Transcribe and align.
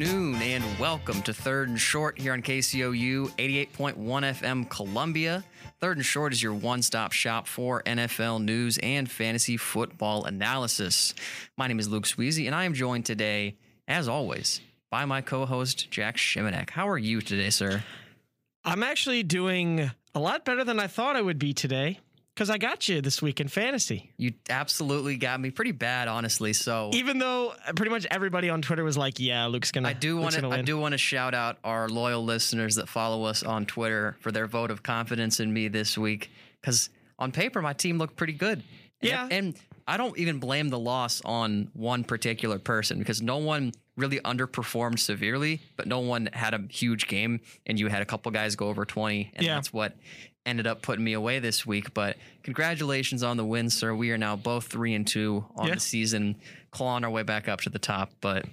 afternoon, 0.00 0.36
and 0.42 0.78
welcome 0.78 1.20
to 1.22 1.34
Third 1.34 1.68
and 1.68 1.80
Short 1.80 2.20
here 2.20 2.32
on 2.32 2.40
KCOU 2.40 3.30
88.1 3.30 3.96
FM 3.96 4.70
Columbia. 4.70 5.42
Third 5.80 5.96
and 5.96 6.06
Short 6.06 6.32
is 6.32 6.40
your 6.40 6.54
one 6.54 6.82
stop 6.82 7.10
shop 7.10 7.48
for 7.48 7.82
NFL 7.82 8.44
news 8.44 8.78
and 8.78 9.10
fantasy 9.10 9.56
football 9.56 10.24
analysis. 10.24 11.16
My 11.56 11.66
name 11.66 11.80
is 11.80 11.88
Luke 11.88 12.04
Sweezy, 12.04 12.46
and 12.46 12.54
I 12.54 12.62
am 12.62 12.74
joined 12.74 13.06
today, 13.06 13.56
as 13.88 14.06
always, 14.06 14.60
by 14.88 15.04
my 15.04 15.20
co 15.20 15.44
host, 15.46 15.90
Jack 15.90 16.16
Shimanek. 16.16 16.70
How 16.70 16.88
are 16.88 16.98
you 16.98 17.20
today, 17.20 17.50
sir? 17.50 17.82
I'm 18.64 18.84
actually 18.84 19.24
doing 19.24 19.90
a 20.14 20.20
lot 20.20 20.44
better 20.44 20.62
than 20.62 20.78
I 20.78 20.86
thought 20.86 21.16
I 21.16 21.22
would 21.22 21.40
be 21.40 21.52
today 21.52 21.98
because 22.38 22.50
I 22.50 22.58
got 22.58 22.88
you 22.88 23.00
this 23.00 23.20
week 23.20 23.40
in 23.40 23.48
fantasy. 23.48 24.12
You 24.16 24.32
absolutely 24.48 25.16
got 25.16 25.40
me 25.40 25.50
pretty 25.50 25.72
bad, 25.72 26.06
honestly. 26.06 26.52
So 26.52 26.90
Even 26.92 27.18
though 27.18 27.52
uh, 27.66 27.72
pretty 27.74 27.90
much 27.90 28.06
everybody 28.12 28.48
on 28.48 28.62
Twitter 28.62 28.84
was 28.84 28.96
like, 28.96 29.18
"Yeah, 29.18 29.46
Luke's 29.46 29.72
gonna." 29.72 29.88
I 29.88 29.92
do 29.92 30.16
want 30.16 30.36
to 30.36 30.48
I 30.48 30.62
do 30.62 30.78
want 30.78 30.92
to 30.92 30.98
shout 30.98 31.34
out 31.34 31.58
our 31.64 31.88
loyal 31.88 32.24
listeners 32.24 32.76
that 32.76 32.88
follow 32.88 33.24
us 33.24 33.42
on 33.42 33.66
Twitter 33.66 34.16
for 34.20 34.30
their 34.30 34.46
vote 34.46 34.70
of 34.70 34.84
confidence 34.84 35.40
in 35.40 35.52
me 35.52 35.66
this 35.66 35.98
week 35.98 36.30
because 36.60 36.90
on 37.18 37.32
paper 37.32 37.60
my 37.60 37.72
team 37.72 37.98
looked 37.98 38.14
pretty 38.14 38.34
good. 38.34 38.62
And- 39.00 39.08
Yeah. 39.10 39.28
and 39.32 39.56
I 39.88 39.96
don't 39.96 40.16
even 40.18 40.38
blame 40.38 40.68
the 40.68 40.78
loss 40.78 41.20
on 41.24 41.70
one 41.72 42.04
particular 42.04 42.58
person 42.60 42.98
because 43.00 43.20
no 43.20 43.38
one 43.38 43.72
really 43.96 44.20
underperformed 44.20 44.98
severely, 45.00 45.60
but 45.76 45.88
no 45.88 46.00
one 46.00 46.28
had 46.32 46.54
a 46.54 46.62
huge 46.70 47.08
game, 47.08 47.40
and 47.66 47.80
you 47.80 47.88
had 47.88 48.00
a 48.02 48.04
couple 48.04 48.30
guys 48.30 48.54
go 48.54 48.68
over 48.68 48.84
twenty, 48.84 49.32
and 49.34 49.44
Yeah. 49.44 49.54
that's 49.56 49.72
what 49.72 49.96
ended 50.48 50.66
up 50.66 50.82
putting 50.82 51.04
me 51.04 51.12
away 51.12 51.38
this 51.38 51.64
week. 51.66 51.94
But 51.94 52.16
congratulations 52.42 53.22
on 53.22 53.36
the 53.36 53.44
win, 53.44 53.70
sir. 53.70 53.94
We 53.94 54.10
are 54.10 54.18
now 54.18 54.34
both 54.36 54.66
three 54.66 54.94
and 54.94 55.06
two 55.06 55.44
on 55.56 55.68
Yeah. 55.68 55.74
the 55.74 55.80
season, 55.80 56.36
clawing 56.70 57.04
our 57.04 57.10
way 57.10 57.22
back 57.22 57.48
up 57.48 57.60
to 57.62 57.70
the 57.70 57.78
top, 57.78 58.10
but. 58.20 58.44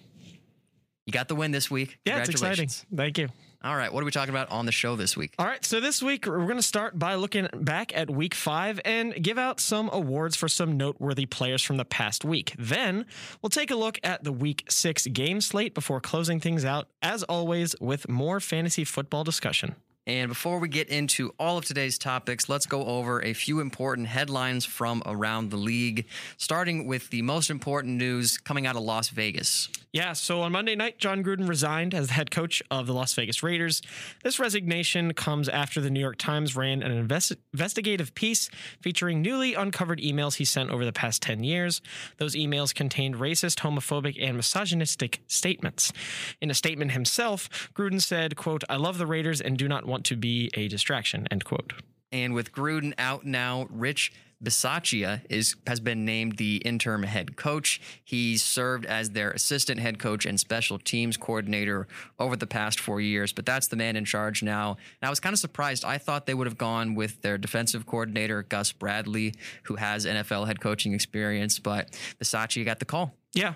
You 1.07 1.11
got 1.11 1.27
the 1.27 1.35
win 1.35 1.51
this 1.51 1.69
week. 1.69 1.99
Yeah, 2.03 2.17
it's 2.19 2.29
exciting. 2.29 2.65
Congratulations. 2.67 2.85
Thank 2.95 3.17
you. 3.19 3.27
All 3.63 3.75
right, 3.75 3.93
what 3.93 4.01
are 4.01 4.05
we 4.05 4.11
talking 4.11 4.31
about 4.33 4.49
on 4.51 4.65
the 4.65 4.71
show 4.71 4.95
this 4.95 5.15
week? 5.15 5.33
All 5.37 5.45
right, 5.45 5.63
so 5.63 5.79
this 5.79 6.01
week 6.01 6.25
we're 6.25 6.45
going 6.45 6.55
to 6.57 6.63
start 6.63 6.97
by 6.97 7.13
looking 7.15 7.47
back 7.53 7.95
at 7.95 8.09
week 8.11 8.33
five 8.33 8.79
and 8.85 9.13
give 9.23 9.37
out 9.37 9.59
some 9.59 9.89
awards 9.93 10.35
for 10.35 10.47
some 10.47 10.77
noteworthy 10.77 11.25
players 11.27 11.61
from 11.63 11.77
the 11.77 11.85
past 11.85 12.25
week. 12.25 12.53
Then 12.57 13.05
we'll 13.41 13.49
take 13.51 13.69
a 13.71 13.75
look 13.75 13.99
at 14.03 14.23
the 14.23 14.31
week 14.31 14.65
six 14.69 15.05
game 15.07 15.41
slate 15.41 15.73
before 15.75 15.99
closing 15.99 16.39
things 16.39 16.65
out, 16.65 16.87
as 17.03 17.21
always, 17.23 17.75
with 17.79 18.07
more 18.09 18.39
fantasy 18.39 18.83
football 18.83 19.23
discussion. 19.23 19.75
And 20.07 20.29
before 20.29 20.59
we 20.59 20.69
get 20.69 20.89
into 20.89 21.33
all 21.39 21.57
of 21.57 21.65
today's 21.65 21.97
topics, 21.97 22.47
let's 22.47 22.67
go 22.67 22.85
over 22.85 23.23
a 23.23 23.33
few 23.33 23.59
important 23.59 24.07
headlines 24.07 24.63
from 24.63 25.01
around 25.03 25.49
the 25.49 25.57
league, 25.57 26.05
starting 26.37 26.85
with 26.85 27.09
the 27.09 27.23
most 27.23 27.49
important 27.49 27.95
news 27.95 28.37
coming 28.37 28.67
out 28.67 28.75
of 28.75 28.83
Las 28.83 29.09
Vegas. 29.09 29.67
Yeah, 29.95 30.11
so 30.11 30.41
on 30.41 30.51
Monday 30.51 30.75
night, 30.75 30.97
Jon 30.97 31.23
Gruden 31.23 31.47
resigned 31.47 31.93
as 31.93 32.07
the 32.07 32.13
head 32.15 32.29
coach 32.29 32.61
of 32.69 32.85
the 32.85 32.93
Las 32.93 33.13
Vegas 33.13 33.41
Raiders. 33.41 33.81
This 34.25 34.39
resignation 34.39 35.13
comes 35.13 35.47
after 35.47 35.79
the 35.79 35.89
New 35.89 36.01
York 36.01 36.17
Times 36.17 36.53
ran 36.53 36.83
an 36.83 37.07
investi- 37.07 37.37
investigative 37.53 38.13
piece 38.13 38.49
featuring 38.81 39.21
newly 39.21 39.53
uncovered 39.53 40.01
emails 40.01 40.35
he 40.35 40.43
sent 40.43 40.69
over 40.69 40.83
the 40.83 40.91
past 40.91 41.21
10 41.21 41.45
years. 41.45 41.81
Those 42.17 42.35
emails 42.35 42.75
contained 42.75 43.15
racist, 43.15 43.59
homophobic, 43.59 44.21
and 44.21 44.35
misogynistic 44.35 45.21
statements. 45.27 45.93
In 46.41 46.51
a 46.51 46.53
statement 46.53 46.91
himself, 46.91 47.69
Gruden 47.73 48.01
said, 48.01 48.35
quote, 48.35 48.65
I 48.67 48.75
love 48.75 48.97
the 48.97 49.07
Raiders 49.07 49.39
and 49.39 49.57
do 49.57 49.69
not 49.69 49.85
want 49.85 49.94
to 50.03 50.15
be 50.15 50.49
a 50.53 50.67
distraction, 50.67 51.27
end 51.31 51.45
quote. 51.45 51.73
And 52.11 52.33
with 52.33 52.51
Gruden 52.51 52.93
out 52.97 53.25
now, 53.25 53.67
Rich 53.69 54.13
Bisaccia 54.43 55.21
is 55.29 55.55
has 55.65 55.79
been 55.79 56.03
named 56.05 56.37
the 56.37 56.57
interim 56.57 57.03
head 57.03 57.37
coach. 57.37 57.81
He 58.03 58.37
served 58.37 58.85
as 58.85 59.11
their 59.11 59.31
assistant 59.31 59.79
head 59.79 59.97
coach 59.97 60.25
and 60.25 60.39
special 60.39 60.77
teams 60.77 61.15
coordinator 61.17 61.87
over 62.19 62.35
the 62.35 62.45
past 62.45 62.79
four 62.79 62.99
years, 62.99 63.31
but 63.31 63.45
that's 63.45 63.67
the 63.67 63.77
man 63.77 63.95
in 63.95 64.05
charge 64.05 64.43
now. 64.43 64.71
And 65.01 65.07
I 65.07 65.09
was 65.09 65.19
kind 65.21 65.33
of 65.33 65.39
surprised. 65.39 65.85
I 65.85 65.97
thought 65.97 66.25
they 66.25 66.33
would 66.33 66.47
have 66.47 66.57
gone 66.57 66.95
with 66.95 67.21
their 67.21 67.37
defensive 67.37 67.85
coordinator, 67.85 68.43
Gus 68.43 68.71
Bradley, 68.71 69.33
who 69.63 69.75
has 69.75 70.05
NFL 70.05 70.47
head 70.47 70.59
coaching 70.59 70.93
experience, 70.93 71.57
but 71.57 71.97
Bisaccia 72.21 72.65
got 72.65 72.79
the 72.79 72.85
call. 72.85 73.15
Yeah, 73.33 73.53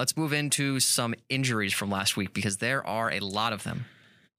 Let's 0.00 0.16
move 0.16 0.32
into 0.32 0.80
some 0.80 1.14
injuries 1.28 1.74
from 1.74 1.90
last 1.90 2.16
week 2.16 2.32
because 2.32 2.56
there 2.56 2.86
are 2.86 3.12
a 3.12 3.20
lot 3.20 3.52
of 3.52 3.64
them. 3.64 3.84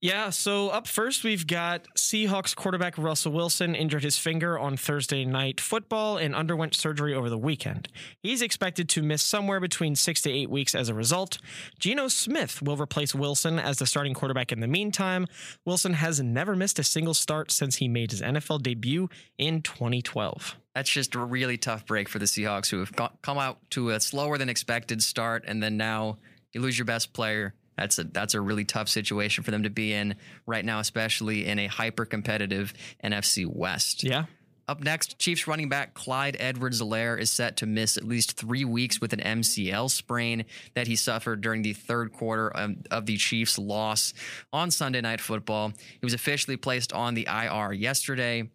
Yeah, 0.02 0.30
so 0.30 0.68
up 0.70 0.88
first, 0.88 1.22
we've 1.22 1.46
got 1.46 1.86
Seahawks 1.96 2.56
quarterback 2.56 2.98
Russell 2.98 3.30
Wilson 3.30 3.76
injured 3.76 4.02
his 4.02 4.18
finger 4.18 4.58
on 4.58 4.76
Thursday 4.76 5.24
night 5.24 5.60
football 5.60 6.16
and 6.16 6.34
underwent 6.34 6.74
surgery 6.74 7.14
over 7.14 7.30
the 7.30 7.38
weekend. 7.38 7.86
He's 8.20 8.42
expected 8.42 8.88
to 8.88 9.02
miss 9.02 9.22
somewhere 9.22 9.60
between 9.60 9.94
six 9.94 10.20
to 10.22 10.30
eight 10.32 10.50
weeks 10.50 10.74
as 10.74 10.88
a 10.88 10.94
result. 10.94 11.38
Geno 11.78 12.08
Smith 12.08 12.60
will 12.60 12.76
replace 12.76 13.14
Wilson 13.14 13.60
as 13.60 13.78
the 13.78 13.86
starting 13.86 14.12
quarterback 14.12 14.50
in 14.50 14.58
the 14.58 14.66
meantime. 14.66 15.28
Wilson 15.64 15.92
has 15.92 16.20
never 16.20 16.56
missed 16.56 16.80
a 16.80 16.84
single 16.84 17.14
start 17.14 17.52
since 17.52 17.76
he 17.76 17.86
made 17.86 18.10
his 18.10 18.22
NFL 18.22 18.60
debut 18.64 19.08
in 19.38 19.62
2012. 19.62 20.56
That's 20.74 20.90
just 20.90 21.14
a 21.14 21.20
really 21.20 21.58
tough 21.58 21.86
break 21.86 22.08
for 22.08 22.18
the 22.18 22.24
Seahawks, 22.24 22.68
who 22.72 22.80
have 22.80 22.96
co- 22.96 23.12
come 23.22 23.38
out 23.38 23.58
to 23.70 23.90
a 23.90 24.00
slower 24.00 24.36
than 24.36 24.48
expected 24.48 25.00
start, 25.00 25.44
and 25.46 25.62
then 25.62 25.76
now 25.76 26.18
you 26.52 26.60
lose 26.60 26.76
your 26.76 26.86
best 26.86 27.12
player. 27.12 27.54
That's 27.76 27.98
a 27.98 28.04
that's 28.04 28.34
a 28.34 28.40
really 28.40 28.64
tough 28.64 28.88
situation 28.88 29.44
for 29.44 29.50
them 29.50 29.62
to 29.62 29.70
be 29.70 29.92
in 29.92 30.16
right 30.46 30.64
now, 30.64 30.78
especially 30.78 31.46
in 31.46 31.58
a 31.58 31.66
hyper 31.66 32.04
competitive 32.04 32.72
NFC 33.02 33.46
West. 33.46 34.04
Yeah. 34.04 34.26
Up 34.68 34.82
next, 34.82 35.18
Chiefs 35.18 35.48
running 35.48 35.68
back 35.68 35.92
Clyde 35.92 36.36
Edwards-Helaire 36.38 37.18
is 37.18 37.30
set 37.30 37.56
to 37.58 37.66
miss 37.66 37.96
at 37.96 38.04
least 38.04 38.38
three 38.38 38.64
weeks 38.64 39.00
with 39.00 39.12
an 39.12 39.18
MCL 39.18 39.90
sprain 39.90 40.44
that 40.74 40.86
he 40.86 40.94
suffered 40.94 41.40
during 41.40 41.62
the 41.62 41.72
third 41.72 42.12
quarter 42.12 42.48
of, 42.48 42.76
of 42.90 43.06
the 43.06 43.16
Chiefs' 43.16 43.58
loss 43.58 44.14
on 44.52 44.70
Sunday 44.70 45.00
Night 45.00 45.20
Football. 45.20 45.72
He 46.00 46.06
was 46.06 46.14
officially 46.14 46.56
placed 46.56 46.92
on 46.92 47.14
the 47.14 47.26
IR 47.28 47.72
yesterday. 47.72 48.48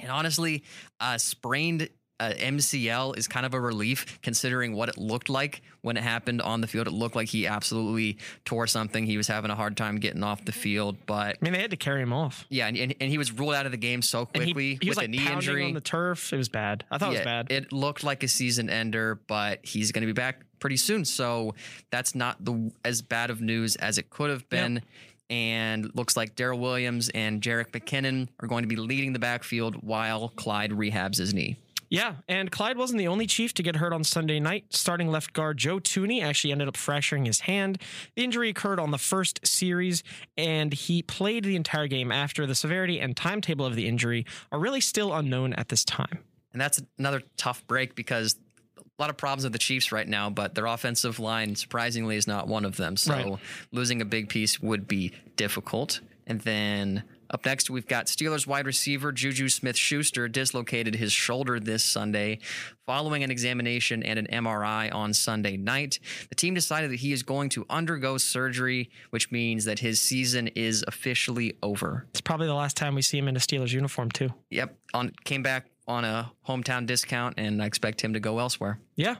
And 0.00 0.10
honestly, 0.10 0.62
uh, 1.00 1.18
sprained 1.18 1.90
uh, 2.22 2.34
MCL 2.34 3.18
is 3.18 3.26
kind 3.26 3.44
of 3.44 3.54
a 3.54 3.60
relief 3.60 4.20
considering 4.22 4.74
what 4.74 4.88
it 4.88 4.96
looked 4.96 5.28
like 5.28 5.62
when 5.80 5.96
it 5.96 6.02
happened 6.02 6.40
on 6.40 6.60
the 6.60 6.66
field. 6.68 6.86
It 6.86 6.92
looked 6.92 7.16
like 7.16 7.28
he 7.28 7.46
absolutely 7.46 8.18
tore 8.44 8.66
something. 8.66 9.04
He 9.04 9.16
was 9.16 9.26
having 9.26 9.50
a 9.50 9.56
hard 9.56 9.76
time 9.76 9.96
getting 9.96 10.22
off 10.22 10.44
the 10.44 10.52
field, 10.52 10.96
but 11.06 11.36
I 11.40 11.44
mean, 11.44 11.52
they 11.52 11.60
had 11.60 11.70
to 11.72 11.76
carry 11.76 12.00
him 12.00 12.12
off. 12.12 12.46
yeah, 12.48 12.68
and, 12.68 12.76
and, 12.76 12.94
and 13.00 13.10
he 13.10 13.18
was 13.18 13.32
ruled 13.32 13.54
out 13.54 13.66
of 13.66 13.72
the 13.72 13.78
game 13.78 14.02
so 14.02 14.28
he, 14.34 14.40
quickly 14.40 14.78
he 14.80 14.88
was 14.88 14.96
with 14.96 14.98
like 14.98 15.08
a 15.08 15.10
knee 15.10 15.32
injury. 15.32 15.64
on 15.64 15.74
the 15.74 15.80
turf. 15.80 16.32
It 16.32 16.36
was 16.36 16.48
bad. 16.48 16.84
I 16.90 16.98
thought 16.98 17.10
it 17.10 17.18
was 17.18 17.24
bad. 17.24 17.50
It 17.50 17.72
looked 17.72 18.04
like 18.04 18.22
a 18.22 18.28
season 18.28 18.70
ender, 18.70 19.20
but 19.26 19.64
he's 19.64 19.90
going 19.90 20.02
to 20.02 20.06
be 20.06 20.12
back 20.12 20.42
pretty 20.60 20.76
soon. 20.76 21.04
So 21.04 21.54
that's 21.90 22.14
not 22.14 22.44
the 22.44 22.70
as 22.84 23.02
bad 23.02 23.30
of 23.30 23.40
news 23.40 23.74
as 23.76 23.98
it 23.98 24.10
could 24.10 24.30
have 24.30 24.48
been. 24.48 24.82
And 25.30 25.90
looks 25.94 26.14
like 26.14 26.36
Darrel 26.36 26.58
Williams 26.58 27.08
and 27.08 27.40
Jerick 27.40 27.70
McKinnon 27.70 28.28
are 28.40 28.48
going 28.48 28.64
to 28.64 28.68
be 28.68 28.76
leading 28.76 29.14
the 29.14 29.18
backfield 29.18 29.76
while 29.76 30.28
Clyde 30.28 30.72
rehabs 30.72 31.16
his 31.16 31.32
knee. 31.32 31.56
Yeah, 31.92 32.14
and 32.26 32.50
Clyde 32.50 32.78
wasn't 32.78 33.00
the 33.00 33.08
only 33.08 33.26
Chief 33.26 33.52
to 33.52 33.62
get 33.62 33.76
hurt 33.76 33.92
on 33.92 34.02
Sunday 34.02 34.40
night. 34.40 34.64
Starting 34.70 35.08
left 35.10 35.34
guard 35.34 35.58
Joe 35.58 35.78
Thuney 35.78 36.22
actually 36.22 36.50
ended 36.50 36.66
up 36.66 36.74
fracturing 36.74 37.26
his 37.26 37.40
hand. 37.40 37.82
The 38.16 38.24
injury 38.24 38.48
occurred 38.48 38.80
on 38.80 38.92
the 38.92 38.98
first 38.98 39.46
series, 39.46 40.02
and 40.38 40.72
he 40.72 41.02
played 41.02 41.44
the 41.44 41.54
entire 41.54 41.88
game 41.88 42.10
after. 42.10 42.46
The 42.46 42.54
severity 42.54 42.98
and 42.98 43.14
timetable 43.14 43.66
of 43.66 43.76
the 43.76 43.86
injury 43.86 44.24
are 44.50 44.58
really 44.58 44.80
still 44.80 45.12
unknown 45.12 45.52
at 45.52 45.68
this 45.68 45.84
time. 45.84 46.20
And 46.54 46.60
that's 46.62 46.80
another 46.98 47.20
tough 47.36 47.66
break 47.66 47.94
because 47.94 48.36
a 48.78 48.82
lot 48.98 49.10
of 49.10 49.18
problems 49.18 49.44
with 49.44 49.52
the 49.52 49.58
Chiefs 49.58 49.92
right 49.92 50.08
now, 50.08 50.30
but 50.30 50.54
their 50.54 50.64
offensive 50.64 51.18
line, 51.20 51.56
surprisingly, 51.56 52.16
is 52.16 52.26
not 52.26 52.48
one 52.48 52.64
of 52.64 52.78
them. 52.78 52.96
So 52.96 53.12
Right. 53.12 53.38
losing 53.70 54.00
a 54.00 54.06
big 54.06 54.30
piece 54.30 54.60
would 54.60 54.88
be 54.88 55.12
difficult. 55.36 56.00
And 56.26 56.40
then 56.40 57.02
up 57.32 57.46
next, 57.46 57.70
we've 57.70 57.86
got 57.86 58.06
Steelers 58.06 58.46
wide 58.46 58.66
receiver 58.66 59.12
Juju 59.12 59.48
Smith 59.48 59.76
Schuster 59.76 60.28
dislocated 60.28 60.94
his 60.94 61.12
shoulder 61.12 61.58
this 61.58 61.82
Sunday 61.82 62.38
following 62.86 63.22
an 63.22 63.30
examination 63.30 64.02
and 64.02 64.18
an 64.18 64.26
MRI 64.26 64.92
on 64.94 65.14
Sunday 65.14 65.56
night. 65.56 65.98
The 66.28 66.34
team 66.34 66.54
decided 66.54 66.90
that 66.90 67.00
he 67.00 67.12
is 67.12 67.22
going 67.22 67.48
to 67.50 67.64
undergo 67.70 68.18
surgery, 68.18 68.90
which 69.10 69.30
means 69.30 69.64
that 69.64 69.78
his 69.78 70.00
season 70.00 70.48
is 70.48 70.84
officially 70.86 71.56
over. 71.62 72.06
It's 72.10 72.20
probably 72.20 72.48
the 72.48 72.54
last 72.54 72.76
time 72.76 72.94
we 72.94 73.02
see 73.02 73.18
him 73.18 73.28
in 73.28 73.36
a 73.36 73.40
Steelers 73.40 73.72
uniform, 73.72 74.10
too. 74.10 74.30
Yep, 74.50 74.76
on 74.94 75.12
came 75.24 75.42
back 75.42 75.66
on 75.88 76.04
a 76.04 76.32
hometown 76.46 76.86
discount, 76.86 77.34
and 77.38 77.62
I 77.62 77.66
expect 77.66 78.00
him 78.02 78.12
to 78.12 78.20
go 78.20 78.38
elsewhere. 78.38 78.78
Yeah. 78.94 79.16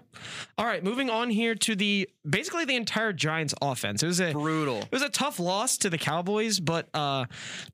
All 0.58 0.66
right, 0.66 0.84
moving 0.84 1.08
on 1.08 1.30
here 1.30 1.54
to 1.54 1.74
the 1.74 2.08
basically 2.28 2.66
the 2.66 2.76
entire 2.76 3.12
Giants 3.12 3.54
offense. 3.62 4.02
It 4.02 4.06
was 4.06 4.20
a 4.20 4.32
Brutal. 4.32 4.78
It 4.80 4.92
was 4.92 5.02
a 5.02 5.08
tough 5.08 5.40
loss 5.40 5.78
to 5.78 5.88
the 5.88 5.96
Cowboys, 5.96 6.60
but 6.60 6.88
uh, 6.92 7.24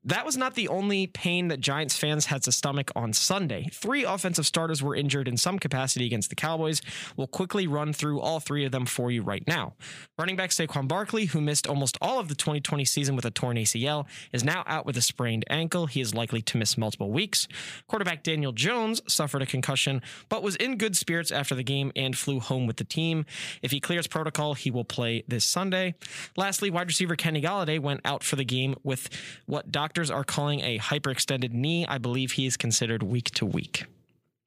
that 0.05 0.25
was 0.25 0.37
not 0.37 0.55
the 0.55 0.69
only 0.69 1.07
pain 1.07 1.49
that 1.49 1.59
Giants 1.59 1.97
fans 1.97 2.27
had 2.27 2.41
to 2.43 2.53
stomach 2.53 2.89
on 2.95 3.11
Sunday. 3.11 3.67
Three 3.73 4.05
offensive 4.05 4.45
starters 4.45 4.81
were 4.81 4.95
injured 4.95 5.27
in 5.27 5.35
some 5.35 5.59
capacity 5.59 6.05
against 6.05 6.29
the 6.29 6.35
Cowboys. 6.35 6.81
We'll 7.17 7.27
quickly 7.27 7.67
run 7.67 7.91
through 7.91 8.21
all 8.21 8.39
three 8.39 8.63
of 8.63 8.71
them 8.71 8.85
for 8.85 9.11
you 9.11 9.21
right 9.21 9.43
now. 9.45 9.73
Running 10.17 10.37
back 10.37 10.51
Saquon 10.51 10.87
Barkley, 10.87 11.25
who 11.25 11.41
missed 11.41 11.67
almost 11.67 11.97
all 12.01 12.19
of 12.19 12.29
the 12.29 12.35
2020 12.35 12.85
season 12.85 13.17
with 13.17 13.25
a 13.25 13.31
torn 13.31 13.57
ACL, 13.57 14.05
is 14.31 14.43
now 14.45 14.63
out 14.67 14.85
with 14.85 14.95
a 14.95 15.01
sprained 15.01 15.43
ankle. 15.49 15.87
He 15.87 15.99
is 15.99 16.15
likely 16.15 16.41
to 16.43 16.57
miss 16.57 16.77
multiple 16.77 17.11
weeks. 17.11 17.47
Quarterback 17.87 18.23
Daniel 18.23 18.53
Jones 18.53 19.01
suffered 19.05 19.41
a 19.41 19.45
concussion, 19.45 20.01
but 20.29 20.41
was 20.41 20.55
in 20.55 20.77
good 20.77 20.95
spirits 20.95 21.31
after 21.31 21.55
the 21.55 21.63
game 21.63 21.88
game 21.89 22.03
and 22.03 22.17
flew 22.17 22.39
home 22.39 22.67
with 22.67 22.77
the 22.77 22.83
team. 22.83 23.25
If 23.61 23.71
he 23.71 23.79
clears 23.79 24.07
protocol, 24.07 24.53
he 24.53 24.71
will 24.71 24.85
play 24.85 25.23
this 25.27 25.45
Sunday. 25.45 25.95
Lastly, 26.35 26.69
wide 26.69 26.87
receiver 26.87 27.15
Kenny 27.15 27.41
Golladay 27.41 27.79
went 27.79 28.01
out 28.05 28.23
for 28.23 28.35
the 28.35 28.45
game 28.45 28.75
with 28.83 29.09
what 29.45 29.71
doctors 29.71 30.11
are 30.11 30.23
calling 30.23 30.61
a 30.61 30.79
hyperextended 30.79 31.51
knee. 31.51 31.85
I 31.87 31.97
believe 31.97 32.33
he 32.33 32.45
is 32.45 32.57
considered 32.57 33.03
week 33.03 33.31
to 33.31 33.45
week. 33.45 33.85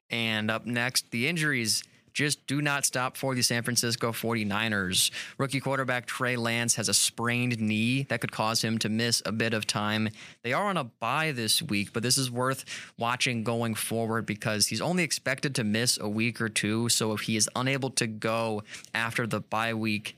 And 0.09 0.51
up 0.51 0.65
next, 0.65 1.11
the 1.11 1.27
injuries 1.27 1.83
just 2.13 2.45
do 2.47 2.61
not 2.61 2.85
stop 2.85 3.17
for 3.17 3.35
the 3.35 3.41
San 3.41 3.63
Francisco 3.63 4.11
49ers. 4.11 5.11
Rookie 5.37 5.59
quarterback 5.59 6.05
Trey 6.05 6.35
Lance 6.35 6.75
has 6.75 6.89
a 6.89 6.93
sprained 6.93 7.59
knee 7.59 8.03
that 8.03 8.21
could 8.21 8.31
cause 8.31 8.63
him 8.63 8.77
to 8.79 8.89
miss 8.89 9.21
a 9.25 9.31
bit 9.31 9.53
of 9.53 9.65
time. 9.65 10.09
They 10.43 10.53
are 10.53 10.65
on 10.65 10.77
a 10.77 10.83
bye 10.83 11.31
this 11.31 11.61
week, 11.61 11.93
but 11.93 12.03
this 12.03 12.17
is 12.17 12.29
worth 12.29 12.65
watching 12.97 13.43
going 13.43 13.75
forward 13.75 14.25
because 14.25 14.67
he's 14.67 14.81
only 14.81 15.03
expected 15.03 15.55
to 15.55 15.63
miss 15.63 15.97
a 15.99 16.07
week 16.07 16.39
or 16.39 16.49
two. 16.49 16.89
So 16.89 17.13
if 17.13 17.21
he 17.21 17.35
is 17.35 17.49
unable 17.55 17.89
to 17.91 18.07
go 18.07 18.63
after 18.93 19.25
the 19.25 19.41
bye 19.41 19.73
week, 19.73 20.15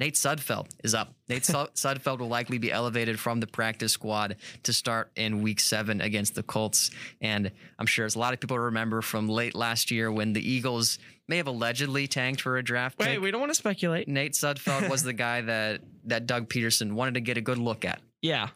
Nate 0.00 0.14
Sudfeld 0.14 0.68
is 0.82 0.94
up. 0.94 1.14
Nate 1.28 1.42
Sudfeld 1.42 2.18
will 2.18 2.28
likely 2.28 2.56
be 2.56 2.72
elevated 2.72 3.20
from 3.20 3.38
the 3.38 3.46
practice 3.46 3.92
squad 3.92 4.36
to 4.62 4.72
start 4.72 5.12
in 5.14 5.42
week 5.42 5.60
seven 5.60 6.00
against 6.00 6.34
the 6.34 6.42
Colts. 6.42 6.90
And 7.20 7.52
I'm 7.78 7.86
sure 7.86 8.06
as 8.06 8.14
a 8.14 8.18
lot 8.18 8.32
of 8.32 8.40
people 8.40 8.58
remember 8.58 9.02
from 9.02 9.28
late 9.28 9.54
last 9.54 9.90
year 9.90 10.10
when 10.10 10.32
the 10.32 10.40
Eagles 10.40 10.98
may 11.30 11.38
have 11.38 11.46
allegedly 11.46 12.06
tanked 12.06 12.42
for 12.42 12.58
a 12.58 12.62
draft 12.62 12.98
Wait, 12.98 13.06
pick. 13.06 13.20
we 13.20 13.30
don't 13.30 13.40
want 13.40 13.50
to 13.50 13.54
speculate. 13.54 14.08
Nate 14.08 14.32
Sudfeld 14.32 14.90
was 14.90 15.02
the 15.02 15.12
guy 15.12 15.40
that 15.40 15.80
that 16.04 16.26
Doug 16.26 16.48
Pederson 16.48 16.92
wanted 16.92 17.14
to 17.14 17.20
get 17.20 17.38
a 17.38 17.40
good 17.40 17.56
look 17.56 17.84
at. 17.86 18.00
Yeah. 18.20 18.48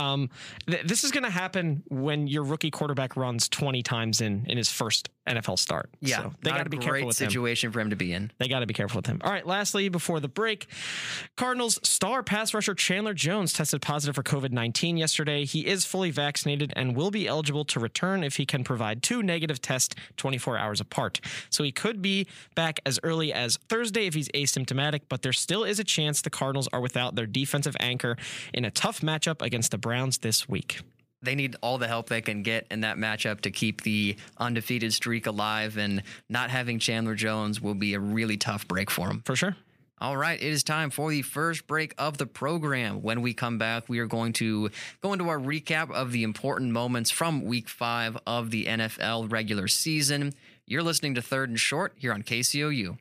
Um, 0.00 0.30
th- 0.66 0.86
this 0.86 1.04
is 1.04 1.10
going 1.10 1.24
to 1.24 1.30
happen 1.30 1.82
when 1.88 2.26
your 2.26 2.42
rookie 2.42 2.70
quarterback 2.70 3.16
runs 3.16 3.48
20 3.48 3.82
times 3.82 4.20
in 4.20 4.46
in 4.48 4.56
his 4.56 4.70
first 4.70 5.08
NFL 5.28 5.58
start. 5.58 5.90
Yeah, 6.00 6.16
So 6.16 6.32
they 6.42 6.50
got 6.50 6.64
to 6.64 6.70
be 6.70 6.78
careful 6.78 7.06
with 7.06 7.20
him. 7.20 7.28
situation 7.28 7.70
for 7.70 7.80
him 7.80 7.90
to 7.90 7.96
be 7.96 8.12
in. 8.12 8.32
They 8.38 8.48
got 8.48 8.60
to 8.60 8.66
be 8.66 8.74
careful 8.74 8.98
with 8.98 9.06
him. 9.06 9.20
All 9.22 9.30
right, 9.30 9.46
lastly, 9.46 9.88
before 9.88 10.18
the 10.18 10.28
break, 10.28 10.66
Cardinals 11.36 11.78
star 11.88 12.22
pass 12.22 12.54
rusher 12.54 12.74
Chandler 12.74 13.14
Jones 13.14 13.52
tested 13.52 13.82
positive 13.82 14.14
for 14.16 14.22
COVID 14.22 14.50
19 14.50 14.96
yesterday. 14.96 15.44
He 15.44 15.66
is 15.66 15.84
fully 15.84 16.10
vaccinated 16.10 16.72
and 16.74 16.96
will 16.96 17.10
be 17.10 17.26
eligible 17.28 17.64
to 17.66 17.78
return 17.80 18.24
if 18.24 18.36
he 18.36 18.46
can 18.46 18.64
provide 18.64 19.02
two 19.02 19.22
negative 19.22 19.60
tests 19.60 19.94
24 20.16 20.56
hours 20.58 20.80
apart. 20.80 21.20
So 21.50 21.62
he 21.62 21.70
could 21.72 22.00
be 22.02 22.26
back 22.54 22.80
as 22.86 22.98
early 23.02 23.32
as 23.32 23.58
Thursday 23.68 24.06
if 24.06 24.14
he's 24.14 24.28
asymptomatic, 24.30 25.02
but 25.08 25.22
there 25.22 25.32
still 25.32 25.64
is 25.64 25.78
a 25.78 25.84
chance 25.84 26.22
the 26.22 26.30
Cardinals 26.30 26.68
are 26.72 26.80
without 26.80 27.14
their 27.14 27.26
defensive 27.26 27.76
anchor 27.78 28.16
in 28.54 28.64
a 28.64 28.70
tough 28.70 29.00
matchup 29.02 29.42
against 29.42 29.70
the 29.70 29.78
Browns 29.78 29.89
this 30.18 30.48
week. 30.48 30.80
They 31.22 31.34
need 31.34 31.56
all 31.60 31.76
the 31.76 31.88
help 31.88 32.08
they 32.08 32.22
can 32.22 32.42
get 32.42 32.66
in 32.70 32.80
that 32.80 32.96
matchup 32.96 33.42
to 33.42 33.50
keep 33.50 33.82
the 33.82 34.16
undefeated 34.38 34.92
streak 34.94 35.26
alive, 35.26 35.76
and 35.76 36.02
not 36.28 36.50
having 36.50 36.78
Chandler 36.78 37.14
Jones 37.14 37.60
will 37.60 37.74
be 37.74 37.94
a 37.94 38.00
really 38.00 38.38
tough 38.38 38.66
break 38.66 38.90
for 38.90 39.08
him. 39.08 39.22
For 39.26 39.36
sure. 39.36 39.56
All 40.02 40.16
right, 40.16 40.40
it 40.40 40.46
is 40.46 40.64
time 40.64 40.88
for 40.88 41.10
the 41.10 41.20
first 41.20 41.66
break 41.66 41.94
of 41.98 42.16
the 42.16 42.24
program. 42.24 43.02
When 43.02 43.20
we 43.20 43.34
come 43.34 43.58
back, 43.58 43.86
we 43.86 43.98
are 43.98 44.06
going 44.06 44.32
to 44.34 44.70
go 45.02 45.12
into 45.12 45.28
our 45.28 45.38
recap 45.38 45.90
of 45.90 46.10
the 46.10 46.22
important 46.22 46.72
moments 46.72 47.10
from 47.10 47.44
week 47.44 47.68
five 47.68 48.16
of 48.26 48.50
the 48.50 48.64
NFL 48.64 49.30
regular 49.30 49.68
season. 49.68 50.32
You're 50.64 50.82
listening 50.82 51.16
to 51.16 51.22
Third 51.22 51.50
and 51.50 51.60
Short 51.60 51.92
here 51.98 52.14
on 52.14 52.22
KCOU. 52.22 52.96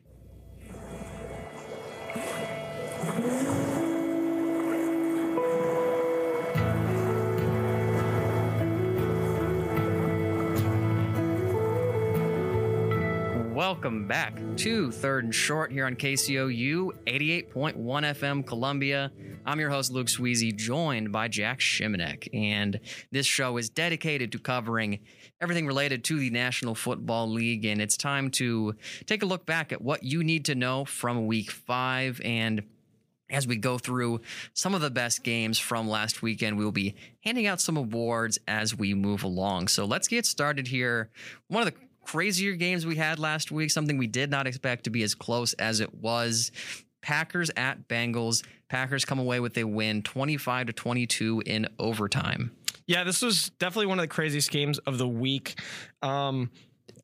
Welcome 13.59 14.07
back 14.07 14.39
to 14.59 14.89
Third 14.89 15.25
and 15.25 15.35
Short 15.35 15.69
here 15.69 15.85
on 15.85 15.97
KCOU 15.97 16.91
88.1 17.06 17.75
FM 17.75 18.45
Columbia. 18.45 19.11
I'm 19.45 19.59
your 19.59 19.69
host, 19.69 19.91
Luke 19.91 20.07
Sweezy, 20.07 20.56
joined 20.56 21.11
by 21.11 21.27
Jack 21.27 21.59
Shimonek. 21.59 22.29
And 22.33 22.79
this 23.11 23.25
show 23.25 23.57
is 23.57 23.69
dedicated 23.69 24.31
to 24.31 24.39
covering 24.39 25.00
everything 25.41 25.67
related 25.67 26.06
to 26.06 26.17
the 26.17 26.29
National 26.29 26.73
Football 26.73 27.31
League. 27.31 27.65
And 27.65 27.81
it's 27.81 27.97
time 27.97 28.31
to 28.31 28.75
take 29.06 29.23
a 29.23 29.25
look 29.25 29.45
back 29.45 29.73
at 29.73 29.81
what 29.81 30.03
you 30.03 30.23
need 30.23 30.45
to 30.45 30.56
know 30.56 30.85
from 30.85 31.27
week 31.27 31.51
five. 31.51 32.21
And 32.23 32.63
as 33.29 33.45
we 33.45 33.57
go 33.57 33.77
through 33.77 34.21
some 34.53 34.73
of 34.73 34.79
the 34.79 34.89
best 34.89 35.21
games 35.21 35.59
from 35.59 35.89
last 35.89 36.21
weekend, 36.21 36.57
we 36.57 36.63
will 36.63 36.71
be 36.71 36.95
handing 37.25 37.45
out 37.45 37.59
some 37.59 37.75
awards 37.75 38.39
as 38.47 38.73
we 38.73 38.94
move 38.94 39.23
along. 39.23 39.67
So 39.67 39.83
let's 39.83 40.07
get 40.07 40.25
started 40.25 40.67
here. 40.67 41.09
One 41.50 41.67
of 41.67 41.73
the 41.73 41.88
crazier 42.09 42.56
games 42.56 42.88
we 42.88 42.95
had 42.95 43.19
last 43.19 43.51
week, 43.51 43.69
something 43.69 43.95
we 44.00 44.07
did 44.07 44.31
not 44.31 44.47
expect 44.47 44.85
to 44.85 44.89
be 44.89 45.03
as 45.03 45.13
close 45.13 45.53
as 45.53 45.79
it 45.79 45.94
was. 45.94 46.51
Packers 47.03 47.51
at 47.56 47.88
Bengals. 47.88 48.44
Packers 48.67 49.06
come 49.06 49.19
away 49.19 49.39
with 49.39 49.56
a 49.59 49.63
win 49.63 50.01
25 50.01 50.67
to 50.67 50.73
22 50.73 51.44
in 51.45 51.67
overtime. 51.77 52.51
Yeah, 52.88 53.03
this 53.03 53.21
was 53.21 53.51
definitely 53.59 53.85
one 53.85 54.00
of 54.00 54.03
the 54.03 54.07
craziest 54.07 54.50
games 54.50 54.79
of 54.79 54.97
the 54.97 55.07
week. 55.07 55.61
Um, 56.01 56.50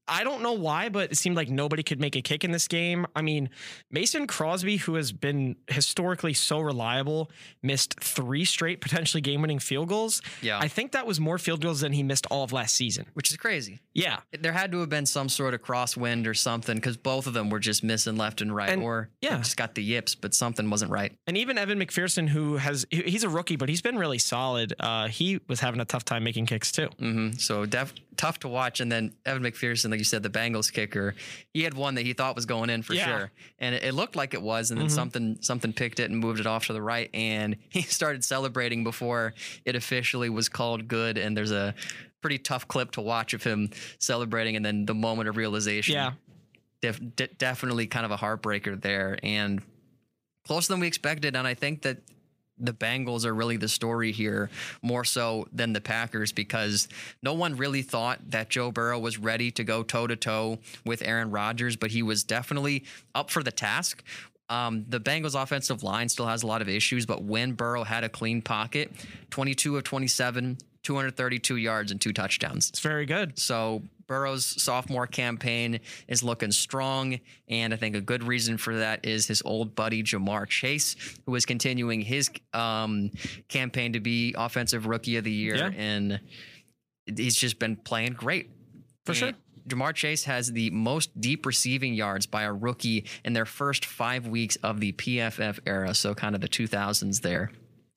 I 0.08 0.24
don't 0.24 0.42
know 0.44 0.54
why, 0.54 0.90
but 0.90 1.12
it 1.12 1.16
seemed 1.16 1.36
like 1.36 1.50
nobody 1.50 1.82
could 1.84 2.00
make 2.00 2.16
a 2.16 2.22
kick 2.22 2.44
in 2.44 2.52
this 2.52 2.68
game. 2.68 3.06
I 3.16 3.22
mean, 3.22 3.50
Mason 3.90 4.28
Crosby, 4.28 4.78
who 4.78 4.96
has 4.96 5.12
been 5.12 5.56
historically 5.68 6.34
so 6.34 6.60
reliable, 6.60 7.32
missed 7.64 8.00
three 8.00 8.46
straight 8.46 8.82
potentially 8.82 9.22
game 9.22 9.42
winning 9.42 9.60
field 9.60 9.90
goals. 9.90 10.22
Yeah. 10.42 10.60
I 10.60 10.68
think 10.68 10.92
that 10.92 11.08
was 11.08 11.20
more 11.20 11.38
field 11.38 11.62
goals 11.62 11.82
than 11.82 11.92
he 11.94 12.04
missed 12.04 12.28
all 12.30 12.44
of 12.44 12.54
last 12.54 12.76
season. 12.76 13.06
Which 13.14 13.32
is 13.32 13.38
crazy. 13.38 13.82
Yeah. 13.94 14.20
There 14.40 14.52
had 14.54 14.72
to 14.74 14.80
have 14.82 14.90
been 14.90 15.06
some 15.06 15.30
sort 15.30 15.54
of 15.54 15.62
crosswind 15.64 16.28
or 16.28 16.34
something 16.34 16.76
because 16.76 16.98
both 16.98 17.26
of 17.28 17.34
them 17.34 17.50
were 17.50 17.60
just 17.60 17.84
missing 17.84 18.16
left 18.16 18.42
and 18.42 18.56
right, 18.56 18.70
And- 18.70 18.84
or 18.84 19.10
yeah. 19.22 19.38
just 19.38 19.58
got 19.58 19.76
the 19.76 19.84
yips, 19.84 20.14
but 20.16 20.34
something 20.34 20.70
wasn't 20.70 20.92
right. 20.92 21.18
And 21.28 21.38
even 21.38 21.58
Evan 21.58 21.80
McPherson, 21.80 22.28
who 22.30 22.58
has, 22.58 22.86
he's 22.92 23.24
a 23.24 23.30
rookie, 23.30 23.56
but 23.56 23.70
he's 23.70 23.82
been 23.82 23.98
really 23.98 24.20
solid. 24.20 24.74
Uh, 24.80 25.08
he 25.08 25.40
was 25.48 25.60
having 25.62 25.80
a 25.82 25.86
tough 25.86 26.06
time 26.06 26.24
making 26.24 26.46
kicks 26.46 26.72
too. 26.72 26.90
Mm-hmm. 27.00 27.32
So 27.38 27.66
def- 27.66 27.94
tough 28.18 28.40
to 28.42 28.48
watch. 28.48 28.80
And 28.80 28.92
then 28.92 29.14
Evan 29.26 29.44
McPherson, 29.44 29.95
like 29.96 30.00
you 30.00 30.04
said, 30.06 30.22
the 30.24 30.30
Bengals 30.30 30.72
kicker, 30.72 31.16
he 31.54 31.64
had 31.64 31.74
one 31.74 31.96
that 31.96 32.06
he 32.06 32.12
thought 32.14 32.36
was 32.36 32.46
going 32.46 32.70
in 32.70 32.82
for 32.84 32.94
Yeah. 32.94 33.06
sure, 33.06 33.32
and 33.60 33.74
it, 33.76 33.84
it 33.86 33.94
looked 33.94 34.16
like 34.18 34.34
it 34.34 34.42
was. 34.42 34.70
And 34.72 34.80
then 34.80 34.88
Mhm. 34.88 34.92
something 34.92 35.38
something 35.42 35.72
picked 35.74 36.00
it 36.02 36.12
and 36.12 36.20
moved 36.20 36.40
it 36.42 36.46
off 36.46 36.68
to 36.68 36.74
the 36.74 36.82
right, 36.82 37.10
and 37.14 37.56
he 37.70 37.82
started 37.82 38.24
celebrating 38.26 38.84
before 38.84 39.34
it 39.64 39.76
officially 39.76 40.30
was 40.30 40.50
called 40.50 40.88
good. 40.90 41.18
And 41.18 41.36
there's 41.38 41.52
a 41.52 41.74
pretty 42.22 42.38
tough 42.40 42.68
clip 42.68 42.92
to 42.92 43.02
watch 43.02 43.34
of 43.34 43.44
him 43.44 43.70
celebrating, 44.00 44.56
and 44.58 44.66
then 44.66 44.86
the 44.86 44.96
moment 44.96 45.30
of 45.30 45.38
realization. 45.38 45.94
Yeah. 45.94 46.12
def- 46.82 47.00
de- 47.16 47.28
definitely 47.28 47.88
kind 47.88 48.06
of 48.06 48.12
a 48.12 48.18
heartbreaker 48.18 48.80
there, 48.80 49.18
and 49.24 49.62
closer 50.46 50.74
than 50.74 50.80
we 50.82 50.88
expected. 50.88 51.36
And 51.36 51.48
I 51.48 51.54
think 51.56 51.82
that 51.84 51.98
the 52.58 52.74
Bengals 52.74 53.26
are 53.26 53.34
really 53.34 53.58
the 53.58 53.68
story 53.68 54.12
here, 54.12 54.50
more 54.82 55.04
so 55.04 55.48
than 55.52 55.74
the 55.74 55.82
Packers, 55.82 56.32
because 56.32 56.88
no 57.22 57.34
one 57.34 57.56
really 57.58 57.82
thought 57.82 58.20
that 58.32 58.50
Joe 58.50 58.72
Burrow 58.72 59.00
was 59.00 59.18
ready 59.18 59.52
to 59.52 59.64
go 59.64 59.84
toe 59.84 60.08
to 60.08 60.16
toe 60.16 60.60
with 60.86 61.02
Aaron 61.02 61.32
Rodgers, 61.32 61.76
but 61.76 61.92
he 61.92 62.04
was 62.04 62.24
definitely 62.24 62.86
up 63.14 63.30
for 63.30 63.44
the 63.44 63.52
task. 63.52 64.04
Um, 64.48 64.86
the 64.88 65.00
Bengals 65.00 65.42
offensive 65.42 65.82
line 65.82 66.08
still 66.08 66.28
has 66.28 66.44
a 66.44 66.48
lot 66.48 66.62
of 66.62 66.70
issues, 66.70 67.06
but 67.06 67.24
when 67.24 67.54
Burrow 67.54 67.84
had 67.84 68.04
a 68.04 68.10
clean 68.10 68.42
pocket, 68.42 68.92
22 69.32 69.78
of 69.78 69.84
27, 69.84 70.58
232 70.86 71.58
yards 71.58 71.92
and 71.92 72.00
two 72.00 72.14
touchdowns. 72.14 72.70
It's 72.70 72.80
very 72.80 73.06
good. 73.08 73.38
So 73.40 73.82
Burrow's 74.08 74.46
sophomore 74.62 75.08
campaign 75.08 75.80
is 76.08 76.22
looking 76.22 76.52
strong, 76.52 77.20
and 77.48 77.74
I 77.74 77.78
think 77.78 77.96
a 77.96 78.02
good 78.02 78.24
reason 78.24 78.58
for 78.58 78.78
that 78.78 79.04
is 79.06 79.28
his 79.28 79.42
old 79.44 79.76
buddy 79.76 80.04
Ja'Marr 80.04 80.48
Chase, 80.48 80.96
who 81.26 81.34
is 81.34 81.46
continuing 81.46 82.02
his 82.02 82.30
um, 82.54 83.10
campaign 83.50 83.94
to 83.94 84.00
be 84.00 84.36
offensive 84.38 84.86
rookie 84.86 85.18
of 85.18 85.24
the 85.24 85.32
year, 85.32 85.56
Yeah. 85.56 85.72
and 85.76 86.20
he's 87.18 87.36
just 87.36 87.58
been 87.58 87.76
playing 87.76 88.14
great. 88.14 88.52
For 89.06 89.16
sure. 89.16 89.30
And 89.30 89.38
Ja'Marr 89.68 89.96
Chase 89.96 90.26
has 90.26 90.52
the 90.52 90.70
most 90.70 91.20
deep 91.20 91.48
receiving 91.48 91.96
yards 91.96 92.28
by 92.28 92.44
a 92.44 92.54
rookie 92.54 93.06
in 93.24 93.34
their 93.34 93.46
first 93.48 93.86
five 93.86 94.28
weeks 94.28 94.56
of 94.58 94.80
the 94.80 94.92
PFF 94.92 95.58
era, 95.66 95.96
so 95.96 96.14
kind 96.14 96.36
of 96.36 96.42
the 96.42 96.48
2000s 96.48 97.22
there. 97.22 97.52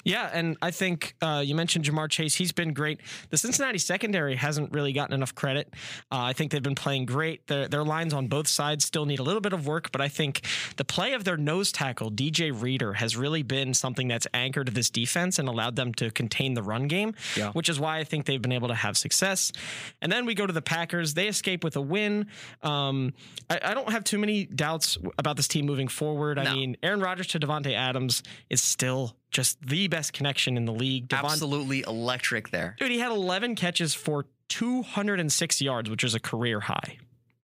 Yeah, 0.08 0.30
and 0.32 0.56
I 0.62 0.70
think 0.70 1.14
uh, 1.20 1.42
you 1.44 1.54
mentioned 1.54 1.84
Ja'Marr 1.84 2.08
Chase. 2.10 2.34
He's 2.34 2.50
been 2.50 2.72
great. 2.72 2.98
The 3.28 3.36
Cincinnati 3.36 3.76
secondary 3.76 4.36
hasn't 4.36 4.72
really 4.72 4.94
gotten 4.94 5.12
enough 5.14 5.34
credit. 5.34 5.68
Uh, 6.10 6.22
I 6.22 6.32
think 6.32 6.50
they've 6.50 6.62
been 6.62 6.74
playing 6.74 7.04
great. 7.04 7.46
Their, 7.46 7.68
their 7.68 7.84
lines 7.84 8.14
on 8.14 8.26
both 8.26 8.48
sides 8.48 8.86
still 8.86 9.04
need 9.04 9.18
a 9.18 9.22
little 9.22 9.42
bit 9.42 9.52
of 9.52 9.66
work, 9.66 9.92
but 9.92 10.00
I 10.00 10.08
think 10.08 10.40
the 10.78 10.84
play 10.84 11.12
of 11.12 11.24
their 11.24 11.36
nose 11.36 11.72
tackle, 11.72 12.10
DJ 12.10 12.50
Reader, 12.58 12.94
has 12.94 13.18
really 13.18 13.42
been 13.42 13.74
something 13.74 14.08
that's 14.08 14.26
anchored 14.32 14.68
this 14.68 14.88
defense 14.88 15.38
and 15.38 15.46
allowed 15.46 15.76
them 15.76 15.92
to 15.94 16.10
contain 16.10 16.54
the 16.54 16.62
run 16.62 16.88
game, 16.88 17.14
Yeah. 17.36 17.52
which 17.52 17.68
is 17.68 17.78
why 17.78 17.98
I 17.98 18.04
think 18.04 18.24
they've 18.24 18.40
been 18.40 18.52
able 18.52 18.68
to 18.68 18.74
have 18.74 18.96
success. 18.96 19.52
And 20.00 20.10
then 20.10 20.24
we 20.24 20.34
go 20.34 20.46
to 20.46 20.52
the 20.54 20.62
Packers. 20.62 21.12
They 21.12 21.28
escape 21.28 21.62
with 21.62 21.76
a 21.76 21.82
win. 21.82 22.28
Um, 22.62 23.12
I, 23.50 23.60
I 23.62 23.74
don't 23.74 23.90
have 23.92 24.04
too 24.04 24.18
many 24.18 24.46
doubts 24.46 24.96
about 25.18 25.36
this 25.36 25.48
team 25.48 25.66
moving 25.66 25.88
forward. 25.88 26.38
I 26.38 26.54
mean, 26.54 26.78
Aaron 26.82 27.00
Rodgers 27.00 27.26
to 27.28 27.38
Davante 27.38 27.74
Adams 27.74 28.22
is 28.48 28.62
still 28.62 29.14
just 29.30 29.60
the 29.60 29.88
best 29.88 30.12
connection 30.12 30.56
in 30.56 30.64
the 30.64 30.72
league. 30.72 31.08
Devon- 31.08 31.30
Absolutely 31.32 31.84
electric 31.86 32.50
there. 32.50 32.76
Dude, 32.78 32.90
he 32.90 32.98
had 32.98 33.10
11 33.12 33.54
catches 33.56 33.94
for 33.94 34.26
206 34.48 35.60
yards, 35.60 35.90
which 35.90 36.04
is 36.04 36.14
a 36.14 36.20
career 36.20 36.60
high. 36.60 36.96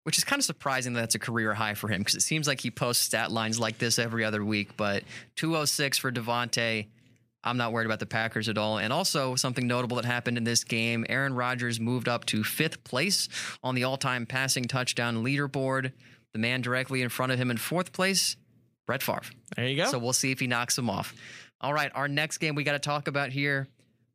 which 0.04 0.18
is 0.18 0.24
kind 0.26 0.40
of 0.40 0.44
surprising 0.44 0.94
that 0.94 1.00
that's 1.02 1.16
a 1.16 1.20
career 1.20 1.54
high 1.54 1.74
for 1.76 1.88
him 1.88 2.02
because 2.02 2.16
it 2.16 2.22
seems 2.22 2.46
like 2.48 2.60
he 2.60 2.70
posts 2.70 3.04
stat 3.06 3.32
lines 3.32 3.58
like 3.60 3.78
this 3.78 3.98
every 4.00 4.26
other 4.26 4.44
week. 4.44 4.76
But 4.76 5.04
206 5.38 5.98
for 5.98 6.12
Davante. 6.12 6.88
I'm 7.46 7.58
not 7.58 7.72
worried 7.74 7.86
about 7.86 8.00
the 8.00 8.06
Packers 8.06 8.48
at 8.50 8.58
all. 8.58 8.78
And 8.80 8.92
also, 8.94 9.36
something 9.36 9.66
notable 9.68 9.96
that 9.98 10.06
happened 10.06 10.38
in 10.38 10.44
this 10.46 10.64
game 10.64 11.06
Aaron 11.10 11.34
Rodgers 11.34 11.80
moved 11.80 12.08
up 12.08 12.26
to 12.28 12.44
fifth 12.44 12.84
place 12.86 13.28
on 13.64 13.76
the 13.76 13.84
all 13.84 13.98
time 13.98 14.26
passing 14.26 14.64
touchdown 14.66 15.24
leaderboard. 15.24 15.92
The 16.34 16.40
man 16.40 16.62
directly 16.62 17.02
in 17.02 17.10
front 17.10 17.32
of 17.34 17.40
him 17.40 17.52
in 17.52 17.58
fourth 17.58 17.92
place, 17.94 18.36
Brett 18.88 19.04
Favre. 19.04 19.22
There 19.56 19.68
you 19.68 19.78
go. 19.78 19.86
So 19.92 20.00
we'll 20.00 20.14
see 20.14 20.32
if 20.32 20.40
he 20.40 20.48
knocks 20.48 20.78
him 20.78 20.90
off. 20.90 21.14
All 21.64 21.74
right, 21.74 21.90
our 21.96 22.10
next 22.10 22.40
game 22.40 22.56
we 22.56 22.66
got 22.66 22.74
to 22.74 22.80
talk 22.80 23.08
about 23.08 23.32
here 23.32 23.70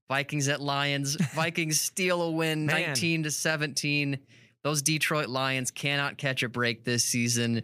Vikings 0.07 0.49
at 0.49 0.61
Lions. 0.61 1.15
Vikings 1.35 1.81
steal 1.81 2.21
a 2.21 2.31
win 2.31 2.67
19 2.67 3.23
to 3.23 3.31
17. 3.31 4.19
Those 4.63 4.83
Detroit 4.83 5.31
Lions 5.31 5.71
cannot 5.71 6.19
catch 6.19 6.43
a 6.43 6.49
break 6.51 6.85
this 6.85 7.07
season. 7.07 7.63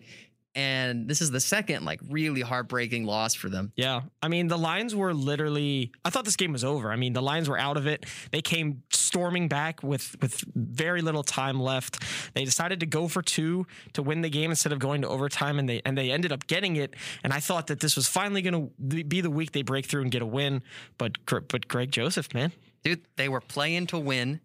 And 0.55 1.09
this 1.09 1.21
is 1.21 1.31
the 1.31 1.41
second, 1.41 1.85
like, 1.85 2.01
really 2.09 2.41
heartbreaking 2.41 3.05
loss 3.05 3.35
for 3.35 3.49
them. 3.49 3.73
Yeah. 3.75 4.03
I 4.23 4.29
mean, 4.29 4.47
the 4.47 4.59
Lions 4.59 4.95
were 4.95 5.13
literally 5.13 5.93
I 6.05 6.11
thought 6.11 6.25
this 6.25 6.37
game 6.37 6.53
was 6.53 6.63
over. 6.63 6.93
I 6.93 6.97
mean, 6.97 7.13
the 7.13 7.23
Lions 7.23 7.49
were 7.49 7.59
out 7.59 7.77
of 7.77 7.87
it. 7.87 8.07
They 8.31 8.41
came 8.41 8.83
storming 8.91 9.49
back 9.49 9.83
with 9.83 10.17
with 10.23 10.45
very 10.55 11.03
little 11.03 11.23
time 11.23 11.61
left. 11.61 12.03
They 12.35 12.45
decided 12.45 12.81
to 12.81 12.87
go 12.87 13.09
for 13.09 13.23
two 13.23 13.67
to 13.95 14.03
win 14.03 14.21
the 14.21 14.31
game 14.31 14.51
instead 14.51 14.73
of 14.73 14.79
going 14.79 15.03
to 15.03 15.09
overtime 15.09 15.59
and 15.59 15.69
they 15.69 15.83
and 15.85 15.99
they 15.99 16.11
ended 16.11 16.33
up 16.33 16.47
getting 16.47 16.77
it. 16.77 16.95
And 17.23 17.33
I 17.33 17.41
thought 17.41 17.67
that 17.69 17.81
this 17.81 17.97
was 17.97 18.07
finally 18.07 18.43
going 18.43 18.71
to 18.71 19.05
be 19.05 19.21
the 19.21 19.31
week 19.31 19.53
they 19.53 19.63
break 19.63 19.87
through 19.87 20.03
and 20.03 20.11
get 20.11 20.23
a 20.23 20.27
win, 20.27 20.63
but 20.99 21.19
but 21.27 21.67
Greg 21.69 21.91
Joseph, 21.91 22.33
man. 22.33 22.53
Dude, 22.85 23.03
they 23.17 23.29
were 23.29 23.41
playing 23.41 23.87
to 23.89 23.99
win. 23.99 24.41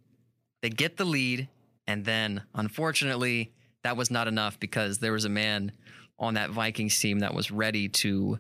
They 0.62 0.70
get 0.70 0.98
the 0.98 1.06
lead. 1.06 1.50
And 1.88 2.06
then, 2.06 2.44
unfortunately, 2.54 3.51
that 3.83 3.98
was 3.98 4.12
not 4.12 4.27
enough 4.27 4.59
because 4.59 5.00
there 5.00 5.13
was 5.13 5.25
a 5.25 5.29
man 5.29 5.71
on 6.17 6.33
that 6.33 6.50
Vikings 6.50 7.00
team 7.00 7.19
that 7.19 7.33
was 7.33 7.51
ready 7.51 7.88
to 7.88 8.39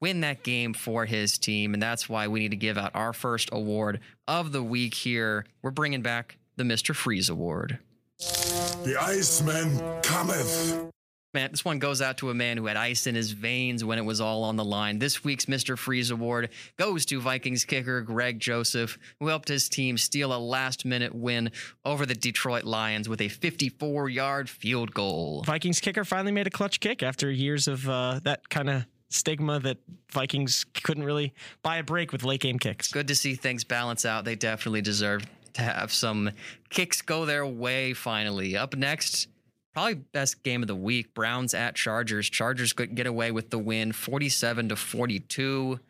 win 0.00 0.20
that 0.20 0.42
game 0.42 0.74
for 0.74 1.06
his 1.06 1.38
team. 1.38 1.74
And 1.74 1.82
that's 1.82 2.08
why 2.08 2.28
we 2.28 2.40
need 2.40 2.50
to 2.50 2.56
give 2.56 2.78
out 2.78 2.92
our 2.94 3.12
first 3.12 3.48
award 3.52 4.00
of 4.26 4.52
the 4.52 4.62
week 4.62 4.94
here. 4.94 5.46
We're 5.62 5.70
bringing 5.70 6.02
back 6.02 6.38
the 6.56 6.64
Mr. 6.64 6.94
Freeze 6.94 7.28
Award. 7.28 7.78
The 8.18 8.96
Iceman 9.00 9.80
cometh. 10.02 10.90
Man, 11.34 11.50
this 11.50 11.64
one 11.64 11.78
goes 11.78 12.02
out 12.02 12.18
to 12.18 12.28
a 12.28 12.34
man 12.34 12.58
who 12.58 12.66
had 12.66 12.76
ice 12.76 13.06
in 13.06 13.14
his 13.14 13.30
veins 13.30 13.82
when 13.82 13.96
it 13.96 14.04
was 14.04 14.20
all 14.20 14.44
on 14.44 14.56
the 14.56 14.64
line. 14.64 14.98
This 14.98 15.24
week's 15.24 15.46
Mr. 15.46 15.78
Freeze 15.78 16.10
Award 16.10 16.50
goes 16.76 17.06
to 17.06 17.22
Vikings 17.22 17.64
kicker 17.64 18.02
Greg 18.02 18.38
Joseph, 18.38 18.98
who 19.18 19.28
helped 19.28 19.48
his 19.48 19.70
team 19.70 19.96
steal 19.96 20.34
a 20.34 20.36
last 20.36 20.84
minute 20.84 21.14
win 21.14 21.50
over 21.86 22.04
the 22.04 22.14
Detroit 22.14 22.64
Lions 22.64 23.08
with 23.08 23.22
a 23.22 23.28
54 23.28 24.10
yard 24.10 24.50
field 24.50 24.92
goal. 24.92 25.42
Vikings 25.46 25.80
kicker 25.80 26.04
finally 26.04 26.32
made 26.32 26.46
a 26.46 26.50
clutch 26.50 26.80
kick 26.80 27.02
after 27.02 27.30
years 27.30 27.66
of 27.66 27.88
uh, 27.88 28.20
that 28.24 28.50
kind 28.50 28.68
of 28.68 28.84
stigma 29.08 29.58
that 29.60 29.78
Vikings 30.10 30.66
couldn't 30.82 31.04
really 31.04 31.32
buy 31.62 31.78
a 31.78 31.82
break 31.82 32.12
with 32.12 32.24
late 32.24 32.42
game 32.42 32.58
kicks. 32.58 32.92
Good 32.92 33.08
to 33.08 33.14
see 33.14 33.36
things 33.36 33.64
balance 33.64 34.04
out. 34.04 34.26
They 34.26 34.34
definitely 34.34 34.82
deserve 34.82 35.24
to 35.54 35.62
have 35.62 35.92
some 35.92 36.30
kicks 36.68 37.00
go 37.00 37.24
their 37.24 37.46
way 37.46 37.94
finally. 37.94 38.54
Up 38.54 38.76
next, 38.76 39.28
probably 39.72 39.94
best 39.94 40.42
game 40.42 40.62
of 40.62 40.68
the 40.68 40.76
week 40.76 41.14
Browns 41.14 41.54
at 41.54 41.74
Chargers. 41.74 42.28
Chargers 42.28 42.72
could 42.72 42.94
get 42.94 43.06
away 43.06 43.30
with 43.30 43.50
the 43.50 43.58
win 43.58 43.92
47 43.92 44.68
to 44.70 44.76
42. 44.76 45.80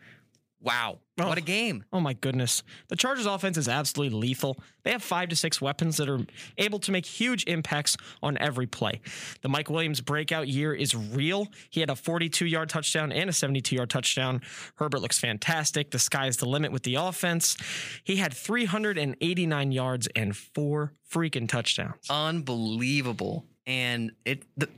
Wow. 0.62 1.00
Oh. 1.18 1.28
What 1.28 1.38
a 1.38 1.42
oh. 1.42 1.44
game. 1.44 1.84
Oh 1.92 2.00
my 2.00 2.14
goodness. 2.14 2.62
The 2.88 2.96
Chargers 2.96 3.26
offense 3.26 3.58
is 3.58 3.68
absolutely 3.68 4.16
lethal. 4.18 4.58
They 4.84 4.92
have 4.92 5.02
five 5.02 5.28
to 5.30 5.36
six 5.36 5.60
weapons 5.60 5.96
that 5.96 6.08
are 6.08 6.20
able 6.56 6.78
to 6.80 6.92
make 6.92 7.04
huge 7.04 7.44
impacts 7.46 7.96
on 8.22 8.38
every 8.38 8.66
play. 8.66 9.00
The 9.42 9.48
Mike 9.48 9.68
Williams 9.68 10.00
breakout 10.00 10.48
year 10.48 10.72
is 10.72 10.94
real. 10.94 11.48
He 11.70 11.80
had 11.80 11.90
a 11.90 11.96
42 11.96 12.46
yard 12.46 12.68
touchdown 12.68 13.12
and 13.12 13.28
a 13.28 13.32
72 13.32 13.74
yard 13.74 13.90
touchdown. 13.90 14.40
Herbert 14.76 15.00
looks 15.00 15.18
fantastic. 15.18 15.90
The 15.90 15.98
sky 15.98 16.28
is 16.28 16.36
the 16.36 16.48
limit 16.48 16.72
with 16.72 16.84
the 16.84 16.94
offense. 16.94 17.56
He 18.04 18.16
had 18.16 18.32
389 18.32 19.72
yards 19.72 20.08
and 20.14 20.36
four 20.36 20.92
freaking 21.10 21.48
touchdowns. 21.48 22.06
Unbelievable. 22.08 23.46
And 23.66 24.12
it 24.24 24.44
the, 24.56 24.68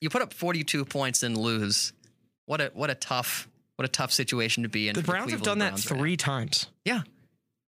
you 0.00 0.10
put 0.10 0.22
up 0.22 0.32
42 0.32 0.84
points 0.84 1.22
and 1.22 1.36
lose. 1.36 1.92
What 2.46 2.60
a 2.60 2.70
what 2.74 2.90
a 2.90 2.94
tough 2.94 3.48
what 3.76 3.84
a 3.84 3.88
tough 3.88 4.12
situation 4.12 4.62
to 4.62 4.68
be 4.68 4.88
in. 4.88 4.94
The 4.94 5.02
Browns 5.02 5.30
have 5.30 5.42
Cleveland 5.42 5.44
done 5.44 5.58
that 5.58 5.70
Browns 5.70 5.90
right 5.90 5.98
three 5.98 6.16
times. 6.16 6.66
Yeah. 6.84 7.02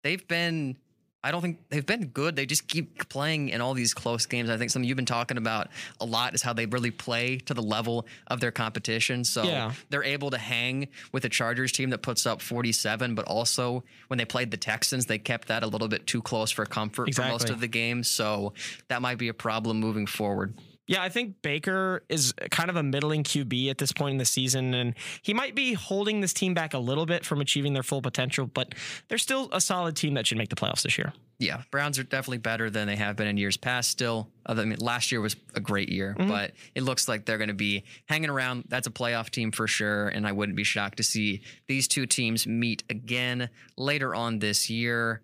They've 0.03 0.27
been 0.27 0.77
I 1.23 1.31
don't 1.33 1.43
think 1.43 1.59
they've 1.69 1.85
been 1.85 2.07
good. 2.07 2.35
They 2.35 2.47
just 2.47 2.67
keep 2.67 3.09
playing 3.11 3.51
in 3.51 3.61
all 3.61 3.75
these 3.75 3.93
close 3.93 4.25
games. 4.25 4.49
I 4.49 4.57
think 4.57 4.71
something 4.71 4.89
you've 4.89 4.97
been 4.97 5.05
talking 5.05 5.37
about 5.37 5.69
a 6.01 6.07
lot 6.07 6.35
is 6.35 6.41
how 6.41 6.55
they 6.55 6.65
really 6.65 6.91
play 6.91 7.37
to 7.41 7.53
the 7.53 7.63
level 7.63 8.07
of 8.29 8.41
their 8.41 8.51
competition. 8.51 9.25
So 9.25 9.43
Yeah. 9.45 9.73
they're 9.91 10.03
able 10.03 10.31
to 10.31 10.39
hang 10.39 10.89
with 11.13 11.27
a 11.27 11.29
Chargers 11.29 11.73
team 11.73 11.91
that 11.91 11.99
puts 12.01 12.25
up 12.25 12.41
47, 12.41 13.15
but 13.15 13.27
also 13.27 13.85
when 14.09 14.17
they 14.17 14.25
played 14.25 14.51
the 14.51 14.57
Texans, 14.57 15.07
they 15.07 15.19
kept 15.19 15.49
that 15.49 15.63
a 15.63 15.67
little 15.67 15.89
bit 15.89 16.07
too 16.07 16.23
close 16.23 16.51
for 16.51 16.65
comfort 16.65 17.15
for 17.15 17.23
most 17.23 17.51
of 17.51 17.61
the 17.61 17.69
game. 17.69 18.03
So 18.03 18.55
that 18.89 19.03
might 19.03 19.19
be 19.19 19.29
a 19.29 19.35
problem 19.35 19.79
moving 19.79 20.07
forward. 20.07 20.55
Yeah, 20.91 21.05
I 21.05 21.09
think 21.09 21.41
Baker 21.41 22.03
is 22.09 22.35
kind 22.51 22.69
of 22.69 22.75
a 22.75 22.83
middling 22.83 23.23
QB 23.23 23.71
at 23.71 23.79
this 23.79 23.93
point 23.93 24.11
in 24.11 24.19
the 24.19 24.25
season, 24.25 24.75
and 24.75 24.95
he 25.23 25.33
might 25.33 25.55
be 25.55 25.73
holding 25.73 26.21
this 26.21 26.33
team 26.33 26.53
back 26.53 26.75
a 26.75 26.81
little 26.81 27.07
bit 27.07 27.25
from 27.25 27.41
achieving 27.41 27.75
their 27.75 27.85
full 27.85 28.03
potential, 28.03 28.49
but 28.49 28.75
they're 29.07 29.17
still 29.17 29.49
a 29.53 29.61
solid 29.61 29.95
team 29.95 30.15
that 30.15 30.27
should 30.27 30.37
make 30.37 30.49
the 30.49 30.57
playoffs 30.57 30.83
this 30.83 30.99
year. 30.99 31.13
Yeah, 31.39 31.63
Browns 31.71 31.97
are 32.01 32.03
definitely 32.03 32.39
better 32.39 32.71
than 32.71 32.89
they 32.89 32.97
have 32.97 33.15
been 33.15 33.29
in 33.29 33.37
years 33.37 33.57
past. 33.57 33.89
Still, 33.89 34.31
I 34.45 34.55
mean, 34.55 34.79
last 34.81 35.13
year 35.13 35.21
was 35.21 35.37
a 35.55 35.61
great 35.61 35.91
year, 35.91 36.17
mm-hmm. 36.19 36.29
but 36.29 36.55
it 36.75 36.83
looks 36.83 37.07
like 37.07 37.25
they're 37.25 37.39
going 37.39 37.47
to 37.47 37.55
be 37.55 37.85
hanging 38.07 38.29
around. 38.29 38.65
That's 38.67 38.89
a 38.89 38.91
playoff 38.91 39.31
team 39.31 39.53
for 39.53 39.69
sure, 39.69 40.09
and 40.09 40.27
I 40.27 40.33
wouldn't 40.33 40.57
be 40.57 40.65
shocked 40.65 40.97
to 40.97 41.05
see 41.05 41.43
these 41.69 41.87
two 41.87 42.05
teams 42.05 42.49
meet 42.49 42.83
again 42.91 43.49
later 43.77 44.13
on 44.13 44.41
this 44.41 44.69
year. 44.69 45.23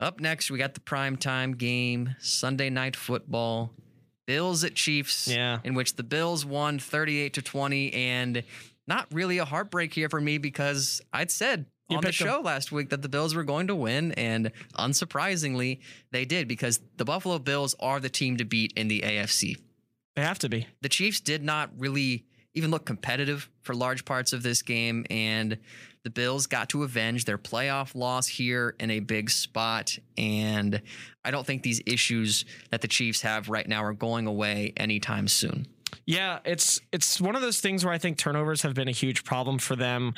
Up 0.00 0.18
next, 0.18 0.50
we 0.50 0.58
got 0.58 0.74
the 0.74 0.80
prime 0.80 1.16
time 1.16 1.52
game, 1.52 2.16
Sunday 2.18 2.68
night 2.68 2.96
football, 2.96 3.70
Bills 4.26 4.64
at 4.64 4.74
Chiefs. 4.74 5.28
Yeah. 5.28 5.58
in 5.64 5.74
which 5.74 5.96
the 5.96 6.02
Bills 6.02 6.44
won 6.44 6.78
38 6.78 7.34
to 7.34 7.42
20, 7.42 7.92
and 7.92 8.42
not 8.86 9.06
really 9.12 9.38
a 9.38 9.44
heartbreak 9.44 9.94
here 9.94 10.08
for 10.08 10.20
me 10.20 10.38
because 10.38 11.00
I'd 11.12 11.30
said 11.30 11.66
You 11.88 11.98
on 11.98 12.02
the 12.02 12.12
show 12.12 12.40
last 12.40 12.72
week 12.72 12.90
that 12.90 13.02
the 13.02 13.08
Bills 13.08 13.34
were 13.34 13.44
going 13.44 13.68
to 13.68 13.74
win, 13.74 14.12
and 14.12 14.50
unsurprisingly, 14.76 15.80
they 16.10 16.24
did 16.24 16.48
because 16.48 16.80
the 16.96 17.04
Buffalo 17.04 17.38
Bills 17.38 17.74
are 17.80 18.00
the 18.00 18.08
team 18.08 18.36
to 18.38 18.44
beat 18.44 18.72
in 18.76 18.88
the 18.88 19.00
AFC. 19.00 19.56
They 20.16 20.22
have 20.22 20.38
to 20.40 20.48
be. 20.48 20.66
The 20.82 20.88
Chiefs 20.88 21.20
did 21.20 21.42
not 21.42 21.70
really 21.76 22.24
even 22.54 22.70
look 22.70 22.84
competitive 22.84 23.48
for 23.62 23.74
large 23.74 24.04
parts 24.04 24.32
of 24.32 24.42
this 24.42 24.62
game, 24.62 25.06
and 25.10 25.58
the 26.04 26.10
Bills 26.10 26.46
got 26.46 26.68
to 26.70 26.82
avenge 26.82 27.24
their 27.24 27.38
playoff 27.38 27.94
loss 27.94 28.26
here 28.26 28.74
in 28.80 28.90
a 28.90 29.00
big 29.00 29.30
spot. 29.30 29.98
And 30.18 30.82
I 31.24 31.30
don't 31.30 31.46
think 31.46 31.62
these 31.62 31.80
issues 31.86 32.44
that 32.70 32.80
the 32.80 32.88
Chiefs 32.88 33.22
have 33.22 33.48
right 33.48 33.68
now 33.68 33.84
are 33.84 33.92
going 33.92 34.26
away 34.26 34.72
anytime 34.76 35.28
soon. 35.28 35.66
Yeah, 36.06 36.40
it's 36.44 36.80
it's 36.90 37.20
one 37.20 37.36
of 37.36 37.42
those 37.42 37.60
things 37.60 37.84
where 37.84 37.94
I 37.94 37.98
think 37.98 38.16
turnovers 38.16 38.62
have 38.62 38.74
been 38.74 38.88
a 38.88 38.92
huge 38.92 39.24
problem 39.24 39.58
for 39.58 39.76
them. 39.76 40.14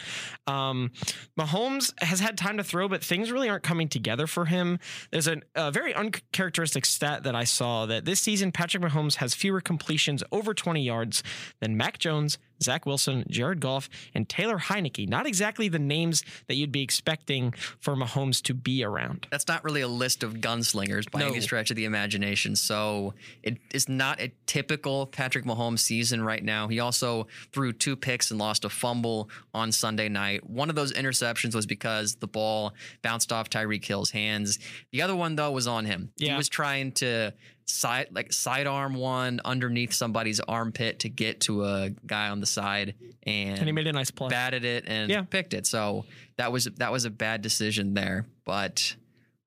Um, 0.46 0.92
Mahomes 1.38 1.92
has 2.02 2.20
had 2.20 2.38
time 2.38 2.56
to 2.56 2.64
throw, 2.64 2.88
but 2.88 3.04
things 3.04 3.30
really 3.30 3.48
aren't 3.48 3.64
coming 3.64 3.88
together 3.88 4.26
for 4.26 4.46
him. 4.46 4.78
There's 5.10 5.26
an, 5.26 5.42
a 5.54 5.70
very 5.70 5.92
uncharacteristic 5.92 6.86
stat 6.86 7.24
that 7.24 7.34
I 7.34 7.44
saw 7.44 7.86
that 7.86 8.04
this 8.04 8.20
season 8.20 8.50
Patrick 8.50 8.82
Mahomes 8.82 9.16
has 9.16 9.34
fewer 9.34 9.60
completions 9.60 10.22
over 10.32 10.54
20 10.54 10.82
yards 10.82 11.22
than 11.60 11.76
Mac 11.76 11.98
Jones, 11.98 12.38
Zach 12.64 12.86
Wilson, 12.86 13.24
Jared 13.28 13.60
Goff, 13.60 13.88
and 14.14 14.28
Taylor 14.28 14.58
Heinicke. 14.58 15.08
Not 15.08 15.26
exactly 15.26 15.68
the 15.68 15.78
names 15.78 16.24
that 16.48 16.54
you'd 16.56 16.72
be 16.72 16.82
expecting 16.82 17.52
for 17.80 17.94
Mahomes 17.94 18.42
to 18.42 18.54
be 18.54 18.82
around. 18.82 19.26
That's 19.30 19.46
not 19.48 19.62
really 19.64 19.80
a 19.82 19.88
list 19.88 20.22
of 20.22 20.34
gunslingers 20.34 21.10
by 21.10 21.20
No. 21.20 21.28
any 21.28 21.40
stretch 21.40 21.70
of 21.70 21.76
the 21.76 21.84
imagination. 21.84 22.56
So 22.56 23.14
it 23.42 23.58
is 23.72 23.88
not 23.88 24.20
a 24.20 24.32
typical 24.46 25.06
Patrick 25.06 25.44
Mahomes 25.44 25.80
season 25.80 26.22
right 26.22 26.42
now. 26.42 26.68
He 26.68 26.80
also 26.80 27.26
threw 27.52 27.72
two 27.72 27.96
picks 27.96 28.30
and 28.30 28.38
lost 28.40 28.64
a 28.64 28.68
fumble 28.70 29.28
on 29.52 29.70
Sunday 29.72 30.08
night. 30.08 30.48
One 30.48 30.70
of 30.70 30.76
those 30.76 30.92
interceptions 30.92 31.54
was 31.54 31.66
because 31.66 32.16
the 32.16 32.26
ball 32.26 32.72
bounced 33.02 33.32
off 33.32 33.50
Tyreek 33.50 33.84
Hill's 33.84 34.10
hands. 34.10 34.58
The 34.92 35.02
other 35.02 35.14
one 35.14 35.36
though 35.36 35.50
was 35.52 35.66
on 35.66 35.84
him. 35.84 36.10
He 36.18 36.32
was 36.32 36.48
trying 36.48 36.92
to 36.92 37.32
side 37.66 38.08
like 38.12 38.32
sidearm 38.32 38.94
one 38.94 39.40
underneath 39.44 39.92
somebody's 39.92 40.38
armpit 40.40 40.98
to 41.00 41.08
get 41.08 41.40
to 41.40 41.64
a 41.64 41.90
guy 42.06 42.28
on 42.28 42.40
the 42.40 42.46
side 42.46 42.94
and, 43.22 43.58
And 43.58 43.66
he 43.66 43.72
made 43.72 43.86
a 43.86 43.92
nice 43.92 44.10
play. 44.10 44.28
batted 44.28 44.64
it 44.64 44.84
and 44.86 45.10
Yeah. 45.10 45.22
picked 45.22 45.54
it. 45.54 45.66
So 45.66 46.04
that 46.36 46.52
was 46.52 46.66
that 46.76 46.92
was 46.92 47.04
a 47.06 47.10
bad 47.10 47.40
decision 47.42 47.94
there, 47.94 48.26
but 48.44 48.96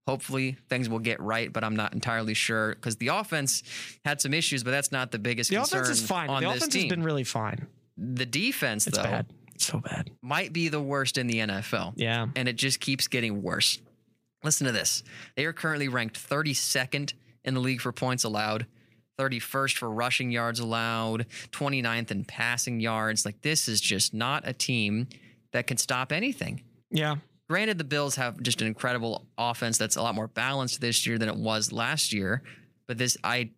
hopefully 0.07 0.57
things 0.69 0.89
will 0.89 0.99
get 0.99 1.19
right. 1.19 1.51
But 1.53 1.63
I'm 1.63 1.75
not 1.75 1.93
entirely 1.93 2.33
sure 2.33 2.73
because 2.73 2.95
the 2.97 3.09
offense 3.09 3.61
had 4.05 4.19
some 4.21 4.33
issues, 4.33 4.63
but 4.63 4.71
that's 4.71 4.91
not 4.91 5.11
the 5.11 5.19
biggest 5.19 5.49
The 5.51 5.57
concern 5.57 5.81
offense 5.81 5.99
is 5.99 6.05
fine. 6.07 6.29
on 6.29 6.41
The 6.43 6.49
offense 6.49 6.67
team. 6.73 6.83
has 6.83 6.89
been 6.89 7.03
really 7.03 7.23
fine. 7.23 7.67
the 7.97 8.25
defense 8.25 8.87
It's 8.87 8.97
though 8.97 9.03
bad. 9.03 9.25
It's 9.55 9.65
so 9.65 9.79
bad. 9.79 10.09
might 10.21 10.53
be 10.53 10.69
the 10.69 10.81
worst 10.81 11.17
in 11.17 11.25
the 11.27 11.39
NFL 11.39 11.93
Yeah. 11.97 12.27
and 12.35 12.47
it 12.47 12.55
just 12.55 12.79
keeps 12.79 13.07
getting 13.07 13.41
worse. 13.41 13.79
Listen 14.43 14.65
to 14.67 14.71
this. 14.71 15.03
They 15.35 15.45
are 15.45 15.53
currently 15.53 15.87
ranked 15.87 16.15
32nd 16.17 17.13
in 17.47 17.53
the 17.53 17.59
league 17.59 17.81
for 17.81 17.91
points 17.91 18.23
allowed, 18.23 18.67
31st 19.17 19.77
for 19.77 19.89
rushing 19.89 20.29
yards 20.29 20.59
allowed, 20.59 21.25
29th 21.51 22.11
in 22.11 22.25
passing 22.25 22.79
yards. 22.79 23.25
Like 23.25 23.41
this 23.41 23.67
is 23.67 23.81
just 23.81 24.13
not 24.13 24.47
a 24.47 24.53
team 24.53 25.07
that 25.53 25.65
can 25.65 25.77
stop 25.77 26.11
anything. 26.11 26.61
Yeah. 26.91 27.15
Granted, 27.49 27.77
the 27.77 27.85
Bills 27.85 28.15
have 28.17 28.41
just 28.41 28.61
an 28.61 28.67
incredible 28.67 29.25
offense 29.37 29.77
that's 29.77 29.95
a 29.95 30.01
lot 30.01 30.13
more 30.13 30.27
balanced 30.27 30.81
this 30.81 31.07
year 31.07 31.17
than 31.17 31.29
it 31.29 31.37
was 31.37 31.71
last 31.71 32.13
year. 32.13 32.43
But 32.87 32.97
this, 32.97 33.17
I, 33.23 33.51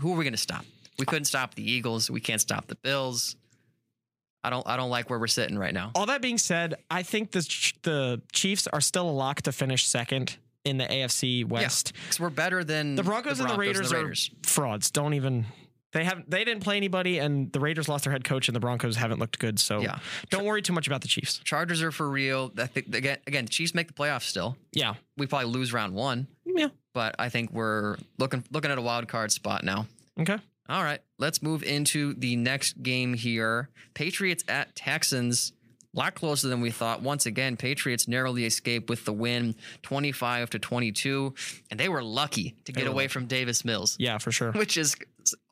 who 0.00 0.12
are 0.12 0.16
we 0.16 0.24
going 0.24 0.32
to 0.32 0.38
stop? 0.38 0.64
We 0.98 1.04
couldn't 1.04 1.26
stop 1.26 1.54
the 1.54 1.70
Eagles. 1.70 2.10
We 2.10 2.20
can't 2.20 2.40
stop 2.40 2.66
the 2.66 2.76
Bills. 2.76 3.36
I 4.42 4.50
don't, 4.50 4.66
I 4.66 4.76
don't 4.76 4.90
like 4.90 5.10
where 5.10 5.18
we're 5.18 5.26
sitting 5.26 5.58
right 5.58 5.74
now. 5.74 5.90
All 5.94 6.06
that 6.06 6.22
being 6.22 6.38
said, 6.38 6.74
I 6.90 7.02
think 7.02 7.32
the 7.32 7.40
the 7.82 8.22
Chiefs 8.32 8.66
are 8.66 8.80
still 8.80 9.08
a 9.08 9.12
lock 9.12 9.42
to 9.42 9.52
finish 9.52 9.86
second 9.86 10.36
in 10.64 10.78
the 10.78 10.86
AFC 10.86 11.44
West. 11.46 11.92
Because 12.04 12.20
we're 12.20 12.30
better 12.30 12.64
than 12.64 12.94
The 12.94 13.02
Broncos, 13.02 13.40
and 13.40 13.48
the 13.50 13.56
Raiders, 13.56 13.92
are 13.92 14.12
frauds. 14.42 14.90
Don't 14.90 15.14
even. 15.14 15.46
They 15.92 16.02
haven't. 16.04 16.28
They 16.28 16.44
didn't 16.44 16.64
play 16.64 16.76
anybody, 16.76 17.18
and 17.18 17.52
the 17.52 17.60
Raiders 17.60 17.88
lost 17.88 18.02
their 18.04 18.12
head 18.12 18.24
coach, 18.24 18.48
and 18.48 18.56
the 18.56 18.60
Broncos 18.60 18.96
haven't 18.96 19.20
looked 19.20 19.38
good. 19.38 19.60
So 19.60 19.80
Yeah. 19.80 19.98
don't 20.30 20.44
worry 20.44 20.60
too 20.60 20.72
much 20.72 20.88
about 20.88 21.02
the 21.02 21.08
Chiefs. 21.08 21.38
Chargers 21.44 21.82
are 21.82 21.92
for 21.92 22.10
real. 22.10 22.52
I 22.58 22.66
think 22.66 22.92
again, 22.94 23.18
again, 23.28 23.46
Chiefs 23.46 23.74
make 23.74 23.86
the 23.86 23.94
playoffs 23.94 24.22
still. 24.24 24.56
Yeah, 24.72 24.94
We 25.16 25.26
probably 25.26 25.50
lose 25.50 25.72
round 25.72 25.94
one, 25.94 26.26
yeah. 26.44 26.68
but 26.94 27.14
I 27.18 27.28
think 27.28 27.52
we're 27.52 27.96
looking 28.18 28.42
looking 28.50 28.72
at 28.72 28.78
a 28.78 28.82
wild 28.82 29.06
card 29.06 29.30
spot 29.30 29.62
now. 29.62 29.86
Okay. 30.18 30.36
All 30.68 30.82
right, 30.82 31.00
let's 31.18 31.42
move 31.42 31.62
into 31.62 32.14
the 32.14 32.34
next 32.36 32.82
game 32.82 33.14
here. 33.14 33.68
Patriots 33.92 34.42
at 34.48 34.74
Texans. 34.74 35.52
A 35.94 35.98
lot 35.98 36.14
closer 36.14 36.48
than 36.48 36.60
we 36.60 36.70
thought. 36.70 37.02
Once 37.02 37.26
again, 37.26 37.56
Patriots 37.56 38.08
narrowly 38.08 38.44
escape 38.46 38.90
with 38.90 39.04
the 39.04 39.12
win, 39.12 39.54
25 39.82 40.50
to 40.50 40.58
22, 40.58 41.34
and 41.70 41.78
they 41.78 41.88
were 41.88 42.02
lucky 42.02 42.56
to 42.64 42.72
get 42.72 42.86
away 42.86 43.06
from 43.08 43.26
Davis 43.26 43.64
Mills, 43.64 43.96
Yeah, 43.98 44.18
for 44.18 44.32
sure. 44.32 44.52
which 44.52 44.76
is 44.76 44.96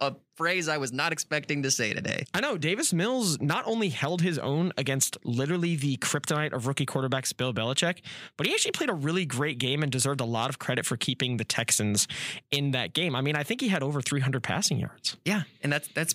a 0.01 0.15
phrase 0.35 0.69
I 0.69 0.77
was 0.79 0.93
not 0.93 1.13
expecting 1.13 1.63
to 1.63 1.71
say 1.71 1.95
today. 1.95 2.25
I 2.35 2.41
know 2.41 2.59
Davis 2.59 2.93
Mills 2.93 3.41
not 3.41 3.65
only 3.67 3.89
held 3.89 4.21
his 4.21 4.39
own 4.39 4.73
against 4.77 5.17
literally 5.25 5.77
the 5.77 5.97
kryptonite 5.99 6.53
of 6.53 6.67
rookie 6.67 6.85
quarterbacks 6.87 7.35
Bill 7.35 7.55
Belichick, 7.55 8.01
but 8.37 8.47
he 8.47 8.53
actually 8.53 8.73
played 8.73 8.91
a 8.91 8.95
really 8.95 9.25
great 9.25 9.59
game 9.59 9.83
and 9.83 9.91
deserved 9.91 10.21
a 10.21 10.25
lot 10.27 10.51
of 10.51 10.59
credit 10.59 10.85
for 10.85 10.97
keeping 10.97 11.37
the 11.39 11.45
Texans 11.45 12.07
in 12.51 12.73
that 12.73 12.93
game. 12.93 13.15
I 13.17 13.21
mean, 13.23 13.37
I 13.37 13.45
think 13.45 13.61
he 13.63 13.69
had 13.69 13.83
over 13.83 14.03
300 14.03 14.43
passing 14.43 14.79
yards. 14.79 15.17
Yeah, 15.25 15.43
and 15.63 15.73
that's 15.73 15.89
that's 15.89 16.15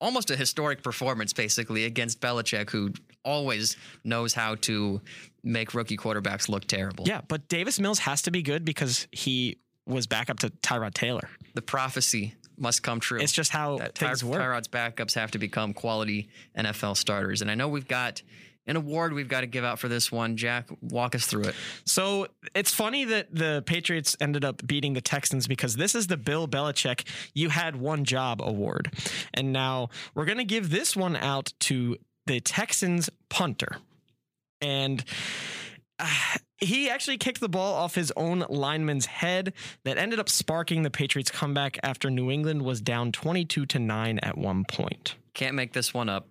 almost 0.00 0.30
a 0.30 0.36
historic 0.36 0.82
performance 0.82 1.32
basically 1.32 1.84
against 1.84 2.20
Belichick, 2.20 2.70
who 2.70 2.92
always 3.24 3.76
knows 4.04 4.32
how 4.34 4.54
to 4.56 5.00
make 5.42 5.74
rookie 5.74 5.96
quarterbacks 5.96 6.48
look 6.48 6.66
terrible. 6.66 7.04
Yeah, 7.06 7.20
but 7.26 7.48
Davis 7.48 7.80
Mills 7.80 7.98
has 8.00 8.22
to 8.22 8.30
be 8.30 8.42
good 8.42 8.64
because 8.64 9.06
he 9.10 9.58
was 9.86 10.06
back 10.06 10.30
up 10.30 10.38
to 10.40 10.50
Tyrod 10.50 10.94
Taylor. 10.94 11.28
The 11.54 11.62
prophecy 11.62 12.34
must 12.58 12.82
come 12.82 13.00
true. 13.00 13.20
It's 13.20 13.32
just 13.32 13.50
how 13.50 13.78
that 13.78 13.94
Ty- 13.94 14.06
things 14.08 14.24
work. 14.24 14.40
Tyrod's 14.40 14.68
backups 14.68 15.14
have 15.14 15.30
to 15.32 15.38
become 15.38 15.72
quality 15.72 16.28
NFL 16.56 16.96
starters. 16.96 17.42
And 17.42 17.50
I 17.50 17.54
know 17.54 17.68
we've 17.68 17.88
got 17.88 18.22
an 18.68 18.76
award 18.76 19.14
we've 19.14 19.28
got 19.28 19.40
to 19.40 19.46
give 19.46 19.64
out 19.64 19.78
for 19.78 19.88
this 19.88 20.12
one. 20.12 20.36
Jack, 20.36 20.68
walk 20.80 21.14
us 21.14 21.26
through 21.26 21.44
it. 21.44 21.54
So 21.84 22.28
it's 22.54 22.72
funny 22.72 23.04
that 23.06 23.34
the 23.34 23.64
Patriots 23.66 24.16
ended 24.20 24.44
up 24.44 24.64
beating 24.66 24.92
the 24.92 25.00
Texans 25.00 25.46
because 25.46 25.76
this 25.76 25.94
is 25.94 26.06
the 26.06 26.18
Bill 26.18 26.46
Belichick 26.46 27.04
You 27.34 27.48
Had 27.48 27.76
One 27.76 28.04
Job 28.04 28.40
award. 28.42 28.92
And 29.34 29.52
now 29.52 29.88
we're 30.14 30.26
going 30.26 30.38
to 30.38 30.44
give 30.44 30.70
this 30.70 30.94
one 30.94 31.16
out 31.16 31.52
to 31.60 31.96
the 32.26 32.40
Texans 32.40 33.08
punter. 33.30 33.78
And 34.60 35.02
uh, 35.98 36.06
he 36.58 36.90
actually 36.90 37.16
kicked 37.16 37.40
the 37.40 37.48
ball 37.48 37.74
off 37.74 37.94
his 37.94 38.12
own 38.16 38.44
lineman's 38.50 39.06
head 39.06 39.54
that 39.84 39.96
ended 39.96 40.18
up 40.18 40.28
sparking 40.28 40.82
the 40.82 40.90
Patriots 40.90 41.30
comeback 41.30 41.78
after 41.82 42.10
New 42.10 42.30
England 42.30 42.62
was 42.62 42.80
down 42.80 43.12
22 43.12 43.64
to 43.66 43.78
9 43.78 44.18
at 44.18 44.36
one 44.36 44.64
point. 44.64 45.14
Can't 45.32 45.54
make 45.54 45.72
this 45.72 45.94
one 45.94 46.08
up. 46.08 46.26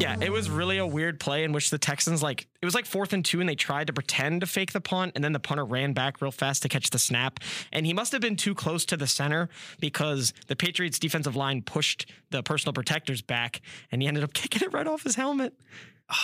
Yeah, 0.00 0.16
it 0.20 0.30
was 0.30 0.48
really 0.48 0.78
a 0.78 0.86
weird 0.86 1.18
play 1.18 1.42
in 1.44 1.52
which 1.52 1.70
the 1.70 1.78
Texans 1.78 2.22
like 2.22 2.46
it 2.62 2.64
was 2.64 2.74
like 2.74 2.86
fourth 2.86 3.12
and 3.12 3.24
two, 3.24 3.40
and 3.40 3.48
they 3.48 3.54
tried 3.56 3.88
to 3.88 3.92
pretend 3.92 4.40
to 4.42 4.46
fake 4.46 4.72
the 4.72 4.80
punt, 4.80 5.12
and 5.14 5.24
then 5.24 5.32
the 5.32 5.40
punter 5.40 5.64
ran 5.64 5.92
back 5.92 6.20
real 6.22 6.30
fast 6.30 6.62
to 6.62 6.68
catch 6.68 6.90
the 6.90 6.98
snap, 6.98 7.40
and 7.72 7.84
he 7.84 7.92
must 7.92 8.12
have 8.12 8.20
been 8.20 8.36
too 8.36 8.54
close 8.54 8.84
to 8.86 8.96
the 8.96 9.06
center 9.08 9.48
because 9.80 10.32
the 10.46 10.54
Patriots 10.56 10.98
defensive 10.98 11.34
line 11.36 11.62
pushed 11.62 12.10
the 12.30 12.42
personal 12.42 12.72
protectors 12.72 13.22
back, 13.22 13.60
and 13.90 14.00
he 14.00 14.08
ended 14.08 14.22
up 14.22 14.32
kicking 14.34 14.62
it 14.62 14.72
right 14.72 14.86
off 14.86 15.02
his 15.02 15.16
helmet. 15.16 15.54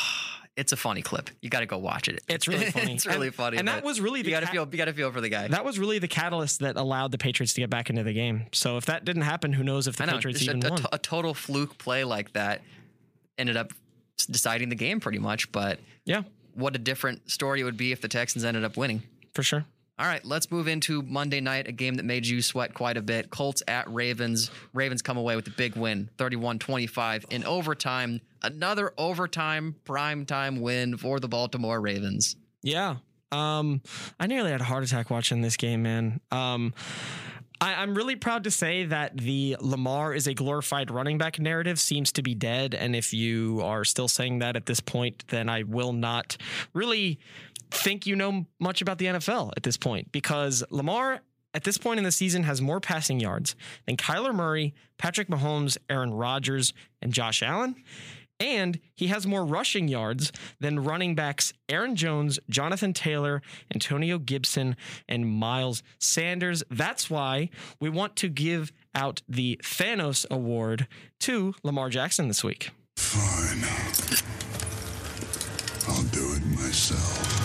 It's 0.57 0.71
a 0.71 0.77
funny 0.77 1.03
clip. 1.03 1.31
You 1.43 1.51
got 1.51 1.61
to 1.61 1.67
go 1.67 1.79
watch 1.79 2.07
it. 2.07 2.23
It's 2.29 2.47
really 2.47 2.67
funny. 2.71 2.95
it's 2.95 3.05
really 3.07 3.27
And- 3.27 3.35
funny. 3.35 3.57
and 3.57 3.67
that 3.67 3.83
was 3.83 4.01
really 4.01 4.23
the 4.23 4.29
you 4.29 4.35
got 4.37 4.41
to 4.43 4.47
ca- 4.47 4.53
feel. 4.53 4.69
You 4.71 4.79
got 4.79 4.85
to 4.85 4.93
feel 4.93 5.11
for 5.11 5.21
the 5.21 5.29
guy. 5.29 5.49
That 5.49 5.65
was 5.65 5.81
really 5.81 5.99
the 5.99 6.07
catalyst 6.07 6.61
that 6.61 6.77
allowed 6.77 7.11
the 7.11 7.19
Patriots 7.19 7.55
to 7.55 7.61
get 7.61 7.71
back 7.71 7.91
into 7.91 8.05
the 8.05 8.13
game. 8.13 8.47
So 8.53 8.77
if 8.77 8.87
that 8.87 9.05
didn't 9.05 9.23
happen, 9.23 9.53
who 9.53 9.65
knows 9.65 9.89
if 9.89 9.97
the 9.97 10.07
know. 10.07 10.13
Patriots 10.13 10.43
even 10.43 10.65
a 10.65 10.69
won? 10.71 10.87
a 10.93 10.99
total 10.99 11.35
fluke 11.35 11.77
play 11.79 12.05
like 12.05 12.35
that 12.35 12.63
ended 13.39 13.57
up 13.57 13.73
deciding 14.31 14.69
the 14.69 14.75
game 14.77 15.01
pretty 15.01 15.19
much. 15.19 15.51
But 15.53 15.81
yeah, 16.05 16.23
what 16.55 16.75
a 16.75 16.79
different 16.79 17.31
story 17.31 17.61
it 17.61 17.65
would 17.65 17.77
be 17.77 17.93
if 17.93 18.01
the 18.01 18.09
Texans 18.09 18.45
ended 18.45 18.65
up 18.65 18.77
winning. 18.77 19.03
for 19.35 19.43
sure. 19.43 19.65
All 19.97 20.07
right, 20.07 20.25
let's 20.25 20.51
move 20.51 20.67
into 20.67 21.03
Monday 21.03 21.41
night, 21.41 21.69
a 21.69 21.73
game 21.73 21.95
that 21.95 22.05
made 22.05 22.27
you 22.27 22.43
sweat 22.43 22.75
quite 22.75 22.97
a 22.97 23.03
bit. 23.03 23.31
Colts 23.31 23.63
at 23.69 23.89
Ravens. 23.89 24.51
Ravens 24.73 25.03
come 25.03 25.17
away 25.17 25.37
with 25.37 25.47
a 25.47 25.51
big 25.51 25.77
win, 25.77 26.11
31 26.19 26.59
25 26.59 27.27
in 27.31 27.45
overtime. 27.45 28.21
Another 28.43 28.93
overtime, 28.99 29.77
prime 29.85 30.27
time 30.27 30.61
win 30.61 30.97
for 30.97 31.21
the 31.21 31.29
Baltimore 31.29 31.81
Ravens. 31.81 32.35
Yeah. 32.61 32.97
Um, 33.31 33.83
I 34.19 34.27
nearly 34.27 34.51
had 34.51 34.61
a 34.61 34.65
heart 34.65 34.83
attack 34.83 35.11
watching 35.11 35.43
this 35.43 35.57
game, 35.57 35.85
man. 35.85 36.21
Um, 36.33 36.75
I, 37.61 37.75
I'm 37.75 37.95
really 37.95 38.17
proud 38.17 38.45
to 38.45 38.51
say 38.51 38.85
that 38.85 39.17
the 39.17 39.57
Lamar 39.61 40.15
is 40.15 40.27
a 40.27 40.35
glorified 40.35 40.91
running 40.91 41.19
back 41.19 41.39
narrative 41.39 41.79
seems 41.79 42.13
to 42.13 42.23
be 42.23 42.35
dead. 42.35 42.75
And 42.75 42.97
if 42.97 43.13
you 43.13 43.61
are 43.63 43.85
still 43.85 44.09
saying 44.09 44.41
that 44.41 44.57
at 44.57 44.67
this 44.67 44.81
point, 44.81 45.25
then 45.29 45.49
I 45.49 45.63
will 45.63 45.93
not 45.93 46.37
really 46.73 47.19
think 47.71 48.07
you 48.07 48.17
know 48.17 48.47
much 48.61 48.83
about 48.83 48.99
the 48.99 49.07
NFL 49.07 49.53
at 49.57 49.63
this 49.63 49.77
point 49.77 50.13
because 50.13 50.63
Lamar 50.71 51.21
at 51.55 51.65
this 51.65 51.79
point 51.79 51.99
in 51.99 52.05
the 52.05 52.13
season 52.13 52.43
has 52.43 52.61
more 52.61 52.81
passing 52.81 53.21
yards 53.21 53.55
than 53.87 53.97
Kyler 53.97 54.35
Murray, 54.35 54.75
Patrick 54.99 55.29
Mahomes, 55.29 55.79
Aaron 55.89 56.13
Rodgers, 56.13 56.73
and 57.01 57.13
Josh 57.13 57.43
Allen. 57.43 57.77
And 58.41 58.81
he 58.95 59.07
has 59.09 59.27
more 59.27 59.45
rushing 59.45 59.89
yards 59.89 60.33
than 60.61 60.83
running 60.83 61.15
backs 61.15 61.53
Aaron 61.69 61.97
Jones, 61.97 62.39
Jonathan 62.51 62.93
Taylor, 62.93 63.43
Antonio 63.73 64.19
Gibson, 64.19 64.77
and 65.09 65.27
Miles 65.27 65.83
Sanders. 65.99 66.63
That's 66.71 67.09
why 67.09 67.51
we 67.81 67.89
want 67.89 68.17
to 68.17 68.29
give 68.29 68.73
out 68.95 69.23
the 69.29 69.61
Thanos 69.63 70.27
Award 70.31 70.89
to 71.21 71.55
Lamar 71.63 71.91
Jackson 71.91 72.29
this 72.29 72.43
week. 72.43 72.71
Fine. 72.97 73.65
I'll 75.89 76.03
do 76.05 76.35
it 76.35 76.45
myself. 76.47 77.45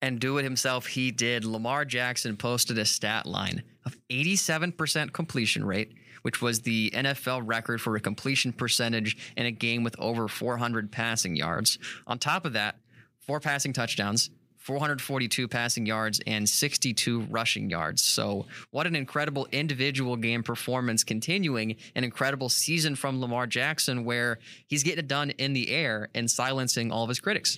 And 0.00 0.20
do 0.20 0.38
it 0.38 0.44
himself, 0.44 0.86
he 0.86 1.10
did. 1.10 1.44
Lamar 1.44 1.84
Jackson 1.84 2.36
posted 2.36 2.78
a 2.78 2.84
stat 2.84 3.26
line 3.26 3.62
of 3.84 3.96
87% 4.10 5.12
completion 5.12 5.64
rate, 5.64 5.92
which 6.28 6.42
was 6.42 6.60
the 6.60 6.90
NFL 6.90 7.40
record 7.46 7.80
for 7.80 7.96
a 7.96 8.00
completion 8.00 8.52
percentage 8.52 9.16
in 9.34 9.46
a 9.46 9.50
game 9.50 9.82
with 9.82 9.98
over 9.98 10.28
400 10.28 10.92
passing 10.92 11.34
yards. 11.36 11.78
On 12.06 12.18
top 12.18 12.44
of 12.44 12.52
that, 12.52 12.76
four 13.18 13.40
passing 13.40 13.72
touchdowns, 13.72 14.28
442 14.58 15.48
passing 15.48 15.86
yards, 15.86 16.20
and 16.26 16.46
62 16.46 17.22
rushing 17.30 17.70
yards. 17.70 18.02
So, 18.02 18.44
what 18.72 18.86
an 18.86 18.94
incredible 18.94 19.48
individual 19.52 20.16
game 20.16 20.42
performance, 20.42 21.02
continuing 21.02 21.76
an 21.94 22.04
incredible 22.04 22.50
season 22.50 22.94
from 22.94 23.22
Lamar 23.22 23.46
Jackson, 23.46 24.04
where 24.04 24.38
he's 24.66 24.82
getting 24.82 24.98
it 24.98 25.08
done 25.08 25.30
in 25.30 25.54
the 25.54 25.70
air 25.70 26.10
and 26.14 26.30
silencing 26.30 26.92
all 26.92 27.04
of 27.04 27.08
his 27.08 27.20
critics. 27.20 27.56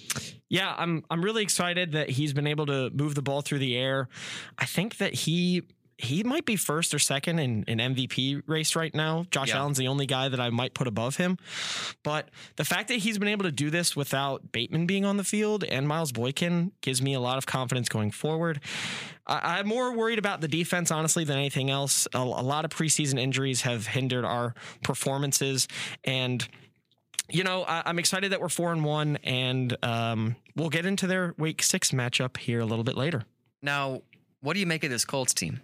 Yeah, 0.48 0.72
I'm 0.78 1.02
I'm 1.10 1.24
really 1.24 1.42
excited 1.42 1.90
that 1.90 2.08
he's 2.08 2.32
been 2.32 2.46
able 2.46 2.66
to 2.66 2.90
move 2.90 3.16
the 3.16 3.22
ball 3.22 3.40
through 3.40 3.58
the 3.58 3.76
air. 3.76 4.08
I 4.56 4.66
think 4.66 4.98
that 4.98 5.12
he 5.12 5.64
he 6.02 6.22
might 6.24 6.44
be 6.44 6.56
first 6.56 6.94
or 6.94 6.98
second 6.98 7.38
in 7.38 7.64
an 7.68 7.78
MVP 7.94 8.42
race 8.46 8.74
right 8.74 8.94
now. 8.94 9.26
Josh 9.30 9.48
Yeah. 9.48 9.58
Allen's 9.58 9.78
the 9.78 9.88
only 9.88 10.06
guy 10.06 10.28
that 10.28 10.40
I 10.40 10.50
might 10.50 10.74
put 10.74 10.86
above 10.86 11.16
him. 11.16 11.38
But 12.02 12.30
the 12.56 12.64
fact 12.64 12.88
that 12.88 12.98
he's 12.98 13.18
been 13.18 13.28
able 13.28 13.44
to 13.44 13.52
do 13.52 13.70
this 13.70 13.94
without 13.94 14.52
Bateman 14.52 14.86
being 14.86 15.04
on 15.04 15.16
the 15.16 15.24
field 15.24 15.64
and 15.64 15.86
Miles 15.86 16.12
Boykin 16.12 16.72
gives 16.80 17.02
me 17.02 17.14
a 17.14 17.20
lot 17.20 17.38
of 17.38 17.46
confidence 17.46 17.88
going 17.88 18.10
forward. 18.10 18.60
I, 19.26 19.58
I'm 19.58 19.66
more 19.66 19.94
worried 19.96 20.18
about 20.18 20.40
the 20.40 20.48
defense, 20.48 20.90
honestly, 20.90 21.24
than 21.24 21.36
anything 21.36 21.70
else. 21.70 22.08
A, 22.14 22.18
a 22.18 22.22
lot 22.22 22.64
of 22.64 22.70
preseason 22.70 23.18
injuries 23.18 23.62
have 23.62 23.86
hindered 23.86 24.24
our 24.24 24.54
performances, 24.82 25.68
and 26.04 26.46
you 27.28 27.44
know, 27.44 27.62
I, 27.62 27.82
I'm 27.86 27.98
excited 27.98 28.32
that 28.32 28.40
we're 28.40 28.48
four 28.48 28.72
and 28.72 28.84
one, 28.84 29.18
and 29.22 29.76
um, 29.84 30.36
we'll 30.56 30.68
get 30.68 30.86
into 30.86 31.06
their 31.06 31.34
Week 31.38 31.62
Six 31.62 31.92
matchup 31.92 32.36
here 32.36 32.60
a 32.60 32.66
little 32.66 32.84
bit 32.84 32.96
later. 32.96 33.22
Now, 33.62 34.02
what 34.40 34.54
do 34.54 34.60
you 34.60 34.66
make 34.66 34.84
of 34.84 34.90
this 34.90 35.04
Colts 35.04 35.34
team? 35.34 35.60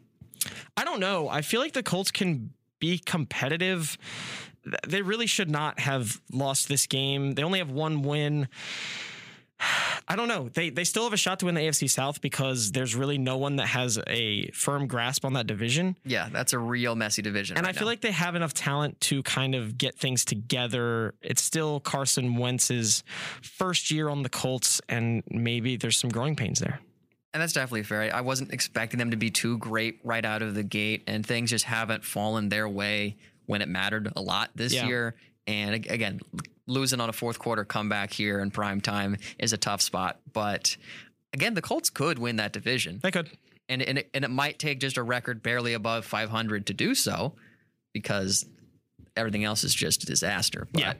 I 0.76 0.84
don't 0.84 1.00
know. 1.00 1.28
I 1.28 1.42
feel 1.42 1.60
like 1.60 1.72
the 1.72 1.82
Colts 1.82 2.10
can 2.10 2.50
be 2.78 2.98
competitive. 2.98 3.96
They 4.86 5.02
really 5.02 5.26
should 5.26 5.50
not 5.50 5.78
have 5.80 6.20
lost 6.32 6.68
this 6.68 6.86
game. 6.86 7.34
They 7.34 7.42
only 7.42 7.60
have 7.60 7.70
one 7.70 8.02
win. 8.02 8.48
I 10.08 10.14
don't 10.14 10.28
know. 10.28 10.48
They 10.48 10.70
they 10.70 10.84
still 10.84 11.04
have 11.04 11.12
a 11.12 11.16
shot 11.16 11.40
to 11.40 11.46
win 11.46 11.54
the 11.54 11.62
AFC 11.62 11.90
South 11.90 12.20
because 12.20 12.72
there's 12.72 12.94
really 12.94 13.18
no 13.18 13.36
one 13.38 13.56
that 13.56 13.66
has 13.66 13.98
a 14.06 14.48
firm 14.50 14.86
grasp 14.86 15.24
on 15.24 15.32
that 15.32 15.46
division. 15.46 15.96
Yeah, 16.04 16.28
that's 16.30 16.52
a 16.52 16.58
real 16.58 16.94
messy 16.94 17.22
division. 17.22 17.56
And 17.56 17.66
right 17.66 17.74
I 17.74 17.78
feel 17.78 17.86
now. 17.86 17.92
like 17.92 18.02
they 18.02 18.12
have 18.12 18.34
enough 18.34 18.54
talent 18.54 19.00
to 19.02 19.22
kind 19.22 19.54
of 19.54 19.78
get 19.78 19.96
things 19.98 20.24
together. 20.24 21.14
It's 21.22 21.42
still 21.42 21.80
Carson 21.80 22.36
Wentz's 22.36 23.02
first 23.42 23.90
year 23.90 24.08
on 24.08 24.22
the 24.22 24.28
Colts, 24.28 24.80
and 24.88 25.22
maybe 25.28 25.76
there's 25.76 25.96
some 25.96 26.10
growing 26.10 26.36
pains 26.36 26.60
there. 26.60 26.80
And 27.36 27.42
that's 27.42 27.52
definitely 27.52 27.82
fair. 27.82 28.14
I 28.16 28.22
wasn't 28.22 28.50
expecting 28.54 28.96
them 28.96 29.10
to 29.10 29.18
be 29.18 29.30
too 29.30 29.58
great 29.58 30.00
right 30.02 30.24
out 30.24 30.40
of 30.40 30.54
the 30.54 30.62
gate, 30.62 31.02
and 31.06 31.24
things 31.24 31.50
just 31.50 31.66
haven't 31.66 32.02
fallen 32.02 32.48
their 32.48 32.66
way 32.66 33.16
when 33.44 33.60
it 33.60 33.68
mattered 33.68 34.10
a 34.16 34.22
lot 34.22 34.48
this 34.54 34.72
Yeah. 34.72 34.86
year. 34.86 35.14
And 35.46 35.74
again, 35.74 36.20
losing 36.66 36.98
on 36.98 37.10
a 37.10 37.12
fourth 37.12 37.38
quarter 37.38 37.62
comeback 37.62 38.10
here 38.10 38.40
in 38.40 38.50
prime 38.50 38.80
time 38.80 39.18
is 39.38 39.52
a 39.52 39.58
tough 39.58 39.82
spot. 39.82 40.18
But 40.32 40.78
again, 41.34 41.52
the 41.52 41.60
Colts 41.60 41.90
could 41.90 42.18
win 42.18 42.36
that 42.36 42.54
division, 42.54 43.00
They 43.02 43.10
could. 43.10 43.28
and 43.68 43.82
and 43.82 43.98
it, 43.98 44.08
and 44.14 44.24
it 44.24 44.30
might 44.30 44.58
take 44.58 44.80
just 44.80 44.96
a 44.96 45.02
record 45.02 45.42
barely 45.42 45.74
above 45.74 46.06
500 46.06 46.64
to 46.68 46.72
do 46.72 46.94
so, 46.94 47.34
because 47.92 48.46
everything 49.14 49.44
else 49.44 49.62
is 49.62 49.74
just 49.74 50.02
a 50.04 50.06
disaster. 50.06 50.68
But 50.72 50.80
Yeah. 50.80 50.94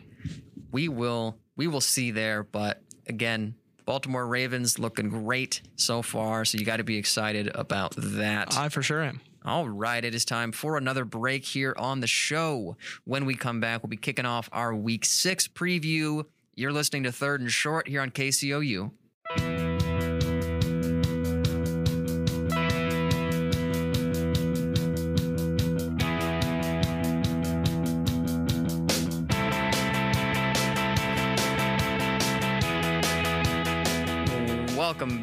we 0.70 0.88
will 0.88 1.38
we 1.56 1.66
will 1.66 1.80
see 1.80 2.10
there. 2.10 2.42
But 2.42 2.82
again, 3.06 3.54
Baltimore 3.86 4.26
Ravens 4.26 4.80
looking 4.80 5.08
great 5.08 5.62
so 5.76 6.02
far, 6.02 6.44
so 6.44 6.58
you 6.58 6.64
got 6.64 6.78
to 6.78 6.84
be 6.84 6.96
excited 6.96 7.50
about 7.54 7.94
that. 7.96 8.56
I 8.56 8.68
for 8.68 8.82
sure 8.82 9.02
am. 9.02 9.20
All 9.44 9.68
right, 9.68 10.04
it 10.04 10.12
is 10.12 10.24
time 10.24 10.50
for 10.50 10.76
another 10.76 11.04
break 11.04 11.44
here 11.44 11.72
on 11.78 12.00
the 12.00 12.08
show. 12.08 12.76
When 13.04 13.24
we 13.26 13.36
come 13.36 13.60
back, 13.60 13.84
we'll 13.84 13.88
be 13.88 13.96
kicking 13.96 14.26
off 14.26 14.48
our 14.50 14.74
Week 14.74 15.04
Six 15.04 15.46
preview. 15.46 16.24
You're 16.56 16.72
listening 16.72 17.04
to 17.04 17.12
Third 17.12 17.40
and 17.40 17.50
Short 17.50 17.86
here 17.86 18.00
on 18.00 18.10
KCOU. 18.10 18.90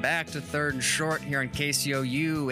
Back 0.04 0.28
to 0.32 0.42
Third 0.42 0.74
and 0.74 0.84
Short 0.84 1.22
here 1.22 1.40
on 1.40 1.48
KCOU 1.48 2.48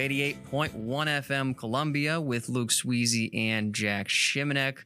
88.1 0.46 0.72
FM 0.72 1.58
Columbia 1.58 2.22
with 2.22 2.48
Luke 2.48 2.70
Sweezy 2.70 3.30
and 3.38 3.76
Jack 3.76 4.08
Shimonek. 4.08 4.78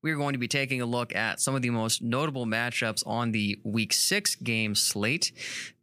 We're 0.00 0.16
going 0.16 0.32
to 0.32 0.38
be 0.38 0.48
taking 0.48 0.80
a 0.80 0.86
look 0.86 1.14
at 1.14 1.38
some 1.38 1.54
of 1.54 1.60
the 1.60 1.68
most 1.68 2.00
notable 2.00 2.46
matchups 2.46 3.06
on 3.06 3.32
the 3.32 3.60
Week 3.62 3.92
6 3.92 4.36
game 4.36 4.74
slate 4.74 5.32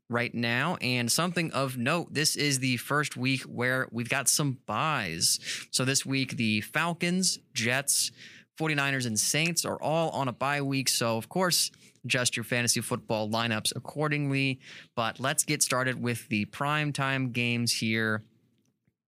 right 0.10 0.34
now. 0.34 0.78
And 0.82 1.12
something 1.12 1.52
of 1.52 1.78
note, 1.78 2.12
this 2.12 2.36
is 2.36 2.58
the 2.58 2.78
first 2.78 3.16
week 3.16 3.44
where 3.44 3.88
we've 3.92 4.10
got 4.10 4.28
some 4.28 4.58
byes. 4.66 5.40
So 5.70 5.86
this 5.86 6.08
week, 6.08 6.38
the 6.38 6.62
Falcons, 6.62 7.38
Jets, 7.54 8.12
49ers, 8.60 9.06
and 9.06 9.20
Saints 9.20 9.64
are 9.64 9.80
all 9.80 10.10
on 10.10 10.28
a 10.28 10.34
bye 10.34 10.64
week. 10.64 10.90
So, 10.90 11.18
of 11.18 11.30
course, 11.30 11.70
adjust 12.06 12.36
your 12.36 12.44
fantasy 12.44 12.82
football 12.82 13.30
lineups 13.30 13.76
accordingly. 13.76 14.60
But 14.96 15.20
let's 15.20 15.44
get 15.44 15.62
started 15.62 16.02
with 16.02 16.28
the 16.30 16.46
prime 16.46 16.94
time 16.94 17.32
games 17.32 17.72
here. 17.74 18.24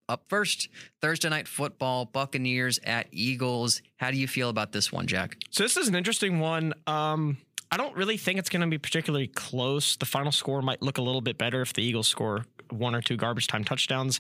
Up 0.10 0.26
first, 0.28 0.68
Thursday 1.02 1.30
night 1.30 1.48
football, 1.48 2.06
Buccaneers 2.06 2.80
at 2.84 3.08
Eagles. 3.12 3.82
How 3.98 4.12
do 4.12 4.18
you 4.18 4.28
feel 4.28 4.50
about 4.50 4.74
this 4.74 4.92
one, 4.92 5.08
Jack? 5.08 5.38
So 5.50 5.64
this 5.64 5.78
is 5.78 5.88
an 5.88 5.96
interesting 5.96 6.40
one. 6.40 6.74
Um, 6.88 7.38
I 7.74 7.78
don't 7.78 7.96
really 7.98 8.18
think 8.18 8.38
it's 8.38 8.50
going 8.50 8.62
to 8.62 8.68
be 8.68 8.78
particularly 8.78 9.26
close. 9.26 9.96
The 9.96 10.06
final 10.06 10.32
score 10.32 10.62
might 10.62 10.84
look 10.84 11.00
a 11.00 11.02
little 11.02 11.22
bit 11.22 11.40
better 11.40 11.60
if 11.64 11.74
the 11.74 11.82
Eagles 11.82 12.08
score 12.08 12.46
one 12.70 12.94
or 12.94 13.02
two 13.02 13.18
garbage 13.18 13.48
time 13.48 13.64
touchdowns. 13.64 14.20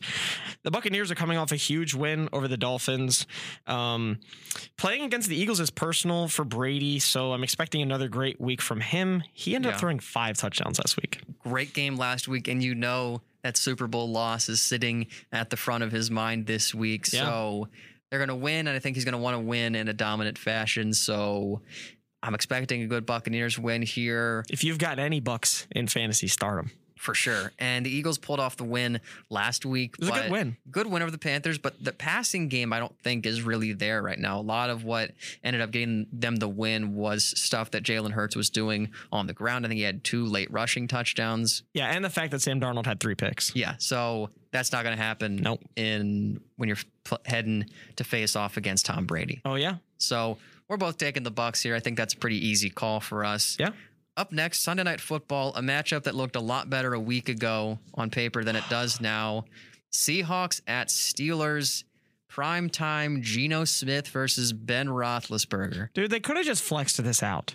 The 0.63 0.72
Buccaneers 0.72 1.12
are 1.12 1.16
coming 1.16 1.38
off 1.38 1.52
a 1.52 1.56
huge 1.56 1.94
win 1.94 2.30
over 2.34 2.48
the 2.48 2.58
Dolphins. 2.58 3.28
Um, 3.68 4.18
playing 4.76 5.04
against 5.04 5.30
the 5.30 5.36
Eagles 5.36 5.60
is 5.60 5.70
personal 5.70 6.28
for 6.30 6.44
Brady, 6.44 6.98
so 6.98 7.32
I'm 7.32 7.44
expecting 7.44 7.84
another 7.84 8.08
great 8.08 8.42
week 8.42 8.60
from 8.60 8.82
him. 8.82 9.22
He 9.34 9.54
ended 9.54 9.70
Yeah. 9.70 9.76
up 9.76 9.80
throwing 9.80 10.00
five 10.00 10.36
touchdowns 10.38 10.80
last 10.80 10.98
week. 10.98 11.22
Great 11.44 11.76
game 11.76 11.96
last 11.96 12.28
week, 12.28 12.48
and 12.48 12.63
you 12.63 12.74
know 12.74 13.22
that 13.44 13.56
Super 13.56 13.86
Bowl 13.86 14.10
loss 14.10 14.50
is 14.50 14.63
sitting 14.63 15.06
at 15.32 15.52
the 15.52 15.58
front 15.58 15.84
of 15.84 15.92
his 15.92 16.10
mind 16.10 16.48
this 16.48 16.74
week. 16.74 17.13
Yeah. 17.13 17.26
So 17.26 17.68
they're 18.10 18.20
going 18.20 18.30
to 18.30 18.36
win, 18.36 18.66
and 18.68 18.76
I 18.76 18.80
think 18.80 18.96
he's 18.96 19.06
going 19.06 19.13
to 19.13 19.20
want 19.20 19.36
to 19.36 19.39
win 19.42 19.76
in 19.76 19.88
a 19.89 19.94
dominant 19.94 20.39
fashion. 20.39 20.94
So 20.94 21.62
I'm 22.23 22.33
expecting 22.33 22.81
a 22.81 22.88
good 22.88 23.05
Buccaneers 23.05 23.59
win 23.59 23.81
here. 23.81 24.45
If 24.49 24.63
you've 24.63 24.77
got 24.79 24.97
any 24.97 25.19
bucks 25.19 25.67
in 25.71 25.88
fantasy, 25.88 26.27
start 26.27 26.55
them. 26.55 26.71
For 26.95 27.13
sure. 27.13 27.51
And 27.59 27.86
the 27.86 27.89
Eagles 27.89 28.17
pulled 28.17 28.39
off 28.39 28.55
the 28.55 28.63
win 28.63 29.01
last 29.29 29.65
week. 29.65 29.95
It 29.99 30.05
was 30.05 30.09
a 30.09 30.12
good 30.13 30.31
win. 30.31 30.55
Good 30.71 30.88
win 30.88 31.01
over 31.01 31.12
the 31.12 31.17
Panthers, 31.17 31.57
but 31.57 31.83
the 31.83 31.91
passing 31.91 32.47
game 32.47 32.71
I 32.71 32.79
don't 32.79 32.97
think 33.03 33.25
is 33.25 33.41
really 33.41 33.73
there 33.73 34.01
right 34.01 34.17
now. 34.17 34.39
A 34.39 34.41
lot 34.41 34.69
of 34.69 34.86
what 34.86 35.12
ended 35.43 35.62
up 35.62 35.71
getting 35.71 36.07
them 36.13 36.38
the 36.38 36.47
win 36.47 36.95
was 36.95 37.25
stuff 37.38 37.71
that 37.71 37.83
Jalen 37.83 38.12
Hurts 38.12 38.38
was 38.38 38.49
doing 38.49 38.89
on 39.12 39.27
the 39.27 39.33
ground. 39.33 39.65
I 39.65 39.67
think 39.67 39.79
he 39.79 39.83
had 39.83 40.05
two 40.05 40.23
late 40.25 40.49
rushing 40.49 40.88
touchdowns. 40.88 41.63
Yeah, 41.73 41.88
and 41.88 42.05
the 42.05 42.09
fact 42.09 42.31
that 42.31 42.41
Sam 42.41 42.62
Darnold 42.62 42.86
had 42.86 43.01
three 43.01 43.15
picks. 43.15 43.53
Yeah, 43.53 43.75
so 43.79 44.29
that's 44.51 44.71
not 44.71 44.86
going 44.86 44.95
to 44.95 45.03
happen 45.03 45.36
Nope. 45.36 45.59
in 45.75 46.39
when 46.55 46.69
you're 46.69 46.77
pl- 47.03 47.19
heading 47.25 47.65
to 47.97 48.05
face 48.05 48.38
off 48.38 48.55
against 48.55 48.86
Tom 48.86 49.05
Brady. 49.07 49.41
Oh 49.43 49.55
yeah, 49.55 49.75
So 49.97 50.38
we're 50.73 50.77
both 50.77 50.97
taking 50.97 51.21
the 51.21 51.31
Bucks 51.31 51.62
here. 51.62 51.75
I 51.75 51.79
think 51.79 51.97
that's 51.97 52.15
a 52.15 52.17
pretty 52.17 52.43
easy 52.47 52.71
call 52.71 52.99
for 52.99 53.23
us. 53.23 53.55
Yeah. 53.59 53.69
Up 54.17 54.31
next, 54.31 54.62
Sunday 54.62 54.81
Night 54.81 54.99
Football, 54.99 55.53
a 55.55 55.62
matchup 55.62 56.03
that 56.03 56.15
looked 56.15 56.36
a 56.36 56.39
lot 56.39 56.67
better 56.67 56.95
a 56.95 56.99
week 56.99 57.29
ago 57.29 57.77
on 57.93 58.09
paper 58.09 58.43
than 58.43 58.55
it 58.55 58.63
does 58.69 58.99
now. 58.99 59.45
Seahawks 59.93 60.62
at 60.67 60.88
Steelers. 60.88 61.83
Prime 62.27 62.71
time, 62.71 63.21
Geno 63.21 63.63
Smith 63.63 64.07
versus 64.07 64.51
Ben 64.51 64.88
Roethlisberger. 64.88 65.93
dude, 65.93 66.09
they 66.09 66.19
could 66.19 66.36
have 66.36 66.45
just 66.47 66.63
flexed 66.63 67.03
this 67.03 67.21
out. 67.21 67.53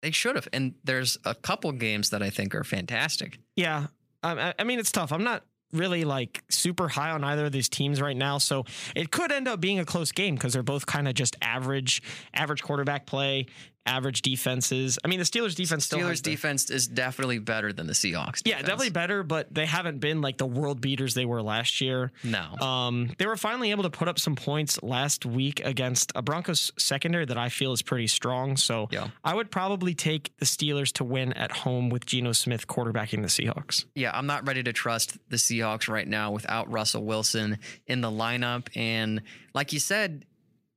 They 0.00 0.10
should 0.10 0.36
have. 0.36 0.48
And 0.54 0.74
there's 0.84 1.18
a 1.26 1.34
couple 1.34 1.70
games 1.72 2.08
that 2.08 2.22
I 2.22 2.30
think 2.30 2.54
are 2.54 2.64
fantastic. 2.64 3.38
Yeah, 3.56 3.88
I, 4.22 4.54
I 4.58 4.64
mean 4.64 4.78
it's 4.78 4.90
tough. 4.90 5.12
I'm 5.12 5.24
not 5.24 5.44
really 5.76 6.04
like 6.04 6.42
super 6.50 6.88
high 6.88 7.10
on 7.10 7.24
either 7.24 7.46
of 7.46 7.52
these 7.52 7.68
teams 7.68 8.00
right 8.00 8.16
now, 8.16 8.38
so 8.38 8.64
it 8.94 9.10
could 9.10 9.32
end 9.32 9.48
up 9.48 9.60
being 9.60 9.78
a 9.78 9.84
close 9.84 10.12
game 10.12 10.34
because 10.34 10.52
they're 10.52 10.62
both 10.62 10.86
kind 10.86 11.08
of 11.08 11.14
just 11.14 11.36
average, 11.42 12.02
average 12.34 12.62
quarterback 12.62 13.06
play, 13.06 13.46
average 13.86 14.22
defenses. 14.22 14.98
I 15.04 15.08
mean 15.08 15.18
the 15.18 15.24
Steelers 15.24 15.54
defense 15.54 15.88
Steelers 15.88 16.22
the- 16.22 16.30
defense 16.30 16.70
is 16.70 16.86
definitely 16.86 17.38
better 17.38 17.72
than 17.72 17.86
the 17.86 17.92
Seahawks. 17.92 18.42
Yeah, 18.44 18.58
definitely 18.60 18.90
better, 18.90 19.22
but 19.22 19.52
they 19.52 19.66
haven't 19.66 19.98
been 20.00 20.20
like 20.20 20.38
the 20.38 20.46
world 20.46 20.80
beaters 20.80 21.14
they 21.14 21.24
were 21.24 21.42
last 21.42 21.80
year. 21.80 22.12
No. 22.24 22.54
Um, 22.60 23.10
they 23.18 23.26
were 23.26 23.36
finally 23.36 23.70
able 23.70 23.84
to 23.84 23.90
put 23.90 24.08
up 24.08 24.18
some 24.18 24.36
points 24.36 24.82
last 24.82 25.24
week 25.24 25.60
against 25.64 26.12
a 26.14 26.22
Broncos 26.22 26.72
secondary 26.78 27.24
that 27.26 27.38
I 27.38 27.48
feel 27.48 27.72
is 27.72 27.82
pretty 27.82 28.06
strong. 28.06 28.56
So 28.56 28.88
Yeah. 28.90 29.08
I 29.24 29.34
would 29.34 29.50
probably 29.50 29.94
take 29.94 30.36
the 30.38 30.46
Steelers 30.46 30.92
to 30.94 31.04
win 31.04 31.32
at 31.34 31.52
home 31.52 31.88
with 31.90 32.06
Geno 32.06 32.32
Smith 32.32 32.66
quarterbacking 32.66 33.22
the 33.22 33.28
Seahawks. 33.28 33.84
Yeah, 33.94 34.10
I'm 34.14 34.26
not 34.26 34.46
ready 34.46 34.62
to 34.62 34.72
trust 34.72 35.16
the 35.28 35.36
Seahawks 35.36 35.88
right 35.88 36.06
now 36.08 36.30
without 36.32 36.70
Russell 36.70 37.04
Wilson 37.04 37.58
in 37.86 38.00
the 38.00 38.10
lineup. 38.10 38.68
And 38.76 39.22
like 39.54 39.72
you 39.72 39.78
said, 39.78 40.24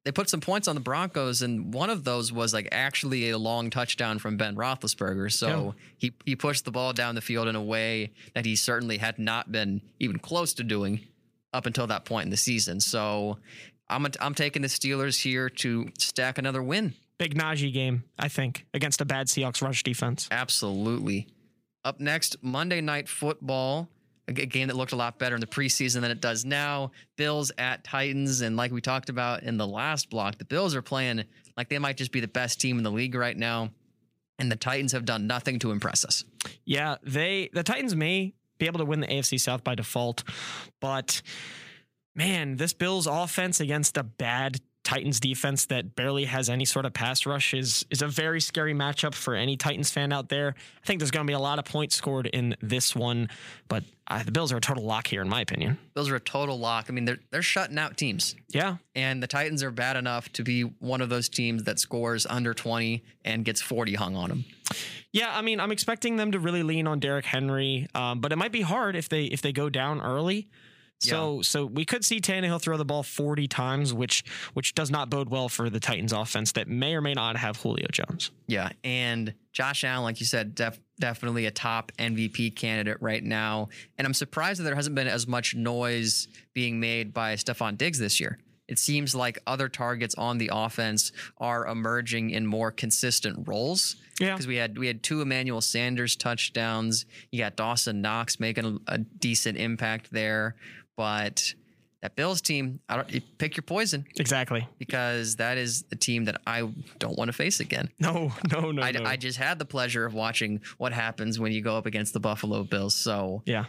they 0.10 0.14
put 0.14 0.28
some 0.28 0.42
points 0.42 0.68
on 0.68 0.74
the 0.74 0.82
Broncos, 0.82 1.44
and 1.44 1.72
one 1.72 1.92
of 1.92 2.04
those 2.04 2.34
was 2.34 2.52
like 2.52 2.68
actually 2.72 3.30
a 3.30 3.38
long 3.38 3.70
touchdown 3.70 4.18
from 4.18 4.38
Ben 4.38 4.56
Roethlisberger. 4.56 5.32
So 5.32 5.76
he 6.00 6.14
he 6.26 6.36
pushed 6.36 6.66
the 6.66 6.72
ball 6.72 6.94
down 6.94 7.14
the 7.14 7.22
field 7.22 7.48
in 7.48 7.56
a 7.56 7.62
way 7.62 8.10
that 8.34 8.44
he 8.44 8.56
certainly 8.56 8.98
had 8.98 9.20
not 9.20 9.52
been 9.52 9.82
even 10.00 10.18
close 10.18 10.56
to 10.56 10.64
doing 10.64 11.02
up 11.54 11.68
until 11.68 11.86
that 11.86 12.06
point 12.06 12.24
in 12.26 12.32
the 12.32 12.38
season. 12.38 12.80
So 12.80 13.38
I'm 13.88 14.08
I'm 14.20 14.34
taking 14.34 14.64
the 14.64 14.68
Steelers 14.68 15.22
here 15.22 15.48
to 15.48 15.92
stack 16.00 16.40
another 16.40 16.64
win. 16.64 16.96
Big 17.20 17.36
Najee 17.36 17.72
game, 17.72 18.04
I 18.18 18.30
think, 18.30 18.66
against 18.74 19.02
a 19.02 19.06
bad 19.06 19.28
Seahawks 19.28 19.62
rush 19.62 19.84
defense. 19.84 20.28
Absolutely. 20.32 21.28
Up 21.86 22.00
next, 22.00 22.36
Monday 22.42 22.82
Night 22.82 23.08
Football, 23.08 23.90
a 24.30 24.46
game 24.46 24.68
that 24.68 24.78
looked 24.78 24.92
a 24.92 24.96
lot 24.96 25.20
better 25.20 25.36
in 25.36 25.42
the 25.42 25.48
preseason 25.48 26.02
than 26.02 26.12
it 26.12 26.22
does 26.22 26.46
now. 26.46 26.92
Bills 27.18 27.52
at 27.58 27.84
Titans. 27.84 28.42
And 28.42 28.56
like 28.56 28.72
we 28.72 28.82
talked 28.82 29.10
about 29.10 29.44
in 29.44 29.58
the 29.58 29.68
last 29.68 30.10
block, 30.10 30.38
the 30.38 30.46
Bills 30.46 30.76
are 30.76 30.82
playing 30.82 31.24
like 31.58 31.70
they 31.70 31.80
might 31.80 31.98
just 31.98 32.12
be 32.12 32.20
the 32.20 32.28
best 32.28 32.62
team 32.62 32.78
in 32.78 32.84
the 32.84 32.92
league 32.92 33.16
right 33.16 33.38
now. 33.38 33.72
And 34.38 34.52
the 34.52 34.56
Titans 34.56 34.94
have 34.94 35.04
done 35.04 35.28
nothing 35.28 35.60
to 35.60 35.72
impress 35.72 36.06
us. 36.06 36.24
Yeah, 36.64 36.96
they 37.04 37.50
the 37.52 37.64
Titans 37.64 37.96
may 37.96 38.34
be 38.58 38.68
able 38.68 38.80
to 38.80 38.86
win 38.86 39.00
the 39.02 39.08
AFC 39.08 39.40
South 39.40 39.64
by 39.64 39.76
default, 39.76 40.24
but 40.80 41.22
man, 42.16 42.58
this 42.58 42.74
Bills 42.74 43.08
offense 43.08 43.60
against 43.60 43.98
a 43.98 44.04
bad 44.04 44.60
Titans 44.90 45.20
defense 45.20 45.68
that 45.68 45.96
barely 45.96 46.26
has 46.26 46.50
any 46.50 46.66
sort 46.66 46.84
of 46.84 46.94
pass 46.94 47.28
rush 47.28 47.54
is 47.54 47.86
is 47.92 48.02
a 48.02 48.08
very 48.08 48.42
scary 48.42 48.74
matchup 48.74 49.14
for 49.14 49.36
any 49.36 49.56
Titans 49.56 49.92
fan 49.92 50.12
out 50.12 50.30
there. 50.30 50.56
I 50.84 50.86
think 50.88 51.00
there's 51.00 51.12
going 51.12 51.28
to 51.28 51.30
be 51.30 51.36
a 51.36 51.40
lot 51.40 51.60
of 51.60 51.66
points 51.66 51.96
scored 51.96 52.26
in 52.26 52.56
this 52.60 52.96
one, 52.96 53.30
but 53.68 53.84
uh, 54.08 54.24
the 54.24 54.32
Bills 54.32 54.52
are 54.52 54.58
a 54.58 54.62
total 54.62 54.84
lock 54.84 55.06
here, 55.06 55.22
in 55.22 55.30
my 55.30 55.42
opinion. 55.42 55.78
Bills 55.94 56.10
are 56.10 56.16
a 56.16 56.20
total 56.20 56.58
lock. 56.58 56.88
I 56.90 56.94
mean, 56.94 57.06
they're 57.06 57.20
they're 57.30 57.44
shutting 57.44 57.78
out 57.78 57.98
teams, 57.98 58.36
Yeah, 58.52 58.78
and 58.96 59.22
the 59.22 59.28
Titans 59.28 59.62
are 59.62 59.70
bad 59.70 59.96
enough 59.96 60.28
to 60.34 60.44
be 60.44 60.64
one 60.64 61.02
of 61.02 61.10
those 61.10 61.30
teams 61.30 61.66
that 61.66 61.78
scores 61.78 62.26
under 62.26 62.56
20 62.56 63.04
and 63.24 63.46
gets 63.46 63.62
40 63.62 63.94
hung 63.94 64.16
on 64.16 64.30
them. 64.30 64.46
yeah. 65.12 65.38
I 65.38 65.44
mean, 65.44 65.60
I'm 65.60 65.72
expecting 65.72 66.16
them 66.16 66.32
to 66.32 66.40
really 66.40 66.64
lean 66.64 66.88
on 66.88 67.00
Derrick 67.00 67.26
Henry, 67.26 67.86
um, 67.94 68.22
but 68.22 68.32
it 68.32 68.38
might 68.38 68.52
be 68.52 68.62
hard 68.62 68.96
if 68.96 69.08
they 69.08 69.26
if 69.26 69.44
they 69.44 69.52
go 69.52 69.70
down 69.70 70.02
early. 70.02 70.50
So 71.00 71.42
so 71.42 71.66
we 71.66 71.86
could 71.86 72.04
see 72.04 72.20
Tannehill 72.20 72.62
throw 72.62 72.76
the 72.78 72.86
ball 72.86 73.04
40 73.04 73.48
times, 73.48 73.94
which 73.94 74.24
which 74.54 74.76
does 74.76 74.92
not 74.92 75.10
bode 75.10 75.30
well 75.30 75.48
for 75.48 75.70
the 75.70 75.80
Titans 75.80 76.12
offense 76.12 76.52
that 76.54 76.68
may 76.68 76.94
or 76.94 77.02
may 77.02 77.14
not 77.14 77.38
have 77.38 77.58
Julio 77.58 77.88
Jones. 77.92 78.32
Yeah, 78.48 78.70
and 78.84 79.34
Josh 79.54 79.84
Allen, 79.84 80.04
like 80.04 80.20
you 80.20 80.26
said, 80.26 80.56
def- 80.56 80.80
definitely 81.00 81.46
a 81.46 81.52
top 81.52 81.92
MVP 81.98 82.56
candidate 82.56 82.98
right 83.00 83.24
now. 83.24 83.70
And 83.98 84.06
I'm 84.06 84.14
surprised 84.14 84.60
that 84.60 84.64
there 84.66 84.76
hasn't 84.76 84.96
been 84.96 85.08
as 85.08 85.26
much 85.28 85.56
noise 85.56 86.28
being 86.54 86.80
made 86.80 87.14
by 87.14 87.36
Stefon 87.36 87.78
Diggs 87.78 88.00
this 88.00 88.20
year. 88.20 88.38
It 88.68 88.78
seems 88.78 89.16
like 89.16 89.40
other 89.48 89.68
targets 89.68 90.14
on 90.16 90.38
the 90.38 90.52
offense 90.54 91.12
are 91.40 91.66
emerging 91.66 92.30
in 92.30 92.46
more 92.46 92.72
consistent 92.72 93.48
roles. 93.48 93.96
Yeah. 94.20 94.34
because 94.34 94.48
we 94.48 94.58
had 94.58 94.78
we 94.78 94.86
had 94.86 95.02
two 95.02 95.22
Emmanuel 95.22 95.62
Sanders 95.62 96.16
touchdowns. 96.16 97.06
You 97.32 97.40
got 97.40 97.56
Dawson 97.56 98.02
Knox 98.02 98.40
making 98.40 98.66
a, 98.88 98.94
a 98.94 98.98
decent 98.98 99.58
impact 99.58 100.12
there, 100.12 100.56
but 101.00 101.54
that 102.02 102.18
Bills 102.18 102.42
team, 102.42 102.82
I 102.90 102.98
don't 102.98 103.10
you 103.10 103.22
pick 103.38 103.56
your 103.56 103.62
poison 103.62 104.06
Exactly. 104.18 104.68
because 104.80 105.38
that 105.38 105.58
is 105.58 105.84
the 105.84 105.96
team 105.96 106.26
that 106.26 106.42
I 106.46 106.70
don't 106.98 107.18
want 107.18 107.30
to 107.30 107.34
face 107.34 107.62
again. 107.62 107.90
No, 108.02 108.34
no, 108.52 108.72
no, 108.72 108.82
I, 108.82 108.92
no. 108.92 109.06
I 109.06 109.16
just 109.16 109.38
had 109.38 109.60
the 109.60 109.66
pleasure 109.66 110.06
of 110.06 110.14
watching 110.14 110.60
what 110.78 110.92
happens 110.92 111.40
when 111.40 111.54
you 111.54 111.62
go 111.62 111.78
up 111.78 111.86
against 111.86 112.12
the 112.12 112.20
Buffalo 112.20 112.66
Bills. 112.66 112.96
So 112.96 113.44
yeah. 113.46 113.66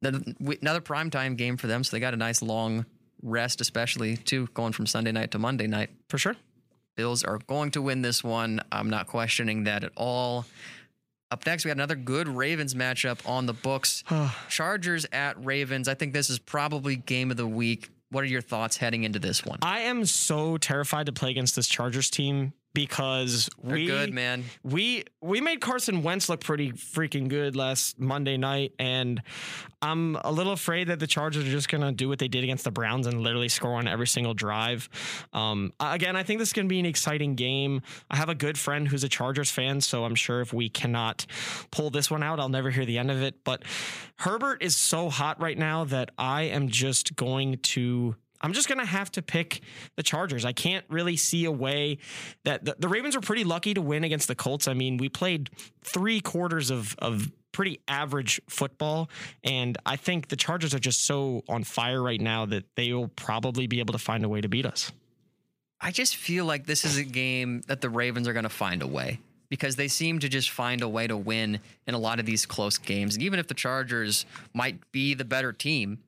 th- 0.00 0.14
another 0.62 0.80
primetime 0.80 1.36
game 1.36 1.56
for 1.56 1.66
them. 1.66 1.82
So 1.82 1.96
they 1.96 2.00
got 2.00 2.14
a 2.14 2.16
nice 2.16 2.40
long 2.40 2.86
rest, 3.20 3.60
especially 3.60 4.16
too, 4.16 4.46
going 4.54 4.72
from 4.72 4.86
Sunday 4.86 5.10
night 5.10 5.32
to 5.32 5.40
Monday 5.40 5.66
night. 5.66 5.90
For 6.08 6.18
sure. 6.18 6.36
Bills 6.94 7.24
are 7.24 7.38
going 7.48 7.72
to 7.72 7.82
win 7.82 8.02
this 8.02 8.22
one. 8.22 8.60
I'm 8.70 8.90
not 8.90 9.08
questioning 9.08 9.64
that 9.64 9.82
at 9.82 9.90
all. 9.96 10.46
Up 11.32 11.46
next, 11.46 11.64
we 11.64 11.68
got 11.68 11.76
another 11.76 11.94
good 11.94 12.26
Ravens 12.26 12.74
matchup 12.74 13.26
on 13.28 13.46
the 13.46 13.52
books. 13.52 14.02
Chargers 14.48 15.06
at 15.12 15.42
Ravens. 15.44 15.86
I 15.86 15.94
think 15.94 16.12
this 16.12 16.28
is 16.28 16.38
probably 16.38 16.96
game 16.96 17.30
of 17.30 17.36
the 17.36 17.46
week. 17.46 17.90
What 18.10 18.24
are 18.24 18.26
your 18.28 18.42
thoughts 18.42 18.76
heading 18.76 19.04
into 19.04 19.20
this 19.20 19.44
one? 19.44 19.60
I 19.62 19.80
am 19.80 20.04
so 20.04 20.58
terrified 20.58 21.06
to 21.06 21.12
play 21.12 21.30
against 21.30 21.54
this 21.54 21.68
Chargers 21.68 22.10
team 22.10 22.52
because 22.72 23.48
They're 23.62 23.76
we 23.76 23.86
good, 23.86 24.12
man. 24.12 24.44
we 24.62 25.04
we 25.20 25.40
made 25.40 25.60
Carson 25.60 26.02
Wentz 26.02 26.28
look 26.28 26.40
pretty 26.40 26.72
freaking 26.72 27.28
good 27.28 27.56
last 27.56 27.98
Monday 27.98 28.36
night, 28.36 28.72
and 28.78 29.20
I'm 29.82 30.16
a 30.16 30.30
little 30.30 30.52
afraid 30.52 30.88
that 30.88 31.00
the 31.00 31.06
Chargers 31.06 31.46
are 31.46 31.50
just 31.50 31.68
gonna 31.68 31.92
do 31.92 32.08
what 32.08 32.18
they 32.18 32.28
did 32.28 32.44
against 32.44 32.64
the 32.64 32.70
Browns 32.70 33.06
and 33.06 33.20
literally 33.20 33.48
score 33.48 33.74
on 33.74 33.88
every 33.88 34.06
single 34.06 34.34
drive. 34.34 34.88
Um, 35.32 35.72
again, 35.80 36.16
I 36.16 36.22
think 36.22 36.38
this 36.38 36.50
is 36.50 36.52
gonna 36.52 36.68
be 36.68 36.80
an 36.80 36.86
exciting 36.86 37.34
game. 37.34 37.82
I 38.10 38.16
have 38.16 38.28
a 38.28 38.34
good 38.34 38.58
friend 38.58 38.86
who's 38.86 39.04
a 39.04 39.08
Chargers 39.08 39.50
fan, 39.50 39.80
so 39.80 40.04
I'm 40.04 40.14
sure 40.14 40.40
if 40.40 40.52
we 40.52 40.68
cannot 40.68 41.26
pull 41.70 41.90
this 41.90 42.10
one 42.10 42.22
out, 42.22 42.38
I'll 42.38 42.48
never 42.48 42.70
hear 42.70 42.84
the 42.84 42.98
end 42.98 43.10
of 43.10 43.22
it. 43.22 43.42
But 43.44 43.64
Herbert 44.16 44.62
is 44.62 44.76
so 44.76 45.10
hot 45.10 45.40
right 45.40 45.58
now 45.58 45.84
that 45.84 46.10
I 46.18 46.42
am 46.42 46.68
just 46.68 47.16
going 47.16 47.58
to. 47.58 48.16
I'm 48.40 48.52
just 48.52 48.68
going 48.68 48.78
to 48.78 48.86
have 48.86 49.10
to 49.12 49.22
pick 49.22 49.60
the 49.96 50.02
Chargers. 50.02 50.44
I 50.44 50.52
can't 50.52 50.84
really 50.88 51.16
see 51.16 51.44
a 51.44 51.52
way 51.52 51.98
that 52.44 52.64
the, 52.64 52.76
the 52.78 52.88
Ravens 52.88 53.14
were 53.14 53.22
pretty 53.22 53.44
lucky 53.44 53.74
to 53.74 53.82
win 53.82 54.04
against 54.04 54.28
the 54.28 54.34
Colts. 54.34 54.66
I 54.66 54.74
mean, 54.74 54.96
we 54.96 55.08
played 55.08 55.50
three 55.82 56.20
quarters 56.20 56.70
of, 56.70 56.94
of 56.98 57.30
pretty 57.52 57.80
average 57.88 58.40
football. 58.48 59.10
And 59.44 59.76
I 59.84 59.96
think 59.96 60.28
the 60.28 60.36
Chargers 60.36 60.74
are 60.74 60.78
just 60.78 61.04
so 61.04 61.42
on 61.48 61.64
fire 61.64 62.02
right 62.02 62.20
now 62.20 62.46
that 62.46 62.64
they 62.76 62.92
will 62.92 63.08
probably 63.08 63.66
be 63.66 63.80
able 63.80 63.92
to 63.92 63.98
find 63.98 64.24
a 64.24 64.28
way 64.28 64.40
to 64.40 64.48
beat 64.48 64.66
us. 64.66 64.92
I 65.80 65.90
just 65.90 66.16
feel 66.16 66.44
like 66.44 66.66
this 66.66 66.84
is 66.84 66.98
a 66.98 67.04
game 67.04 67.62
that 67.66 67.80
the 67.80 67.88
Ravens 67.88 68.28
are 68.28 68.32
going 68.32 68.44
to 68.44 68.50
find 68.50 68.82
a 68.82 68.86
way 68.86 69.20
because 69.48 69.76
they 69.76 69.88
seem 69.88 70.18
to 70.20 70.28
just 70.28 70.50
find 70.50 70.82
a 70.82 70.88
way 70.88 71.06
to 71.06 71.16
win 71.16 71.58
in 71.86 71.94
a 71.94 71.98
lot 71.98 72.20
of 72.20 72.26
these 72.26 72.46
close 72.46 72.78
games. 72.78 73.14
And 73.14 73.22
even 73.22 73.38
if 73.38 73.48
the 73.48 73.54
Chargers 73.54 74.26
might 74.54 74.92
be 74.92 75.14
the 75.14 75.24
better 75.24 75.52
team, 75.52 75.98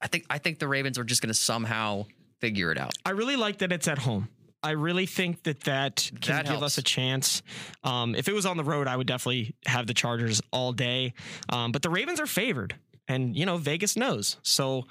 I 0.00 0.08
think 0.08 0.24
I 0.30 0.38
think 0.38 0.58
the 0.58 0.68
Ravens 0.68 0.98
are 0.98 1.04
just 1.04 1.22
going 1.22 1.28
to 1.28 1.34
somehow 1.34 2.06
figure 2.40 2.70
it 2.72 2.78
out. 2.78 2.92
I 3.04 3.10
really 3.10 3.36
like 3.36 3.58
that 3.58 3.72
it's 3.72 3.88
at 3.88 3.98
home. 3.98 4.28
I 4.62 4.70
really 4.72 5.06
think 5.06 5.44
that 5.44 5.60
that 5.60 6.10
can 6.20 6.34
That 6.36 6.44
give 6.46 6.52
helps. 6.58 6.64
us 6.64 6.78
a 6.78 6.82
chance. 6.82 7.42
Um, 7.84 8.14
if 8.14 8.26
it 8.28 8.32
was 8.34 8.46
on 8.46 8.56
the 8.56 8.64
road, 8.64 8.88
I 8.88 8.96
would 8.96 9.06
definitely 9.06 9.54
have 9.66 9.86
the 9.86 9.94
Chargers 9.94 10.42
all 10.50 10.72
day. 10.72 11.12
Um, 11.50 11.70
but 11.72 11.82
the 11.82 11.90
Ravens 11.90 12.18
are 12.20 12.26
favored, 12.26 12.74
and 13.06 13.36
you 13.36 13.46
know 13.46 13.58
Vegas 13.58 13.96
knows, 13.96 14.38
so 14.42 14.86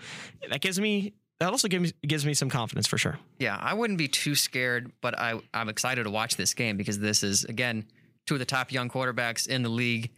that 0.50 0.62
gives 0.62 0.80
me 0.80 1.13
that 1.41 1.50
also 1.52 1.68
gives 1.68 1.91
me, 1.94 2.08
gives 2.08 2.26
me 2.26 2.34
some 2.34 2.50
confidence 2.50 2.88
for 2.88 2.98
sure. 2.98 3.20
Yeah, 3.39 3.58
I 3.60 3.74
wouldn't 3.74 4.00
be 4.00 4.08
too 4.08 4.34
scared, 4.36 4.91
but 5.02 5.20
I 5.20 5.39
I'm 5.54 5.68
excited 5.68 6.06
to 6.06 6.10
watch 6.10 6.38
this 6.38 6.54
game 6.54 6.78
because 6.78 6.98
this 7.00 7.22
is 7.24 7.44
again 7.44 7.86
two 8.28 8.36
of 8.36 8.39
the 8.39 8.46
top 8.46 8.72
young 8.72 8.89
quarterbacks 8.89 9.46
in 9.48 9.62
the 9.62 9.70
league. 9.70 10.12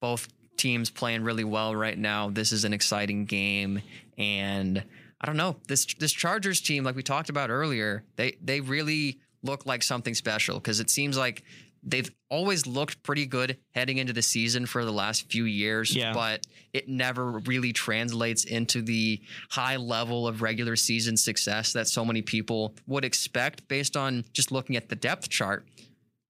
Both 0.00 0.28
teams 0.60 0.90
playing 0.90 1.22
really 1.24 1.44
well 1.44 1.74
right 1.74 1.98
now. 1.98 2.30
This 2.30 2.52
is 2.52 2.64
an 2.64 2.72
exciting 2.72 3.24
game 3.24 3.80
and 4.18 4.84
I 5.20 5.26
don't 5.26 5.36
know. 5.36 5.56
This 5.66 5.86
this 5.98 6.12
Chargers 6.12 6.60
team 6.60 6.84
like 6.84 6.94
we 6.96 7.02
talked 7.02 7.30
about 7.30 7.50
earlier, 7.50 8.04
they 8.16 8.36
they 8.42 8.60
really 8.60 9.18
look 9.42 9.66
like 9.66 9.82
something 9.82 10.14
special 10.14 10.56
because 10.56 10.80
it 10.80 10.90
seems 10.90 11.16
like 11.16 11.42
they've 11.82 12.10
always 12.28 12.66
looked 12.66 13.02
pretty 13.02 13.24
good 13.24 13.56
heading 13.74 13.96
into 13.96 14.12
the 14.12 14.20
season 14.20 14.66
for 14.66 14.84
the 14.84 14.92
last 14.92 15.30
few 15.32 15.44
years, 15.44 15.96
Yeah. 15.96 16.12
but 16.12 16.46
it 16.74 16.88
never 16.88 17.38
really 17.46 17.72
translates 17.72 18.44
into 18.44 18.82
the 18.82 19.18
high 19.50 19.76
level 19.76 20.28
of 20.28 20.42
regular 20.42 20.76
season 20.76 21.16
success 21.16 21.72
that 21.72 21.88
so 21.88 22.04
many 22.04 22.20
people 22.20 22.74
would 22.86 23.04
expect 23.04 23.66
based 23.66 23.96
on 23.96 24.24
just 24.34 24.52
looking 24.52 24.76
at 24.76 24.90
the 24.90 24.94
depth 24.96 25.30
chart. 25.30 25.66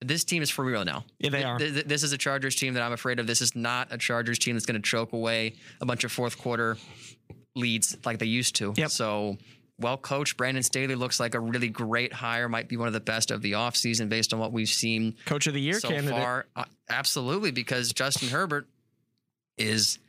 This 0.03 0.23
team 0.23 0.41
is 0.41 0.49
for 0.49 0.65
real 0.65 0.83
now. 0.83 1.05
Yeah, 1.19 1.29
they 1.29 1.37
Th- 1.37 1.45
are. 1.45 1.57
th- 1.59 1.85
This 1.85 2.03
is 2.03 2.11
a 2.11 2.17
Chargers 2.17 2.55
team 2.55 2.73
that 2.73 2.81
I'm 2.83 2.91
afraid 2.93 3.19
of. 3.19 3.27
This 3.27 3.41
is 3.41 3.55
not 3.55 3.87
a 3.91 3.97
Chargers 3.97 4.39
team 4.39 4.55
that's 4.55 4.65
going 4.65 4.81
to 4.81 4.87
choke 4.87 5.13
away 5.13 5.53
a 5.79 5.85
bunch 5.85 6.03
of 6.03 6.11
fourth 6.11 6.37
quarter 6.39 6.77
leads 7.55 7.97
like 8.05 8.17
they 8.19 8.25
used 8.25 8.55
to. 8.55 8.73
Yep. 8.77 8.89
So 8.89 9.37
well 9.79 9.97
coached. 9.97 10.37
Brandon 10.37 10.63
Staley 10.63 10.95
looks 10.95 11.19
like 11.19 11.35
a 11.35 11.39
really 11.39 11.69
great 11.69 12.13
hire. 12.13 12.49
Might 12.49 12.67
be 12.67 12.77
one 12.77 12.87
of 12.87 12.93
the 12.93 12.99
best 12.99 13.29
of 13.31 13.41
the 13.41 13.53
offseason 13.53 14.09
based 14.09 14.33
on 14.33 14.39
what 14.39 14.51
we've 14.51 14.69
seen 14.69 15.15
Coach 15.25 15.47
of 15.47 15.53
the 15.53 15.61
year 15.61 15.79
so 15.79 15.89
candidate. 15.89 16.11
far. 16.19 16.45
Uh, 16.55 16.63
absolutely, 16.89 17.51
because 17.51 17.91
Justin 17.93 18.29
Herbert 18.29 18.67
is 19.57 19.99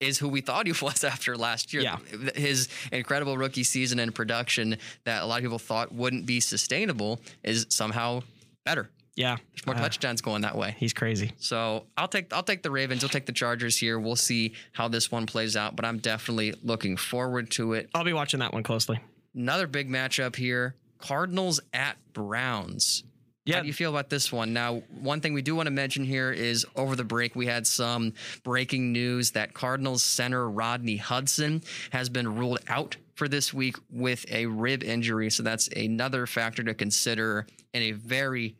is 0.00 0.18
who 0.18 0.28
we 0.28 0.40
thought 0.40 0.66
he 0.66 0.72
was 0.82 1.02
after 1.02 1.36
last 1.36 1.72
year. 1.72 1.82
Yeah. 1.82 1.96
His 2.34 2.68
incredible 2.92 3.36
rookie 3.36 3.64
season 3.64 3.98
and 3.98 4.14
production 4.14 4.76
that 5.04 5.22
a 5.22 5.26
lot 5.26 5.38
of 5.38 5.42
people 5.42 5.58
thought 5.58 5.92
wouldn't 5.92 6.24
be 6.26 6.40
sustainable 6.40 7.20
is 7.42 7.66
somehow 7.68 8.20
better. 8.64 8.90
Yeah, 9.18 9.36
There's 9.52 9.66
more 9.66 9.74
Uh, 9.74 9.80
touchdowns 9.80 10.20
going 10.20 10.42
that 10.42 10.56
way. 10.56 10.76
He's 10.78 10.92
crazy. 10.92 11.32
So 11.38 11.86
I'll 11.96 12.06
take 12.06 12.32
I'll 12.32 12.44
take 12.44 12.62
the 12.62 12.70
Ravens. 12.70 13.02
You'll 13.02 13.08
take 13.08 13.26
the 13.26 13.32
Chargers 13.32 13.76
here. 13.76 13.98
We'll 13.98 14.14
see 14.14 14.52
how 14.72 14.86
this 14.86 15.10
one 15.10 15.26
plays 15.26 15.56
out, 15.56 15.74
but 15.74 15.84
I'm 15.84 15.98
definitely 15.98 16.54
looking 16.62 16.96
forward 16.96 17.50
to 17.52 17.72
it. 17.72 17.90
I'll 17.94 18.04
be 18.04 18.12
watching 18.12 18.38
that 18.40 18.52
one 18.52 18.62
closely. 18.62 19.00
Another 19.34 19.66
big 19.66 19.90
matchup 19.90 20.36
here: 20.36 20.76
Cardinals 20.98 21.58
at 21.72 21.96
Browns. 22.12 23.02
Yeah. 23.44 23.56
How 23.56 23.62
do 23.62 23.66
you 23.66 23.72
feel 23.72 23.90
about 23.90 24.08
this 24.10 24.30
one? 24.30 24.52
Now, 24.52 24.82
one 25.00 25.20
thing 25.20 25.32
we 25.32 25.42
do 25.42 25.56
want 25.56 25.66
to 25.66 25.72
mention 25.72 26.04
here 26.04 26.30
is 26.30 26.64
over 26.76 26.94
the 26.94 27.02
break, 27.04 27.34
we 27.34 27.46
had 27.46 27.66
some 27.66 28.12
breaking 28.44 28.92
news 28.92 29.30
that 29.32 29.52
Cardinals 29.54 30.04
center 30.04 30.48
Rodney 30.48 30.98
Hudson 30.98 31.62
has 31.90 32.08
been 32.10 32.36
ruled 32.36 32.60
out 32.68 32.98
for 33.14 33.26
this 33.26 33.52
week 33.54 33.76
with 33.90 34.30
a 34.30 34.46
rib 34.46 34.84
injury. 34.84 35.30
So 35.30 35.42
that's 35.42 35.66
another 35.68 36.26
factor 36.26 36.62
to 36.62 36.74
consider 36.74 37.46
in 37.72 37.82
a 37.82 37.92
very 37.92 38.54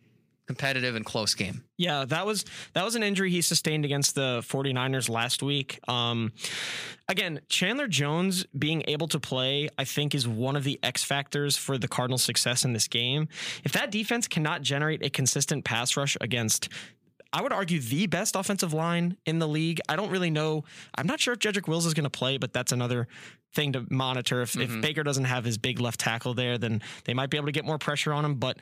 competitive 0.48 0.96
and 0.96 1.04
close 1.04 1.34
game. 1.34 1.62
Yeah, 1.76 2.06
that 2.06 2.24
was 2.24 2.46
that 2.72 2.82
was 2.82 2.96
an 2.96 3.02
injury 3.02 3.30
he 3.30 3.42
sustained 3.42 3.84
against 3.84 4.14
the 4.14 4.40
49ers 4.48 5.10
last 5.10 5.42
week. 5.42 5.78
Um 5.86 6.32
again, 7.06 7.40
Chandler 7.50 7.86
Jones 7.86 8.46
being 8.58 8.82
able 8.88 9.08
to 9.08 9.20
play, 9.20 9.68
I 9.76 9.84
think 9.84 10.14
is 10.14 10.26
one 10.26 10.56
of 10.56 10.64
the 10.64 10.80
X 10.82 11.04
factors 11.04 11.58
for 11.58 11.76
the 11.76 11.86
Cardinals' 11.86 12.22
success 12.22 12.64
in 12.64 12.72
this 12.72 12.88
game. 12.88 13.28
If 13.62 13.72
that 13.72 13.90
defense 13.90 14.26
cannot 14.26 14.62
generate 14.62 15.04
a 15.04 15.10
consistent 15.10 15.66
pass 15.66 15.96
rush 15.98 16.16
against 16.20 16.70
I 17.30 17.42
would 17.42 17.52
argue 17.52 17.78
the 17.78 18.06
best 18.06 18.36
offensive 18.36 18.72
line 18.72 19.18
in 19.26 19.38
the 19.38 19.46
league. 19.46 19.82
I 19.86 19.96
don't 19.96 20.08
really 20.10 20.30
know. 20.30 20.64
I'm 20.94 21.06
not 21.06 21.20
sure 21.20 21.34
if 21.34 21.40
Jedrick 21.40 21.68
Wills 21.68 21.84
is 21.84 21.92
going 21.92 22.04
to 22.04 22.10
play, 22.10 22.38
but 22.38 22.54
that's 22.54 22.72
another 22.72 23.06
thing 23.52 23.72
to 23.72 23.84
monitor. 23.90 24.40
If, 24.40 24.56
if 24.56 24.80
Baker 24.80 25.02
doesn't 25.02 25.24
have 25.24 25.44
his 25.44 25.58
big 25.58 25.78
left 25.78 26.00
tackle 26.00 26.32
there, 26.32 26.56
then 26.56 26.80
they 27.04 27.12
might 27.12 27.28
be 27.28 27.36
able 27.36 27.46
to 27.46 27.52
get 27.52 27.66
more 27.66 27.76
pressure 27.76 28.14
on 28.14 28.24
him. 28.24 28.36
But 28.36 28.58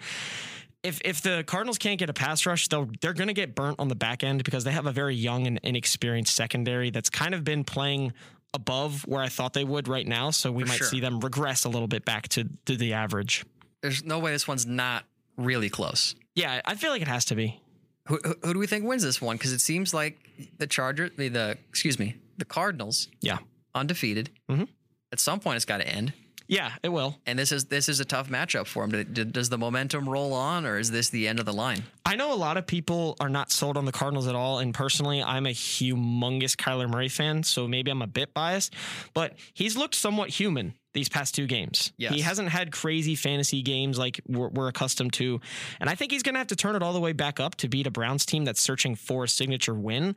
if 0.86 1.00
if 1.04 1.20
the 1.22 1.44
Cardinals 1.46 1.78
can't 1.78 1.98
get 1.98 2.08
a 2.10 2.12
pass 2.12 2.46
rush, 2.46 2.68
they'll 2.68 2.88
they're 3.00 3.12
going 3.12 3.28
to 3.28 3.34
get 3.34 3.54
burnt 3.54 3.78
on 3.78 3.88
the 3.88 3.94
back 3.94 4.22
end 4.24 4.44
because 4.44 4.64
they 4.64 4.72
have 4.72 4.86
a 4.86 4.92
very 4.92 5.14
young 5.14 5.46
and 5.46 5.58
inexperienced 5.62 6.34
secondary 6.34 6.90
that's 6.90 7.10
kind 7.10 7.34
of 7.34 7.44
been 7.44 7.64
playing 7.64 8.12
above 8.54 9.02
where 9.06 9.22
I 9.22 9.28
thought 9.28 9.52
they 9.52 9.64
would 9.64 9.88
right 9.88 10.06
now. 10.06 10.30
So 10.30 10.50
we 10.52 10.62
For 10.62 10.68
might 10.70 10.76
sure. 10.78 10.86
see 10.86 11.00
them 11.00 11.20
regress 11.20 11.64
a 11.64 11.68
little 11.68 11.88
bit 11.88 12.04
back 12.04 12.28
to 12.30 12.48
to 12.66 12.76
the 12.76 12.92
average. 12.94 13.44
There's 13.82 14.04
no 14.04 14.18
way 14.18 14.32
this 14.32 14.48
one's 14.48 14.66
not 14.66 15.04
really 15.36 15.68
close. 15.68 16.14
Yeah, 16.34 16.60
I 16.64 16.74
feel 16.74 16.90
like 16.90 17.02
it 17.02 17.08
has 17.08 17.24
to 17.26 17.34
be. 17.34 17.60
Who, 18.08 18.18
who, 18.24 18.34
who 18.44 18.52
do 18.54 18.58
we 18.58 18.66
think 18.66 18.84
wins 18.84 19.02
this 19.02 19.20
one? 19.20 19.36
Because 19.36 19.52
it 19.52 19.60
seems 19.60 19.92
like 19.92 20.18
the 20.58 20.66
Chargers, 20.66 21.10
the, 21.16 21.28
the 21.28 21.58
excuse 21.68 21.98
me, 21.98 22.14
the 22.38 22.44
Cardinals, 22.44 23.08
Yeah. 23.20 23.38
undefeated. 23.74 24.30
Mhm. 24.48 24.68
At 25.12 25.18
some 25.20 25.40
point, 25.40 25.56
it's 25.56 25.64
got 25.64 25.78
to 25.78 25.88
end. 25.88 26.12
Yeah, 26.48 26.72
it 26.82 26.90
will. 26.90 27.16
And 27.26 27.38
this 27.38 27.52
is 27.52 27.66
this 27.66 27.88
is 27.88 28.00
a 28.00 28.04
tough 28.04 28.28
matchup 28.28 28.66
for 28.66 28.84
him. 28.84 29.04
Does 29.12 29.48
the 29.48 29.58
momentum 29.58 30.08
roll 30.08 30.32
on, 30.32 30.64
or 30.64 30.78
is 30.78 30.90
this 30.90 31.08
the 31.08 31.26
end 31.26 31.40
of 31.40 31.46
the 31.46 31.52
line? 31.52 31.82
I 32.04 32.14
know 32.14 32.32
a 32.32 32.36
lot 32.36 32.56
of 32.56 32.66
people 32.66 33.16
are 33.20 33.28
not 33.28 33.50
sold 33.50 33.76
on 33.76 33.84
the 33.84 33.92
Cardinals 33.92 34.26
at 34.28 34.34
all. 34.34 34.60
And 34.60 34.72
personally, 34.72 35.22
I'm 35.22 35.46
a 35.46 35.50
humongous 35.50 36.54
Kyler 36.54 36.88
Murray 36.88 37.08
fan. 37.08 37.42
So 37.42 37.66
maybe 37.66 37.90
I'm 37.90 38.02
a 38.02 38.06
bit 38.06 38.32
biased, 38.32 38.74
but 39.12 39.34
he's 39.54 39.76
looked 39.76 39.94
somewhat 39.94 40.28
human 40.28 40.74
these 40.92 41.08
past 41.08 41.34
two 41.34 41.46
games. 41.46 41.92
Yes. 41.98 42.14
He 42.14 42.20
hasn't 42.22 42.48
had 42.48 42.72
crazy 42.72 43.16
fantasy 43.16 43.60
games 43.62 43.98
like 43.98 44.20
we're, 44.26 44.48
we're 44.48 44.68
accustomed 44.68 45.12
to. 45.14 45.40
And 45.78 45.90
I 45.90 45.94
think 45.94 46.10
he's 46.10 46.22
going 46.22 46.34
to 46.34 46.38
have 46.38 46.46
to 46.48 46.56
turn 46.56 46.74
it 46.74 46.82
all 46.82 46.94
the 46.94 47.00
way 47.00 47.12
back 47.12 47.38
up 47.38 47.56
to 47.56 47.68
beat 47.68 47.86
a 47.86 47.90
Browns 47.90 48.24
team 48.24 48.44
that's 48.46 48.62
searching 48.62 48.94
for 48.94 49.24
a 49.24 49.28
signature 49.28 49.74
win. 49.74 50.16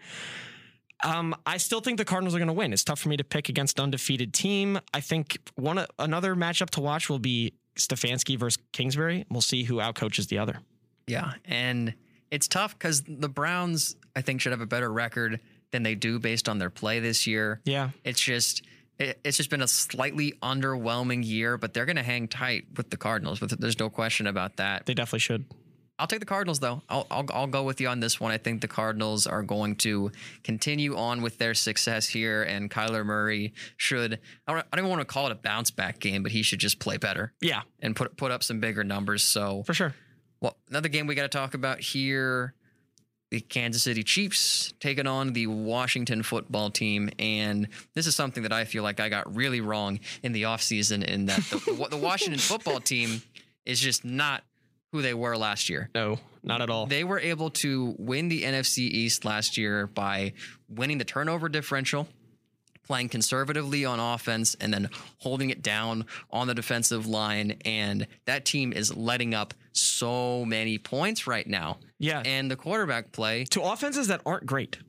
Um, 1.04 1.36
I 1.46 1.58
still 1.58 1.82
think 1.82 1.98
the 1.98 2.06
Cardinals 2.06 2.36
are 2.36 2.40
going 2.40 2.48
to 2.48 2.54
win. 2.54 2.74
It's 2.74 2.84
tough 2.84 3.00
for 3.00 3.10
me 3.10 3.18
to 3.18 3.24
pick 3.24 3.50
against 3.50 3.80
an 3.80 3.84
undefeated 3.84 4.34
team. 4.34 4.80
I 4.94 5.00
think 5.00 5.38
one 5.56 5.86
another 5.98 6.36
matchup 6.36 6.70
to 6.72 6.82
watch 6.82 7.10
will 7.10 7.20
be 7.20 7.54
Stefanski 7.76 8.38
versus 8.38 8.62
Kingsbury. 8.74 9.26
We'll 9.30 9.42
see 9.42 9.64
who 9.64 9.76
outcoaches 9.76 10.28
the 10.28 10.40
other. 10.40 10.60
Yeah, 11.08 11.34
and 11.46 11.94
it's 12.32 12.48
tough 12.48 12.78
because 12.78 13.04
the 13.04 13.30
Browns, 13.30 13.96
I 14.16 14.22
think, 14.22 14.42
should 14.42 14.52
have 14.52 14.62
a 14.62 14.68
better 14.68 14.92
record 14.92 15.40
than 15.72 15.84
they 15.84 15.96
do 15.96 16.20
based 16.20 16.50
on 16.50 16.60
their 16.60 16.70
play 16.70 17.00
this 17.00 17.28
year. 17.28 17.62
Yeah. 17.66 17.90
It's 18.04 18.20
just 18.20 18.64
it, 18.98 19.20
it's 19.24 19.38
just 19.38 19.50
been 19.50 19.62
a 19.62 19.68
slightly 19.68 20.34
underwhelming 20.44 21.26
year, 21.26 21.58
but 21.58 21.74
they're 21.74 21.86
going 21.86 21.96
to 21.96 22.04
hang 22.04 22.28
tight 22.28 22.66
with 22.76 22.90
the 22.90 22.98
Cardinals. 22.98 23.40
But 23.40 23.60
there's 23.60 23.80
no 23.80 23.90
question 23.90 24.28
about 24.28 24.58
that. 24.58 24.86
They 24.86 24.94
definitely 24.94 25.20
should. 25.20 25.46
I'll 26.00 26.08
take 26.08 26.22
the 26.22 26.26
Cardinals 26.26 26.60
though. 26.60 26.82
I'll, 26.90 27.06
I'll 27.12 27.26
I'll 27.32 27.48
go 27.48 27.64
with 27.64 27.82
you 27.82 27.90
on 27.90 28.00
this 28.00 28.20
one. 28.20 28.32
I 28.32 28.38
think 28.38 28.62
the 28.62 28.68
Cardinals 28.68 29.28
are 29.28 29.44
going 29.44 29.76
to 29.78 30.12
continue 30.44 30.96
on 30.96 31.22
with 31.22 31.38
their 31.38 31.54
success 31.54 32.08
here, 32.08 32.44
and 32.44 32.72
Kyler 32.72 33.06
Murray 33.06 33.54
should. 33.78 34.20
I 34.48 34.54
don't, 34.54 34.60
I 34.60 34.78
don't 34.78 34.86
even 34.86 34.90
want 34.90 35.02
to 35.02 35.06
call 35.06 35.28
it 35.28 35.32
a 35.32 35.36
bounce 35.36 35.72
back 35.72 36.00
game, 36.00 36.24
but 36.24 36.32
he 36.32 36.42
should 36.42 36.60
just 36.60 36.80
play 36.80 36.98
better 36.98 37.34
Yeah, 37.42 37.62
and 37.82 37.96
put 37.96 38.16
put 38.18 38.32
up 38.32 38.44
some 38.44 38.60
bigger 38.60 38.84
numbers. 38.84 39.24
So 39.24 39.64
for 39.64 39.74
sure. 39.74 39.94
well, 40.42 40.56
another 40.70 40.90
game 40.90 41.06
we 41.06 41.16
got 41.16 41.24
to 41.24 41.28
talk 41.28 41.54
about 41.54 41.82
here 41.82 42.56
the 43.32 43.42
Kansas 43.42 43.84
City 43.84 44.04
Chiefs 44.04 44.74
taking 44.80 45.06
on 45.06 45.34
the 45.34 45.48
Washington 45.48 46.24
football 46.24 46.72
team. 46.72 47.10
And 47.20 47.68
this 47.94 48.08
is 48.08 48.16
something 48.16 48.44
that 48.44 48.54
I 48.54 48.66
feel 48.66 48.84
like 48.84 49.00
I 49.00 49.10
got 49.10 49.36
really 49.36 49.62
wrong 49.62 50.00
in 50.24 50.32
the 50.32 50.44
offseason 50.44 51.04
in 51.04 51.28
that 51.28 51.42
the, 51.42 51.88
the 51.92 51.98
Washington 51.98 52.40
football 52.40 52.80
team 52.80 53.22
is 53.66 53.80
just 53.80 54.04
not 54.04 54.44
who 54.92 55.02
they 55.02 55.14
were 55.14 55.38
last 55.38 55.70
year. 55.70 55.90
No, 55.94 56.20
not 56.44 56.62
at 56.62 56.70
all. 56.70 56.86
They 56.88 57.04
were 57.04 57.20
able 57.20 57.50
to 57.52 57.96
win 57.98 58.28
the 58.30 58.44
NFC 58.44 58.80
East 58.80 59.26
last 59.26 59.58
year 59.58 59.88
by 59.88 60.34
winning 60.68 60.98
the 60.98 61.06
turnover 61.06 61.50
differential, 61.50 62.08
playing 62.88 63.10
conservatively 63.10 63.86
on 63.86 64.00
offense, 64.00 64.56
and 64.60 64.74
then 64.74 64.90
holding 65.20 65.50
it 65.52 65.62
down 65.62 66.06
on 66.32 66.48
the 66.48 66.56
defensive 66.56 67.06
line. 67.06 67.58
And 67.66 68.08
that 68.26 68.46
team 68.46 68.74
is 68.74 68.96
letting 68.96 69.34
up 69.36 69.54
so 69.74 70.44
many 70.46 70.78
points 70.78 71.28
right 71.28 71.46
now. 71.48 71.78
yeah. 72.00 72.22
And 72.26 72.50
the 72.50 72.56
quarterback 72.56 73.12
play, 73.12 73.46
to 73.46 73.62
offenses 73.62 74.08
that 74.08 74.22
aren't 74.26 74.46
great. 74.46 74.80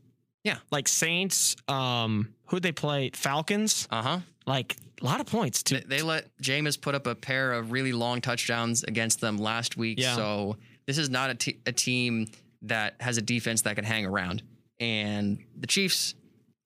Yeah. 0.45 0.57
Like 0.71 0.89
Saints, 0.89 1.55
um, 1.69 2.33
who'd 2.47 2.63
they 2.63 2.73
play? 2.73 3.11
Falcons. 3.15 3.87
uh 3.91 4.03
huh. 4.03 4.19
Like 4.47 4.75
a 5.01 5.05
lot 5.05 5.21
of 5.21 5.27
points 5.27 5.63
to 5.65 5.75
They, 5.75 5.97
they 5.97 6.03
let 6.03 6.37
Jameis 6.43 6.81
put 6.81 6.95
up 6.95 7.07
a 7.07 7.15
pair 7.15 7.53
of 7.53 7.73
really 7.73 7.93
long 7.93 8.21
touchdowns 8.21 8.85
against 8.85 9.21
them 9.21 9.39
last 9.39 9.77
week. 9.77 9.99
Yeah. 9.99 10.15
So 10.17 10.57
this 10.87 10.99
is 10.99 11.09
not 11.09 11.31
a, 11.31 11.73
team 11.73 12.27
that 12.63 12.97
has 13.01 13.17
a 13.17 13.23
defense 13.23 13.63
that 13.63 13.77
can 13.77 13.85
hang 13.85 14.05
around. 14.05 14.43
And 14.79 15.39
the 15.57 15.67
Chiefs' 15.67 16.15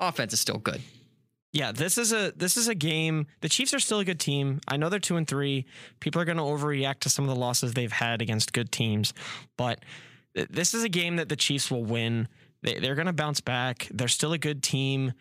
offense 0.01 0.33
is 0.33 0.41
still 0.41 0.59
good. 0.59 0.81
Yeah, 1.53 1.71
this 1.71 1.99
is 1.99 2.13
a 2.13 2.33
this 2.35 2.57
is 2.57 2.67
a 2.67 2.75
game. 2.75 3.29
The 3.41 3.49
Chiefs 3.49 3.73
are 3.75 3.79
still 3.79 4.01
a 4.01 4.05
good 4.05 4.19
team. 4.19 4.61
I 4.67 4.77
know 4.77 4.89
they're 4.89 4.99
two 4.99 5.17
and 5.17 5.27
three. 5.27 5.67
People 6.01 6.21
are 6.21 6.25
going 6.25 6.37
to 6.37 6.43
overreact 6.43 6.99
to 7.01 7.11
some 7.11 7.25
of 7.25 7.29
the 7.29 7.41
losses 7.41 7.75
they've 7.75 7.93
had 7.93 8.21
against 8.21 8.53
good 8.53 8.73
teams, 8.73 9.15
but 9.57 9.79
th- 10.35 10.49
this 10.49 10.75
is 10.75 10.83
a 10.83 10.89
game 10.89 11.15
that 11.17 11.29
the 11.29 11.37
Chiefs 11.37 11.71
will 11.71 11.85
win. 11.85 12.27
They, 12.63 12.81
they're 12.81 12.97
going 12.97 13.07
to 13.07 13.13
bounce 13.13 13.41
back. 13.41 13.89
They're 13.93 14.09
still 14.09 14.33
a 14.33 14.39
good 14.39 14.65
team. 14.65 15.13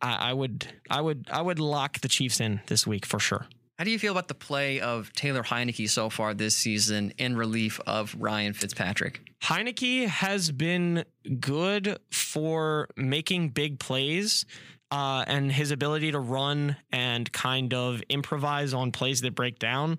I, 0.00 0.30
I 0.30 0.32
would 0.32 0.66
I 0.90 1.00
would 1.00 1.28
I 1.30 1.42
would 1.42 1.58
lock 1.58 2.00
the 2.00 2.08
Chiefs 2.08 2.40
in 2.40 2.60
this 2.66 2.86
week 2.86 3.06
for 3.06 3.18
sure. 3.18 3.46
How 3.78 3.84
do 3.84 3.90
you 3.90 3.98
feel 3.98 4.12
about 4.12 4.28
the 4.28 4.34
play 4.34 4.80
of 4.80 5.12
Taylor 5.12 5.42
Heinicke 5.42 5.88
so 5.90 6.08
far 6.08 6.32
this 6.32 6.56
season 6.56 7.12
in 7.18 7.36
relief 7.36 7.78
of 7.86 8.16
Ryan 8.18 8.54
Fitzpatrick? 8.54 9.20
Heinicke 9.42 10.06
has 10.06 10.50
been 10.50 11.04
good 11.40 11.98
for 12.10 12.88
making 12.96 13.50
big 13.50 13.78
plays. 13.78 14.46
Uh, 14.88 15.24
and 15.26 15.50
his 15.50 15.72
ability 15.72 16.12
to 16.12 16.20
run 16.20 16.76
and 16.92 17.30
kind 17.32 17.74
of 17.74 18.00
improvise 18.08 18.72
on 18.72 18.92
plays 18.92 19.20
that 19.20 19.34
break 19.34 19.58
down. 19.58 19.98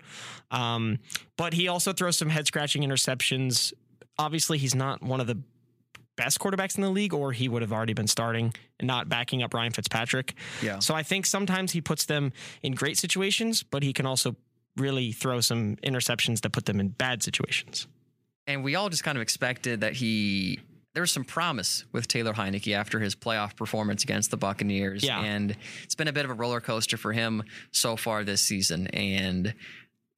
Um, 0.50 1.00
but 1.36 1.52
he 1.52 1.68
also 1.68 1.92
throws 1.92 2.16
some 2.16 2.30
head 2.30 2.46
scratching 2.46 2.80
interceptions. 2.82 3.74
Obviously, 4.18 4.56
he's 4.56 4.74
not 4.74 5.02
one 5.02 5.20
of 5.20 5.26
the 5.26 5.38
best 6.18 6.38
quarterbacks 6.40 6.76
in 6.76 6.82
the 6.82 6.90
league, 6.90 7.14
or 7.14 7.32
he 7.32 7.48
would 7.48 7.62
have 7.62 7.72
already 7.72 7.94
been 7.94 8.08
starting 8.08 8.52
and 8.78 8.86
not 8.86 9.08
backing 9.08 9.42
up 9.42 9.54
Ryan 9.54 9.72
Fitzpatrick. 9.72 10.34
Yeah. 10.60 10.80
So 10.80 10.94
I 10.94 11.02
think 11.02 11.24
sometimes 11.24 11.72
he 11.72 11.80
puts 11.80 12.04
them 12.04 12.32
in 12.62 12.74
great 12.74 12.98
situations, 12.98 13.62
but 13.62 13.82
he 13.82 13.92
can 13.92 14.04
also 14.04 14.36
really 14.76 15.12
throw 15.12 15.40
some 15.40 15.76
interceptions 15.76 16.42
that 16.42 16.50
put 16.50 16.66
them 16.66 16.80
in 16.80 16.88
bad 16.88 17.22
situations. 17.22 17.86
And 18.46 18.64
we 18.64 18.74
all 18.74 18.88
just 18.88 19.04
kind 19.04 19.16
of 19.16 19.22
expected 19.22 19.80
that 19.80 19.94
he 19.94 20.58
there 20.94 21.02
was 21.02 21.12
some 21.12 21.24
promise 21.24 21.84
with 21.92 22.08
Taylor 22.08 22.32
Heinicke 22.32 22.74
after 22.74 22.98
his 22.98 23.14
playoff 23.14 23.54
performance 23.54 24.02
against 24.02 24.32
the 24.32 24.36
Buccaneers. 24.36 25.04
Yeah. 25.04 25.20
And 25.20 25.56
it's 25.84 25.94
been 25.94 26.08
a 26.08 26.12
bit 26.12 26.24
of 26.24 26.30
a 26.30 26.34
roller 26.34 26.60
coaster 26.60 26.96
for 26.96 27.12
him 27.12 27.44
so 27.70 27.94
far 27.94 28.24
this 28.24 28.40
season. 28.40 28.88
And 28.88 29.54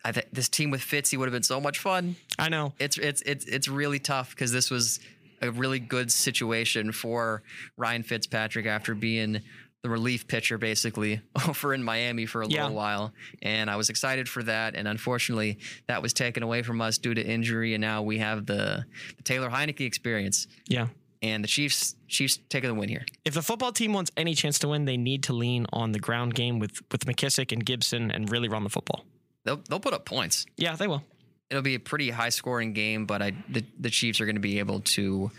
I 0.05 0.13
think 0.13 0.29
this 0.33 0.49
team 0.49 0.71
with 0.71 0.81
Fitzy 0.81 1.19
would 1.19 1.27
have 1.27 1.33
been 1.33 1.43
so 1.43 1.61
much 1.61 1.81
fun. 1.81 2.17
I 2.39 2.49
know. 2.49 2.73
It's 2.79 2.97
it's 2.97 3.21
it's 3.23 3.45
it's 3.45 3.69
really 3.69 3.99
tough 3.99 4.31
because 4.31 4.53
this 4.53 4.71
was 4.71 5.01
a 5.41 5.51
really 5.51 5.79
good 5.79 6.11
situation 6.13 6.93
for 6.93 7.43
Ryan 7.77 8.03
Fitzpatrick 8.03 8.67
after 8.67 8.95
being 8.95 9.41
the 9.83 9.89
relief 9.89 10.29
pitcher 10.29 10.59
basically 10.59 11.21
over 11.49 11.73
in 11.73 11.83
Miami 11.83 12.27
for 12.27 12.43
a 12.43 12.47
Yeah. 12.49 12.65
little 12.65 12.77
while. 12.77 13.15
And 13.41 13.71
I 13.71 13.77
was 13.77 13.89
excited 13.89 14.29
for 14.29 14.43
that. 14.43 14.75
And 14.75 14.87
unfortunately, 14.87 15.59
that 15.89 16.03
was 16.03 16.13
taken 16.13 16.43
away 16.43 16.63
from 16.63 16.81
us 16.83 16.99
due 16.99 17.15
to 17.15 17.25
injury. 17.27 17.73
And 17.75 17.81
now 17.81 18.03
we 18.03 18.19
have 18.19 18.45
the, 18.45 18.85
the 19.17 19.23
Taylor 19.23 19.49
Heinicke 19.49 19.81
experience. 19.81 20.47
Yeah. 20.69 20.89
And 21.23 21.43
the 21.45 21.49
Chiefs 21.49 21.97
Chiefs 22.09 22.39
taking 22.49 22.69
the 22.69 22.75
win 22.75 22.89
here. 22.89 23.05
If 23.27 23.35
the 23.35 23.43
football 23.43 23.73
team 23.73 23.93
wants 23.93 24.11
any 24.17 24.35
chance 24.35 24.59
to 24.61 24.69
win, 24.69 24.85
they 24.87 24.97
need 24.97 25.23
to 25.25 25.35
lean 25.35 25.67
on 25.73 25.93
the 25.93 25.99
ground 25.99 26.35
game 26.35 26.59
with 26.59 26.81
with 26.91 27.05
McKissic 27.05 27.53
and 27.53 27.65
Gibson 27.65 28.11
and 28.11 28.31
really 28.31 28.49
run 28.49 28.65
the 28.65 28.71
football. 28.71 29.05
They'll 29.45 29.61
they'll 29.69 29.81
put 29.81 29.93
up 29.93 30.07
points. 30.07 30.47
Yeah, 30.57 30.77
they 30.77 30.87
will. 30.87 31.03
It'll 31.51 31.63
be 31.63 31.75
a 31.75 31.81
pretty 31.81 32.11
high 32.11 32.29
scoring 32.29 32.73
game, 32.73 33.07
but 33.07 33.23
I 33.23 33.33
the, 33.49 33.65
the 33.79 33.91
Chiefs 33.91 34.21
are 34.21 34.27
going 34.27 34.37
to 34.37 34.41
be 34.41 34.59
able 34.61 34.81
to 34.81 35.31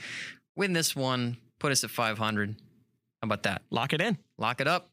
win 0.55 0.73
this 0.73 0.95
one, 0.95 1.37
put 1.59 1.71
us 1.71 1.83
at 1.83 1.89
500. 1.89 2.55
How 3.21 3.25
about 3.25 3.43
that? 3.43 3.61
Lock 3.69 3.93
it 3.93 4.01
in. 4.01 4.17
Lock 4.37 4.61
it 4.61 4.67
up. 4.67 4.89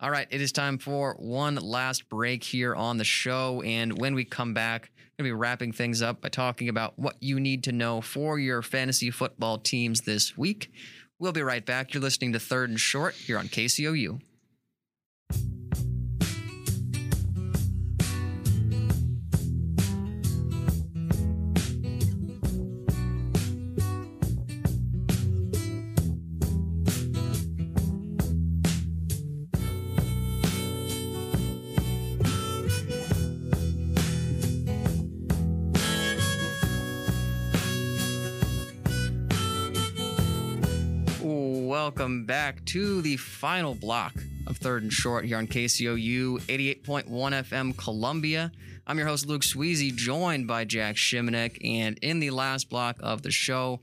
All 0.00 0.10
right, 0.10 0.26
it 0.30 0.40
is 0.40 0.50
time 0.50 0.78
for 0.78 1.14
one 1.20 1.54
last 1.54 2.08
break 2.08 2.42
here 2.42 2.74
on 2.74 2.98
the 2.98 3.04
show. 3.04 3.62
And 3.62 3.96
when 4.00 4.16
we 4.16 4.24
come 4.24 4.52
back, 4.52 4.90
I'm 4.96 5.24
going 5.24 5.30
to 5.30 5.36
be 5.36 5.40
wrapping 5.40 5.72
things 5.72 6.02
up 6.02 6.20
by 6.20 6.28
talking 6.28 6.68
about 6.68 6.98
what 6.98 7.16
you 7.20 7.38
need 7.38 7.62
to 7.64 7.72
know 7.72 8.00
for 8.00 8.36
your 8.38 8.62
fantasy 8.62 9.12
football 9.12 9.58
teams 9.58 10.00
this 10.00 10.36
week. 10.36 10.72
We'll 11.20 11.30
be 11.30 11.42
right 11.42 11.64
back. 11.64 11.94
You're 11.94 12.02
listening 12.02 12.32
to 12.32 12.40
Third 12.40 12.70
and 12.70 12.80
Short 12.80 13.14
here 13.14 13.38
on 13.38 13.46
KCOU. 13.46 14.20
Welcome 41.94 42.24
back 42.24 42.64
to 42.64 43.02
the 43.02 43.18
final 43.18 43.74
block 43.74 44.14
of 44.46 44.56
Third 44.56 44.82
and 44.82 44.90
Short 44.90 45.26
here 45.26 45.36
on 45.36 45.46
KCOU 45.46 46.40
88.1 46.40 47.04
FM 47.06 47.76
Columbia. 47.76 48.50
I'm 48.86 48.96
your 48.96 49.06
host, 49.06 49.26
Luke 49.26 49.42
Sweezy, 49.42 49.94
joined 49.94 50.48
by 50.48 50.64
Jack 50.64 50.96
Shimonek. 50.96 51.58
And 51.62 51.98
in 51.98 52.18
the 52.18 52.30
last 52.30 52.70
block 52.70 52.96
of 53.00 53.20
the 53.20 53.30
show, 53.30 53.80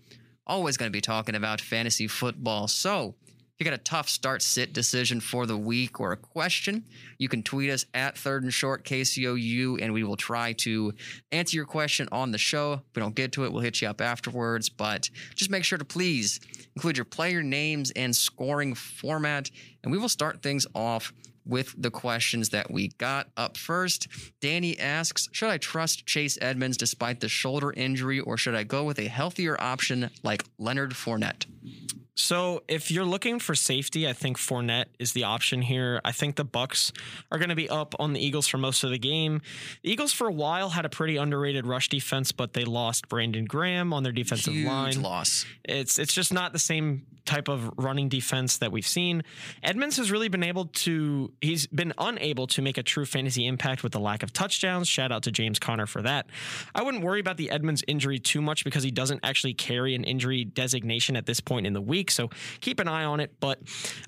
always 0.47 0.76
going 0.76 0.88
to 0.89 0.91
be 0.91 1.01
talking 1.01 1.36
about 1.36 1.62
fantasy 1.62 2.07
football. 2.07 2.68
So 2.68 3.14
you 3.60 3.66
got 3.66 3.74
a 3.74 3.78
tough 3.78 4.07
start 4.07 4.41
sit 4.41 4.72
decision 4.72 5.20
for 5.20 5.45
the 5.45 5.57
week 5.57 5.99
or 5.99 6.14
a 6.14 6.18
question, 6.18 6.86
you 7.18 7.28
can 7.28 7.43
tweet 7.43 7.70
us 7.70 7.86
at 7.93 8.18
third 8.18 8.43
and 8.43 8.53
short 8.53 8.86
KCOU 8.86 9.82
and 9.82 9.93
we 9.93 10.03
will 10.03 10.16
try 10.16 10.53
to 10.53 10.93
answer 11.32 11.57
your 11.57 11.66
question 11.66 12.07
on 12.12 12.32
the 12.32 12.38
show. 12.38 12.74
If 12.74 12.95
we 12.95 13.01
don't 13.01 13.16
get 13.16 13.34
to 13.34 13.43
it, 13.43 13.51
we'll 13.51 13.62
hit 13.62 13.82
you 13.82 13.89
up 13.89 13.99
afterwards. 13.99 14.70
But 14.70 15.10
just 15.36 15.51
make 15.51 15.66
sure 15.66 15.78
to 15.78 15.84
please 15.84 16.39
include 16.76 16.97
your 16.97 17.05
player 17.05 17.43
names 17.43 17.91
and 17.91 18.16
scoring 18.16 18.76
format. 18.76 19.51
And 19.84 19.91
we 19.91 19.97
will 19.97 20.10
start 20.10 20.41
things 20.41 20.66
off 20.74 21.12
with 21.45 21.74
the 21.78 21.91
questions 21.91 22.49
that 22.49 22.72
we 22.72 22.89
got 22.97 23.28
up 23.36 23.57
first. 23.57 24.07
Danny 24.39 24.80
asks 24.80 25.28
Should 25.34 25.49
I 25.49 25.57
trust 25.57 26.05
Chase 26.05 26.38
Edmonds 26.41 26.78
despite 26.78 27.20
the 27.20 27.28
shoulder 27.28 27.74
injury, 27.74 28.20
or 28.20 28.38
should 28.38 28.55
I 28.55 28.64
go 28.64 28.84
with 28.86 28.99
a 28.99 29.07
healthier 29.07 29.60
option 29.60 30.12
like 30.24 30.45
Leonard 30.57 30.91
Fournette? 30.91 31.45
So 32.20 32.63
if 32.67 32.91
you're 32.91 33.05
looking 33.05 33.39
for 33.39 33.55
safety, 33.55 34.07
I 34.07 34.11
think 34.11 34.38
Fournette 34.38 34.88
is 34.99 35.13
the 35.13 35.24
option 35.24 35.61
here. 35.61 36.01
I 36.03 36.11
think 36.11 36.36
the 36.36 36.43
Bucks 36.43 36.91
are 37.32 37.38
going 37.38 37.49
to 37.49 37.55
be 37.55 37.70
up 37.70 37.95
on 37.97 38.11
the 38.11 38.20
Eagles 38.20 38.45
for 38.45 38.57
most 38.57 38.84
of 38.84 38.89
the 38.91 38.99
game. 38.99 39.41
The 39.84 39.91
Eagles 39.91 40.11
for 40.11 40.28
a 40.28 40.32
while 40.32 40.70
had 40.70 40.84
a 40.86 40.89
pretty 40.89 41.15
underrated 41.15 41.65
rush 41.65 41.88
defense, 41.88 42.34
but 42.34 42.53
they 42.53 42.65
lost 42.65 43.07
Brandon 43.07 43.45
Graham 43.45 43.93
on 43.93 44.03
their 44.03 44.11
defensive 44.11 44.53
Huge 44.53 44.67
line. 44.67 45.01
loss. 45.01 45.45
It's 45.63 45.97
it's 45.97 46.13
just 46.13 46.34
not 46.34 46.51
the 46.51 46.59
same 46.59 47.05
type 47.30 47.47
of 47.47 47.72
running 47.78 48.09
defense 48.09 48.57
that 48.57 48.72
we've 48.72 48.88
seen. 48.88 49.24
Edmonds 49.61 49.97
has 49.97 50.11
really 50.11 50.30
been 50.30 50.43
able 50.43 50.65
to 50.65 51.32
he's 51.41 51.67
been 51.67 51.93
unable 51.99 52.47
to 52.47 52.61
make 52.61 52.78
a 52.78 52.84
true 52.84 53.05
fantasy 53.05 53.45
impact 53.45 53.84
with 53.84 53.91
the 53.91 53.99
lack 53.99 54.24
of 54.24 54.34
touchdowns. 54.34 54.88
Shout 54.88 55.11
out 55.11 55.24
to 55.24 55.32
James 55.32 55.59
Conner 55.59 55.86
for 55.86 56.01
that. 56.01 56.26
I 56.74 56.82
wouldn't 56.82 57.03
worry 57.03 57.20
about 57.20 57.38
the 57.38 57.51
Edmonds 57.51 57.84
injury 57.88 58.20
too 58.20 58.41
much 58.41 58.63
because 58.63 58.84
he 58.84 58.91
doesn't 58.91 59.20
actually 59.24 59.53
carry 59.53 59.93
an 59.95 60.03
injury 60.03 60.43
designation 60.43 61.15
at 61.15 61.28
this 61.28 61.39
point 61.39 61.67
in 61.67 61.74
the 61.74 61.82
week. 61.82 62.09
So 62.12 62.30
keep 62.62 62.80
an 62.80 62.88
eye 62.88 63.03
on 63.05 63.20
it. 63.20 63.36
But 63.39 63.60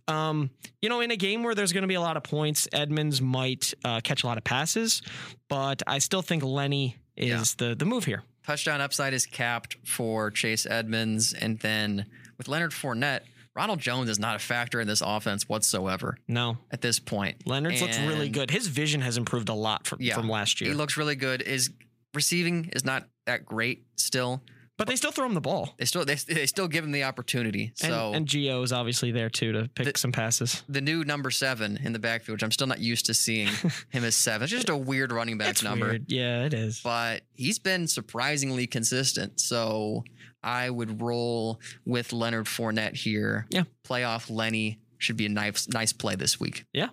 um, 0.07 0.49
you 0.81 0.89
know, 0.89 1.01
in 1.01 1.11
a 1.11 1.17
game 1.17 1.43
where 1.43 1.55
there's 1.55 1.73
going 1.73 1.83
to 1.83 1.87
be 1.87 1.95
a 1.95 2.01
lot 2.01 2.17
of 2.17 2.23
points, 2.23 2.67
Edmonds 2.73 3.21
might 3.21 3.73
uh, 3.85 4.01
catch 4.01 4.23
a 4.23 4.27
lot 4.27 4.37
of 4.37 4.43
passes, 4.43 5.01
but 5.49 5.81
I 5.87 5.99
still 5.99 6.21
think 6.21 6.43
Lenny 6.43 6.97
is 7.17 7.55
the 7.55 7.75
the 7.75 7.85
move 7.85 8.05
here. 8.05 8.23
Touchdown 8.45 8.81
upside 8.81 9.13
is 9.13 9.25
capped 9.25 9.77
for 9.85 10.31
Chase 10.31 10.65
Edmonds. 10.65 11.33
And 11.33 11.59
then 11.59 12.07
with 12.37 12.47
Leonard 12.47 12.71
Fournette, 12.71 13.21
Ronald 13.55 13.79
Jones 13.79 14.09
is 14.09 14.17
not 14.17 14.35
a 14.35 14.39
factor 14.39 14.79
in 14.81 14.87
this 14.87 15.01
offense 15.05 15.47
whatsoever 15.47 16.17
No, 16.27 16.57
at 16.71 16.81
this 16.81 16.99
point. 16.99 17.45
Leonard's 17.45 17.81
looks 17.81 17.99
really 17.99 18.29
good. 18.29 18.49
His 18.49 18.67
vision 18.67 19.01
has 19.01 19.17
improved 19.17 19.49
a 19.49 19.53
lot 19.53 19.85
from, 19.85 20.01
Yeah. 20.01 20.15
from 20.15 20.29
last 20.29 20.59
year. 20.61 20.71
He 20.71 20.75
looks 20.75 20.97
really 20.97 21.15
good. 21.15 21.43
His 21.45 21.69
receiving 22.15 22.69
is 22.73 22.83
not 22.83 23.07
that 23.25 23.45
great 23.45 23.83
still. 23.95 24.41
But 24.81 24.87
they 24.87 24.95
still 24.95 25.11
throw 25.11 25.27
him 25.27 25.35
the 25.35 25.41
ball. 25.41 25.75
They 25.77 25.85
still 25.85 26.03
they, 26.05 26.15
they 26.15 26.47
still 26.47 26.67
give 26.67 26.83
him 26.83 26.91
the 26.91 27.03
opportunity. 27.03 27.71
So 27.75 28.13
and 28.15 28.25
Gio 28.25 28.63
is 28.63 28.73
obviously 28.73 29.11
there 29.11 29.29
too 29.29 29.51
to 29.51 29.69
pick 29.75 29.93
The- 29.93 29.99
some 29.99 30.11
passes. 30.11 30.63
the 30.67 30.81
new 30.81 31.03
number 31.03 31.29
seven 31.29 31.77
in 31.83 31.93
the 31.93 31.99
backfield, 31.99 32.37
which 32.37 32.43
I'm 32.43 32.51
still 32.51 32.65
not 32.65 32.79
used 32.79 33.05
to 33.05 33.13
seeing 33.13 33.47
him 33.89 34.03
as 34.03 34.15
seven. 34.15 34.45
It's 34.45 34.51
just 34.51 34.69
a 34.69 34.75
weird 34.75 35.11
running 35.11 35.37
back 35.37 35.49
It's 35.49 35.61
number. 35.63 35.85
weird. 35.89 36.05
Yeah, 36.07 36.45
it 36.45 36.55
is. 36.55 36.81
But 36.81 37.21
he's 37.35 37.59
been 37.59 37.87
surprisingly 37.87 38.65
consistent. 38.65 39.39
So 39.39 40.03
I 40.41 40.71
would 40.71 40.99
roll 41.03 41.59
with 41.85 42.11
Leonard 42.13 42.45
Fournette 42.47 42.95
here. 42.95 43.45
Yeah. 43.51 43.65
Playoff 43.87 44.31
Lenny 44.31 44.79
should 44.97 45.17
be 45.17 45.27
a 45.27 45.29
nice 45.29 45.67
nice 45.69 45.93
play 45.93 46.15
this 46.15 46.39
week. 46.39 46.65
Yeah. 46.73 46.89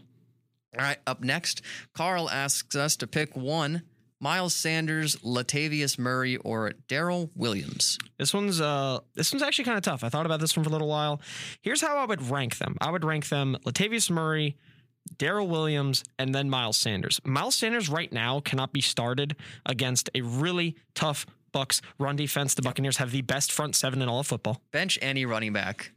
All 0.78 0.84
right, 0.84 0.98
up 1.06 1.22
next, 1.22 1.62
Carl 1.94 2.28
asks 2.28 2.76
us 2.76 2.94
to 2.96 3.06
pick 3.06 3.34
one. 3.34 3.82
Miles 4.20 4.54
Sanders, 4.54 5.16
Latavius 5.16 5.98
Murray, 5.98 6.36
or 6.38 6.72
Darrel 6.88 7.30
Williams. 7.34 7.98
This 8.18 8.34
one's 8.34 8.60
uh 8.60 9.00
this 9.14 9.32
one's 9.32 9.42
actually 9.42 9.64
kind 9.64 9.78
of 9.78 9.84
tough. 9.84 10.02
I 10.04 10.08
thought 10.08 10.26
about 10.26 10.40
this 10.40 10.56
one 10.56 10.64
for 10.64 10.70
a 10.70 10.72
little 10.72 10.88
while. 10.88 11.20
Here's 11.60 11.80
how 11.80 11.96
I 11.96 12.04
would 12.04 12.22
rank 12.22 12.58
them. 12.58 12.76
I 12.80 12.90
would 12.90 13.04
rank 13.04 13.28
them 13.28 13.56
Latavius 13.64 14.10
Murray, 14.10 14.56
Darrel 15.16 15.48
Williams, 15.48 16.04
and 16.18 16.34
then 16.34 16.50
Miles 16.50 16.76
Sanders. 16.76 17.20
Miles 17.24 17.54
Sanders 17.54 17.88
right 17.88 18.12
now 18.12 18.40
cannot 18.40 18.72
be 18.72 18.80
started 18.80 19.36
against 19.66 20.10
a 20.14 20.22
really 20.22 20.76
tough 20.94 21.26
Bucks 21.52 21.80
run 21.98 22.16
defense. 22.16 22.54
The 22.54 22.62
Buccaneers 22.62 22.98
have 22.98 23.10
the 23.10 23.22
best 23.22 23.52
front 23.52 23.74
seven 23.74 24.02
in 24.02 24.08
all 24.08 24.20
of 24.20 24.26
football. 24.26 24.60
Bench 24.70 24.98
any 25.00 25.24
running 25.24 25.52
back 25.52 25.92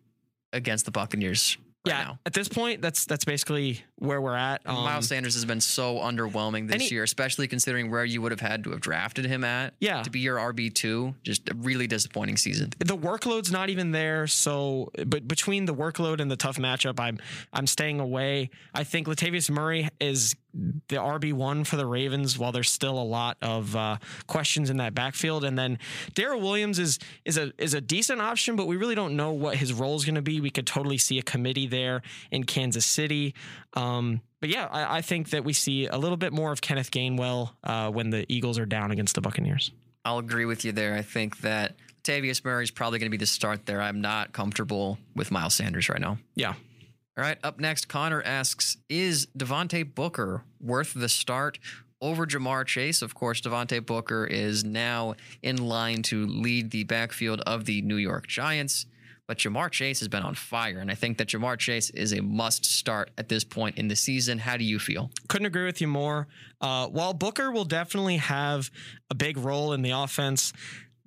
against 0.53 0.85
the 0.85 0.91
Buccaneers 0.91 1.57
right 1.85 1.93
yeah, 1.93 2.03
now. 2.03 2.19
at 2.25 2.33
this 2.33 2.47
point, 2.47 2.81
that's 2.81 3.05
that's 3.05 3.25
basically 3.25 3.83
where 3.95 4.21
we're 4.21 4.35
at. 4.35 4.61
Um, 4.65 4.75
Miles 4.75 5.07
Sanders 5.07 5.33
has 5.35 5.45
been 5.45 5.61
so 5.61 5.97
underwhelming 5.97 6.67
this 6.67 6.89
he- 6.89 6.95
year, 6.95 7.03
especially 7.03 7.47
considering 7.47 7.89
where 7.89 8.05
you 8.05 8.21
would 8.21 8.31
have 8.31 8.41
had 8.41 8.63
to 8.65 8.71
have 8.71 8.81
drafted 8.81 9.25
him 9.25 9.43
at. 9.43 9.73
Yeah. 9.79 10.03
To 10.03 10.09
be 10.09 10.19
your 10.19 10.37
RB2. 10.37 11.15
Just 11.23 11.49
a 11.49 11.55
really 11.55 11.87
disappointing 11.87 12.37
season. 12.37 12.71
the 12.79 12.97
workload's 12.97 13.51
not 13.51 13.69
even 13.69 13.91
there. 13.91 14.27
So, 14.27 14.91
but 15.07 15.27
between 15.27 15.65
the 15.65 15.73
workload 15.75 16.19
and 16.19 16.29
the 16.29 16.35
tough 16.35 16.57
matchup, 16.57 16.99
I'm 16.99 17.19
I'm 17.53 17.67
staying 17.67 17.99
away. 17.99 18.49
I 18.73 18.83
think 18.83 19.07
Latavius 19.07 19.49
Murray 19.49 19.89
is 19.99 20.35
the 20.53 20.97
RB 20.97 21.33
one 21.33 21.63
for 21.63 21.75
the 21.75 21.85
Ravens, 21.85 22.37
while 22.37 22.51
there's 22.51 22.71
still 22.71 22.97
a 22.97 23.03
lot 23.03 23.37
of 23.41 23.75
uh, 23.75 23.97
questions 24.27 24.69
in 24.69 24.77
that 24.77 24.93
backfield. 24.93 25.43
And 25.43 25.57
then 25.57 25.79
Darrel 26.13 26.41
Williams 26.41 26.79
is 26.79 26.99
is 27.25 27.37
a 27.37 27.51
is 27.57 27.73
a 27.73 27.81
decent 27.81 28.21
option, 28.21 28.55
but 28.55 28.67
we 28.67 28.75
really 28.75 28.95
don't 28.95 29.15
know 29.15 29.31
what 29.31 29.57
his 29.57 29.73
role 29.73 29.95
is 29.95 30.05
going 30.05 30.15
to 30.15 30.21
be. 30.21 30.41
We 30.41 30.49
could 30.49 30.67
totally 30.67 30.97
see 30.97 31.19
a 31.19 31.23
committee 31.23 31.67
there 31.67 32.01
in 32.31 32.43
Kansas 32.43 32.85
City. 32.85 33.33
Um, 33.73 34.21
but 34.39 34.49
yeah, 34.49 34.67
I, 34.71 34.97
I 34.97 35.01
think 35.01 35.29
that 35.29 35.43
we 35.43 35.53
see 35.53 35.87
a 35.87 35.97
little 35.97 36.17
bit 36.17 36.33
more 36.33 36.51
of 36.51 36.61
Kenneth 36.61 36.91
Gainwell 36.91 37.51
uh, 37.63 37.89
when 37.91 38.09
the 38.09 38.25
Eagles 38.27 38.57
are 38.57 38.65
down 38.65 38.91
against 38.91 39.15
the 39.15 39.21
Buccaneers. 39.21 39.71
I'll 40.03 40.17
agree 40.17 40.45
with 40.45 40.65
you 40.65 40.71
there. 40.71 40.95
I 40.95 41.03
think 41.03 41.41
that 41.41 41.75
Tavius 42.03 42.43
Murray 42.43 42.63
is 42.63 42.71
probably 42.71 42.99
going 42.99 43.07
to 43.07 43.15
be 43.15 43.17
the 43.17 43.27
start 43.27 43.65
there. 43.65 43.81
I'm 43.81 44.01
not 44.01 44.33
comfortable 44.33 44.97
with 45.15 45.29
Miles 45.31 45.53
Sanders 45.53 45.89
right 45.89 46.01
now. 46.01 46.17
Yeah. 46.35 46.55
All 47.17 47.23
right, 47.25 47.37
up 47.43 47.59
next, 47.59 47.89
Connor 47.89 48.23
asks 48.23 48.77
Is 48.87 49.27
Devontae 49.37 49.93
Booker 49.93 50.45
worth 50.61 50.93
the 50.93 51.09
start 51.09 51.59
over 51.99 52.25
Ja'Marr 52.25 52.65
Chase? 52.65 53.01
Of 53.01 53.13
course, 53.13 53.41
Devontae 53.41 53.85
Booker 53.85 54.25
is 54.25 54.63
now 54.63 55.15
in 55.43 55.57
line 55.57 56.03
to 56.03 56.25
lead 56.25 56.71
the 56.71 56.85
backfield 56.85 57.41
of 57.41 57.65
the 57.65 57.81
New 57.81 57.97
York 57.97 58.27
Giants. 58.27 58.85
But 59.27 59.39
Ja'Marr 59.39 59.71
Chase 59.71 59.99
has 59.99 60.07
been 60.07 60.23
on 60.23 60.35
fire, 60.35 60.79
and 60.79 60.89
I 60.89 60.95
think 60.95 61.17
that 61.17 61.27
Ja'Marr 61.27 61.57
Chase 61.57 61.89
is 61.89 62.13
a 62.13 62.21
must 62.21 62.65
start 62.65 63.11
at 63.17 63.27
this 63.27 63.43
point 63.43 63.77
in 63.77 63.89
the 63.89 63.95
season. 63.95 64.39
How 64.39 64.55
do 64.55 64.63
you 64.63 64.79
feel? 64.79 65.11
couldn't 65.27 65.47
agree 65.47 65.65
with 65.65 65.81
you 65.81 65.87
more. 65.87 66.27
Uh, 66.61 66.87
while 66.87 67.13
Booker 67.13 67.51
will 67.51 67.65
definitely 67.65 68.17
have 68.17 68.71
a 69.09 69.15
big 69.15 69.37
role 69.37 69.73
in 69.73 69.81
the 69.81 69.91
offense, 69.91 70.53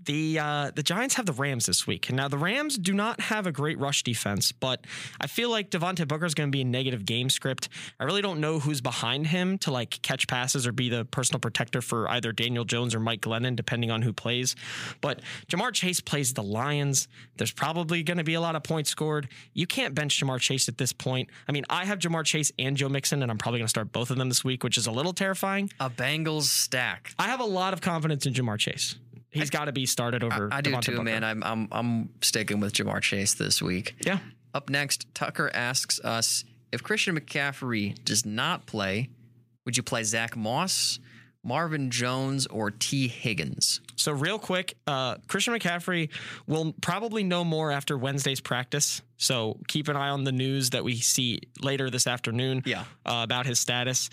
the 0.05 0.39
uh, 0.39 0.71
the 0.75 0.83
Giants 0.83 1.15
have 1.15 1.27
the 1.27 1.33
Rams 1.33 1.67
this 1.67 1.87
week. 1.87 2.13
Now 2.13 2.29
the 2.29 2.39
Rams 2.39 2.77
do 2.79 2.95
not 2.95 3.21
have 3.21 3.47
a 3.47 3.53
great 3.53 3.79
rush 3.79 4.03
defense, 4.03 4.53
but 4.53 4.87
I 5.21 5.27
feel 5.27 5.51
like 5.51 5.71
Devontae 5.71 6.07
Booker 6.07 6.25
is 6.25 6.35
going 6.35 6.49
to 6.49 6.57
be 6.57 6.63
a 6.63 6.65
negative 6.65 7.05
game 7.05 7.31
script. 7.31 7.69
I 7.99 8.05
really 8.05 8.23
don't 8.23 8.41
know 8.41 8.59
who's 8.59 8.81
behind 8.81 9.27
him 9.27 9.59
to 9.59 9.71
like 9.71 10.01
catch 10.03 10.27
passes 10.27 10.67
or 10.67 10.73
be 10.73 10.89
the 10.89 11.05
personal 11.05 11.41
protector 11.41 11.81
for 11.81 12.09
either 12.09 12.33
Daniel 12.33 12.65
Jones 12.65 12.95
or 12.95 13.01
Mike 13.01 13.21
Glennon, 13.21 13.57
depending 13.57 13.91
on 13.91 14.03
who 14.03 14.13
plays. 14.13 14.57
But 15.01 15.21
Ja'Marr 15.49 15.73
Chase 15.73 16.01
plays 16.01 16.35
the 16.35 16.43
Lions. 16.43 17.09
There's 17.37 17.53
probably 17.53 18.03
going 18.03 18.19
to 18.19 18.25
be 18.25 18.35
a 18.35 18.41
lot 18.41 18.57
of 18.57 18.63
points 18.63 18.91
scored. 18.91 19.29
You 19.53 19.67
can't 19.67 19.95
bench 19.95 20.21
Ja'Marr 20.21 20.41
Chase 20.41 20.69
at 20.69 20.79
this 20.79 20.93
point. 20.93 21.31
I 21.49 21.53
mean, 21.53 21.65
I 21.71 21.85
have 21.85 21.99
Ja'Marr 21.99 22.25
Chase 22.25 22.53
and 22.59 22.77
Joe 22.77 22.89
Mixon, 22.89 23.23
and 23.23 23.31
I'm 23.31 23.39
probably 23.39 23.61
going 23.61 23.67
to 23.67 23.71
start 23.71 23.93
both 23.93 24.11
of 24.11 24.17
them 24.17 24.29
this 24.29 24.45
week, 24.45 24.63
which 24.65 24.79
is 24.79 24.87
a 24.87 24.93
little 24.93 25.13
terrifying. 25.13 25.71
A 25.81 25.91
Bengals 25.91 26.45
stack. 26.45 27.13
I 27.19 27.29
have 27.29 27.41
a 27.41 27.45
lot 27.45 27.73
of 27.73 27.81
confidence 27.81 28.27
in 28.27 28.33
Ja'Marr 28.33 28.59
Chase. 28.59 28.97
He's 29.35 29.51
got 29.51 29.67
to 29.67 29.73
be 29.73 29.85
started 29.87 30.23
over. 30.25 30.49
I 30.53 30.61
do 30.61 30.71
Devontae 30.71 30.83
too, 30.83 30.93
Booker. 30.93 31.03
man. 31.05 31.25
I'm 31.25 31.43
I'm 31.43 31.69
I'm 31.73 32.09
sticking 32.23 32.61
with 32.61 32.73
Ja'Marr 32.73 33.03
Chase 33.03 33.35
this 33.35 33.61
week. 33.61 33.95
Yeah. 34.05 34.19
Up 34.55 34.71
next, 34.71 35.07
Tucker 35.15 35.51
asks 35.53 36.01
us 36.01 36.45
if 36.73 36.83
Christian 36.83 37.19
McCaffrey 37.19 38.03
does 38.05 38.25
not 38.25 38.67
play, 38.67 39.11
would 39.65 39.77
you 39.77 39.83
play 39.83 40.05
Zach 40.05 40.37
Moss, 40.37 40.99
Marvin 41.43 41.91
Jones, 41.91 42.47
or 42.47 42.71
Tee 42.71 43.09
Higgins? 43.09 43.81
So 43.97 44.13
real 44.13 44.39
quick, 44.39 44.77
uh, 44.87 45.17
Christian 45.29 45.55
McCaffrey 45.55 46.09
will 46.47 46.73
probably 46.81 47.25
know 47.25 47.45
more 47.45 47.71
after 47.73 47.97
Wednesday's 47.99 48.41
practice. 48.41 49.03
So 49.17 49.59
keep 49.69 49.89
an 49.89 49.97
eye 49.97 50.11
on 50.11 50.25
the 50.25 50.33
news 50.33 50.71
that 50.71 50.85
we 50.85 50.97
see 50.97 51.41
later 51.61 51.91
this 51.91 52.07
afternoon. 52.07 52.63
Yeah. 52.67 52.85
uh, 53.07 53.21
about 53.25 53.47
his 53.47 53.59
status. 53.59 54.11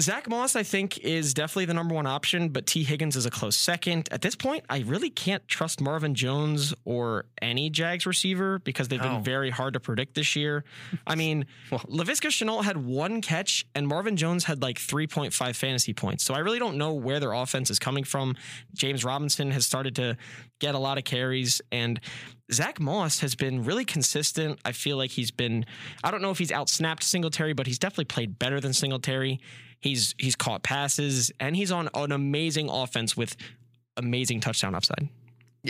Zach 0.00 0.28
Moss, 0.28 0.56
I 0.56 0.62
think, 0.62 0.98
is 1.00 1.34
definitely 1.34 1.66
the 1.66 1.74
number 1.74 1.94
one 1.94 2.06
option, 2.06 2.48
but 2.48 2.66
Tee 2.66 2.82
Higgins 2.82 3.14
is 3.14 3.26
a 3.26 3.30
close 3.30 3.54
second. 3.54 4.08
At 4.10 4.22
this 4.22 4.34
point, 4.34 4.64
I 4.68 4.80
really 4.80 5.10
can't 5.10 5.46
trust 5.46 5.80
Marvin 5.80 6.14
Jones 6.14 6.74
or 6.84 7.26
any 7.42 7.68
Jags 7.70 8.06
receiver 8.06 8.58
because 8.58 8.88
they've 8.88 9.00
Oh. 9.00 9.16
been 9.16 9.22
very 9.24 9.50
hard 9.50 9.74
to 9.74 9.80
predict 9.80 10.14
this 10.14 10.34
year. 10.34 10.64
I 11.06 11.14
mean, 11.14 11.46
well, 11.70 11.80
Laviska 11.88 12.28
Shenault 12.30 12.64
had 12.64 12.78
one 12.78 13.20
catch, 13.20 13.66
and 13.74 13.86
Marvin 13.86 14.16
Jones 14.16 14.44
had 14.44 14.62
like 14.62 14.78
3.5 14.78 15.54
fantasy 15.54 15.92
points. 15.92 16.24
So 16.24 16.32
I 16.34 16.38
really 16.38 16.58
don't 16.58 16.78
know 16.78 16.94
where 16.94 17.20
their 17.20 17.32
offense 17.34 17.70
is 17.70 17.78
coming 17.78 18.02
from. 18.02 18.34
James 18.74 19.04
Robinson 19.04 19.50
has 19.52 19.66
started 19.66 19.94
to 19.96 20.16
get 20.58 20.74
a 20.74 20.78
lot 20.78 20.96
of 20.98 21.04
carries, 21.04 21.60
and 21.70 22.00
Zach 22.50 22.80
Moss 22.80 23.20
has 23.20 23.34
been 23.34 23.62
really 23.62 23.84
consistent. 23.84 24.58
I 24.64 24.72
feel 24.72 24.96
like 24.96 25.10
he's 25.10 25.30
been, 25.30 25.64
I 26.02 26.10
don't 26.10 26.22
know 26.22 26.30
if 26.30 26.38
he's 26.38 26.50
outsnapped 26.50 27.02
Singletary, 27.02 27.52
but 27.52 27.66
he's 27.66 27.78
definitely 27.78 28.06
played 28.06 28.38
better 28.38 28.58
than 28.58 28.72
Singletary. 28.72 29.38
He's 29.82 30.14
he's 30.16 30.36
caught 30.36 30.62
passes 30.62 31.30
and 31.40 31.54
he's 31.54 31.70
on 31.70 31.90
an 31.94 32.12
amazing 32.12 32.70
offense 32.70 33.16
with 33.16 33.36
amazing 33.98 34.40
touchdown 34.40 34.74
upside. 34.74 35.08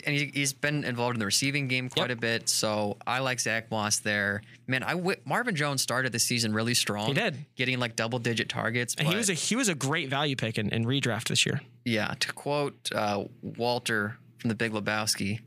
And 0.06 0.14
he, 0.16 0.30
he's 0.32 0.54
been 0.54 0.84
involved 0.84 1.16
in 1.16 1.18
the 1.20 1.26
receiving 1.26 1.68
game 1.68 1.90
quite 1.90 2.08
Yep. 2.08 2.18
a 2.18 2.20
bit, 2.20 2.48
so 2.48 2.96
I 3.06 3.18
like 3.18 3.38
Zach 3.40 3.70
Moss 3.70 3.98
there. 3.98 4.40
Man, 4.66 4.82
I 4.82 4.92
w- 4.92 5.18
Marvin 5.26 5.54
Jones 5.54 5.82
started 5.82 6.12
the 6.12 6.18
season 6.18 6.54
really 6.54 6.72
strong. 6.72 7.08
He 7.08 7.12
did. 7.12 7.36
getting 7.56 7.78
like 7.78 7.94
double 7.94 8.18
digit 8.18 8.48
targets. 8.48 8.94
And 8.96 9.06
he 9.06 9.14
was 9.16 9.28
a 9.28 9.34
he 9.34 9.54
was 9.56 9.68
a 9.68 9.74
great 9.74 10.08
value 10.08 10.36
pick 10.36 10.56
in, 10.56 10.70
in 10.70 10.84
redraft 10.86 11.28
this 11.28 11.44
year. 11.44 11.60
Yeah, 11.84 12.14
to 12.20 12.32
quote 12.32 12.90
uh, 12.94 13.24
Walter 13.42 14.16
from 14.38 14.48
The 14.48 14.54
Big 14.54 14.72
Lebowski, 14.72 15.40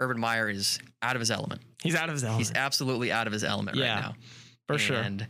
Urban 0.00 0.18
Meyer 0.20 0.48
is 0.48 0.78
out 1.02 1.16
of 1.16 1.20
his 1.20 1.30
element. 1.30 1.60
He's 1.82 1.94
out 1.94 2.08
of 2.08 2.14
his 2.14 2.24
element. 2.24 2.46
He's 2.46 2.54
absolutely 2.56 3.12
out 3.12 3.26
of 3.26 3.32
his 3.34 3.44
element 3.44 3.76
Yeah, 3.76 3.94
right 3.94 4.00
now. 4.02 4.14
for 4.66 4.78
sure. 4.78 4.96
And 4.96 5.26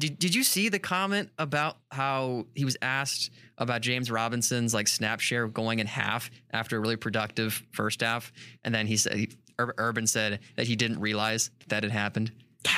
did, 0.00 0.18
did 0.18 0.34
you 0.34 0.42
see 0.42 0.68
the 0.68 0.78
comment 0.78 1.30
about 1.38 1.76
how 1.90 2.46
he 2.54 2.64
was 2.64 2.76
asked 2.82 3.30
about 3.56 3.80
James 3.82 4.10
Robinson's 4.10 4.74
like 4.74 4.88
snap 4.88 5.20
share 5.20 5.46
going 5.48 5.78
in 5.78 5.86
half 5.86 6.30
after 6.52 6.76
a 6.76 6.80
really 6.80 6.96
productive 6.96 7.62
first 7.72 8.00
half, 8.02 8.32
and 8.64 8.74
then 8.74 8.86
he 8.86 8.96
said 8.96 9.28
Urban 9.58 10.06
said 10.06 10.40
that 10.56 10.66
he 10.66 10.76
didn't 10.76 11.00
realize 11.00 11.50
that 11.68 11.84
it 11.84 11.90
happened. 11.90 12.32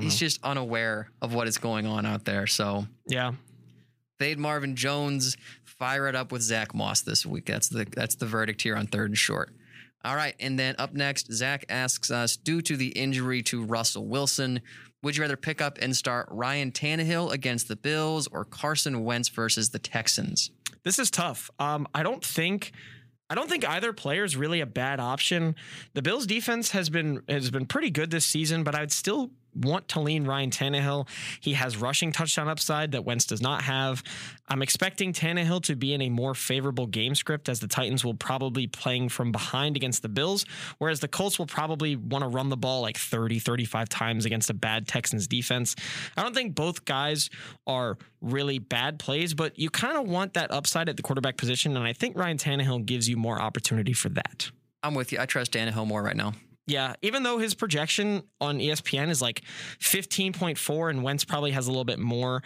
He's 0.00 0.18
just 0.18 0.44
unaware 0.44 1.10
of 1.22 1.32
what 1.34 1.48
is 1.48 1.56
going 1.58 1.86
on 1.86 2.04
out 2.04 2.24
there. 2.24 2.46
So 2.46 2.86
Yeah. 3.06 3.32
fade 4.18 4.38
Marvin 4.38 4.76
Jones, 4.76 5.36
fire 5.64 6.06
it 6.06 6.14
up 6.14 6.30
with 6.32 6.42
Zach 6.42 6.74
Moss 6.74 7.00
this 7.00 7.24
week. 7.24 7.46
That's 7.46 7.68
the 7.68 7.86
that's 7.96 8.16
the 8.16 8.26
verdict 8.26 8.60
here 8.62 8.76
on 8.76 8.86
third 8.86 9.10
and 9.10 9.18
short. 9.18 9.54
All 10.04 10.14
right, 10.16 10.34
and 10.40 10.58
then 10.58 10.74
up 10.78 10.94
next, 10.94 11.30
Zach 11.32 11.64
asks 11.68 12.10
us, 12.10 12.36
due 12.38 12.62
to 12.62 12.76
the 12.76 12.88
injury 12.88 13.42
to 13.44 13.62
Russell 13.64 14.06
Wilson, 14.06 14.62
would 15.02 15.16
you 15.16 15.22
rather 15.22 15.36
pick 15.36 15.60
up 15.60 15.78
and 15.80 15.96
start 15.96 16.28
Ryan 16.30 16.72
Tannehill 16.72 17.32
against 17.32 17.68
the 17.68 17.76
Bills 17.76 18.28
or 18.28 18.44
Carson 18.44 19.04
Wentz 19.04 19.28
versus 19.28 19.70
the 19.70 19.78
Texans? 19.78 20.50
This 20.82 20.98
is 20.98 21.10
tough. 21.10 21.50
Um, 21.58 21.86
I 21.94 22.02
don't 22.02 22.24
think 22.24 22.72
I 23.28 23.34
don't 23.36 23.48
think 23.48 23.66
either 23.66 23.92
player 23.92 24.24
is 24.24 24.36
really 24.36 24.60
a 24.60 24.66
bad 24.66 24.98
option. 24.98 25.54
The 25.94 26.02
Bills 26.02 26.26
defense 26.26 26.72
has 26.72 26.90
been 26.90 27.22
has 27.28 27.50
been 27.50 27.66
pretty 27.66 27.90
good 27.90 28.10
this 28.10 28.26
season, 28.26 28.64
but 28.64 28.74
I'd 28.74 28.92
still 28.92 29.30
want 29.54 29.88
to 29.88 30.00
lean 30.00 30.24
Ryan 30.24 30.50
Tannehill. 30.50 31.08
He 31.40 31.54
has 31.54 31.76
rushing 31.76 32.12
touchdown 32.12 32.48
upside 32.48 32.92
that 32.92 33.04
Wentz 33.04 33.24
does 33.24 33.40
not 33.40 33.62
have. 33.62 34.02
I'm 34.48 34.62
expecting 34.62 35.12
Tannehill 35.12 35.62
to 35.64 35.76
be 35.76 35.94
in 35.94 36.02
a 36.02 36.08
more 36.08 36.34
favorable 36.34 36.86
game 36.86 37.14
script 37.14 37.48
as 37.48 37.60
the 37.60 37.68
Titans 37.68 38.04
will 38.04 38.14
probably 38.14 38.66
playing 38.66 39.08
from 39.08 39.32
behind 39.32 39.76
against 39.76 40.02
the 40.02 40.08
Bills, 40.08 40.44
whereas 40.78 41.00
the 41.00 41.08
Colts 41.08 41.38
will 41.38 41.46
probably 41.46 41.96
want 41.96 42.22
to 42.22 42.28
run 42.28 42.48
the 42.48 42.56
ball 42.56 42.82
like 42.82 42.96
30, 42.96 43.38
35 43.38 43.88
times 43.88 44.24
against 44.24 44.50
a 44.50 44.54
bad 44.54 44.88
Texans 44.88 45.26
defense. 45.26 45.76
I 46.16 46.22
don't 46.22 46.34
think 46.34 46.54
both 46.54 46.84
guys 46.84 47.30
are 47.66 47.98
really 48.20 48.58
bad 48.58 48.98
plays, 48.98 49.34
but 49.34 49.58
you 49.58 49.70
kind 49.70 49.96
of 49.96 50.08
want 50.08 50.34
that 50.34 50.50
upside 50.50 50.88
at 50.88 50.96
the 50.96 51.02
quarterback 51.02 51.36
position, 51.36 51.76
and 51.76 51.86
I 51.86 51.92
think 51.92 52.16
Ryan 52.16 52.38
Tannehill 52.38 52.86
gives 52.86 53.08
you 53.08 53.16
more 53.16 53.40
opportunity 53.40 53.92
for 53.92 54.08
that. 54.10 54.50
I'm 54.82 54.94
with 54.94 55.12
you. 55.12 55.18
I 55.20 55.26
trust 55.26 55.52
Tannehill 55.52 55.86
more 55.86 56.02
right 56.02 56.16
now. 56.16 56.32
Yeah, 56.70 56.94
even 57.02 57.24
though 57.24 57.38
his 57.38 57.54
projection 57.54 58.22
on 58.40 58.58
ESPN 58.58 59.08
is 59.08 59.20
like 59.20 59.42
15.4 59.80 60.90
and 60.90 61.02
Wentz 61.02 61.24
probably 61.24 61.50
has 61.50 61.66
a 61.66 61.70
little 61.70 61.84
bit 61.84 61.98
more, 61.98 62.42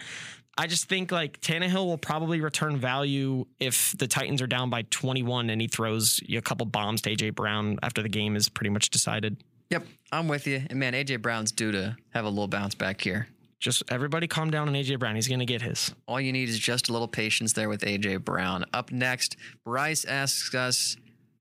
I 0.57 0.65
just 0.65 0.89
think 0.89 1.11
like 1.11 1.39
Tannehill 1.41 1.85
will 1.85 1.97
probably 1.97 2.41
return 2.41 2.77
value 2.77 3.45
if 3.59 3.95
the 3.97 4.07
Titans 4.07 4.41
are 4.41 4.47
down 4.47 4.71
by 4.71 4.81
21 4.83 5.51
and 5.51 5.61
he 5.61 5.67
throws 5.67 6.19
a 6.27 6.41
couple 6.41 6.65
bombs 6.65 7.01
to 7.03 7.15
AJ 7.15 7.35
Brown 7.35 7.77
after 7.83 8.01
the 8.01 8.09
game 8.09 8.35
is 8.35 8.49
pretty 8.49 8.71
much 8.71 8.89
decided. 8.89 9.43
Yep, 9.69 9.85
I'm 10.11 10.27
with 10.27 10.47
you. 10.47 10.63
And 10.69 10.79
man, 10.79 10.93
AJ 10.93 11.21
Brown's 11.21 11.51
due 11.51 11.71
to 11.71 11.95
have 12.13 12.25
a 12.25 12.29
little 12.29 12.47
bounce 12.47 12.73
back 12.73 13.01
here. 13.01 13.27
Just 13.59 13.83
everybody 13.89 14.27
calm 14.27 14.49
down 14.49 14.67
on 14.67 14.73
AJ 14.73 14.99
Brown. 14.99 15.15
He's 15.15 15.27
going 15.27 15.39
to 15.39 15.45
get 15.45 15.61
his. 15.61 15.93
All 16.07 16.19
you 16.19 16.31
need 16.31 16.49
is 16.49 16.57
just 16.57 16.89
a 16.89 16.93
little 16.93 17.07
patience 17.07 17.53
there 17.53 17.69
with 17.69 17.81
AJ 17.81 18.23
Brown. 18.23 18.65
Up 18.73 18.91
next, 18.91 19.37
Bryce 19.63 20.03
asks 20.05 20.55
us 20.55 20.97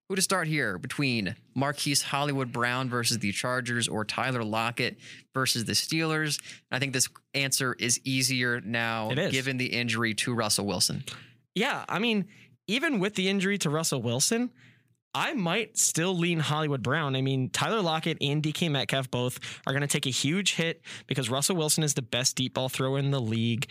who 0.09 0.15
to 0.15 0.23
start 0.23 0.47
here 0.47 0.79
between 0.79 1.35
Marquise 1.55 2.03
Hollywood 2.03 2.53
Brown 2.53 2.89
versus 2.89 3.19
the 3.19 3.33
Chargers 3.33 3.89
or 3.89 4.05
Tyler 4.05 4.45
Lockett 4.45 4.99
versus 5.33 5.65
the 5.65 5.73
Steelers. 5.73 6.41
I 6.71 6.79
think 6.79 6.93
this 6.93 7.09
answer 7.33 7.75
is 7.79 8.01
easier 8.05 8.61
now 8.61 9.11
is. 9.11 9.33
given 9.33 9.57
the 9.57 9.67
injury 9.67 10.15
to 10.15 10.35
Russell 10.35 10.67
Wilson. 10.67 11.05
Yeah, 11.55 11.85
I 11.89 11.99
mean, 11.99 12.27
even 12.67 12.99
with 12.99 13.15
the 13.15 13.29
injury 13.29 13.59
to 13.59 13.71
Russell 13.71 14.03
Wilson, 14.03 14.51
I 15.15 15.33
might 15.33 15.79
still 15.79 16.17
lean 16.17 16.41
Hollywood 16.41 16.83
Brown. 16.83 17.15
I 17.15 17.23
mean, 17.23 17.49
Tyler 17.51 17.81
Lockett 17.81 18.19
and 18.21 18.43
DK 18.43 18.69
Metcalf 18.69 19.09
both 19.13 19.39
are 19.65 19.73
going 19.73 19.83
to 19.83 19.87
take 19.87 20.07
a 20.07 20.11
huge 20.11 20.55
hit 20.55 20.83
because 21.07 21.31
Russell 21.31 21.55
Wilson 21.55 21.85
is 21.85 21.95
the 21.95 22.03
best 22.03 22.35
deep 22.35 22.55
ball 22.55 22.69
thrower 22.69 22.99
in 22.99 23.13
the 23.13 23.21
league. 23.21 23.69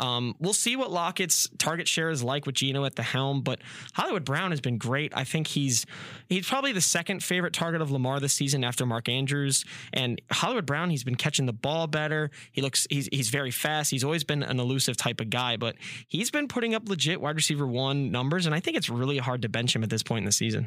Um, 0.00 0.34
we'll 0.40 0.52
see 0.52 0.74
what 0.74 0.90
Lockett's 0.90 1.48
target 1.58 1.86
share 1.86 2.10
is 2.10 2.24
like 2.24 2.44
with 2.44 2.56
Geno 2.56 2.84
at 2.84 2.96
the 2.96 3.04
helm, 3.04 3.42
but 3.42 3.60
Hollywood 3.94 4.24
Brown 4.24 4.50
has 4.50 4.60
been 4.60 4.78
great. 4.78 5.12
I 5.16 5.22
think 5.22 5.46
he's 5.46 5.86
he's 6.28 6.48
probably 6.48 6.72
the 6.72 6.80
second 6.80 7.22
favorite 7.22 7.52
target 7.52 7.80
of 7.80 7.92
Lamar 7.92 8.18
this 8.18 8.32
season 8.32 8.64
after 8.64 8.84
Mark 8.84 9.08
Andrews. 9.08 9.64
And 9.92 10.20
Hollywood 10.32 10.66
Brown, 10.66 10.90
he's 10.90 11.04
been 11.04 11.14
catching 11.14 11.46
the 11.46 11.52
ball 11.52 11.86
better. 11.86 12.32
He 12.50 12.62
looks 12.62 12.88
he's 12.90 13.08
he's 13.12 13.28
very 13.30 13.52
fast. 13.52 13.92
He's 13.92 14.02
always 14.02 14.24
been 14.24 14.42
an 14.42 14.58
elusive 14.58 14.96
type 14.96 15.20
of 15.20 15.30
guy, 15.30 15.56
but 15.56 15.76
he's 16.08 16.32
been 16.32 16.48
putting 16.48 16.74
up 16.74 16.88
legit 16.88 17.20
wide 17.20 17.36
receiver 17.36 17.66
one 17.66 18.10
numbers, 18.10 18.46
and 18.46 18.54
I 18.56 18.58
think 18.58 18.76
it's 18.76 18.90
really 18.90 19.18
hard 19.18 19.42
to 19.42 19.48
bench 19.48 19.76
him 19.76 19.84
at 19.84 19.90
this 19.90 20.02
point 20.02 20.22
in 20.22 20.26
the 20.26 20.32
season. 20.32 20.66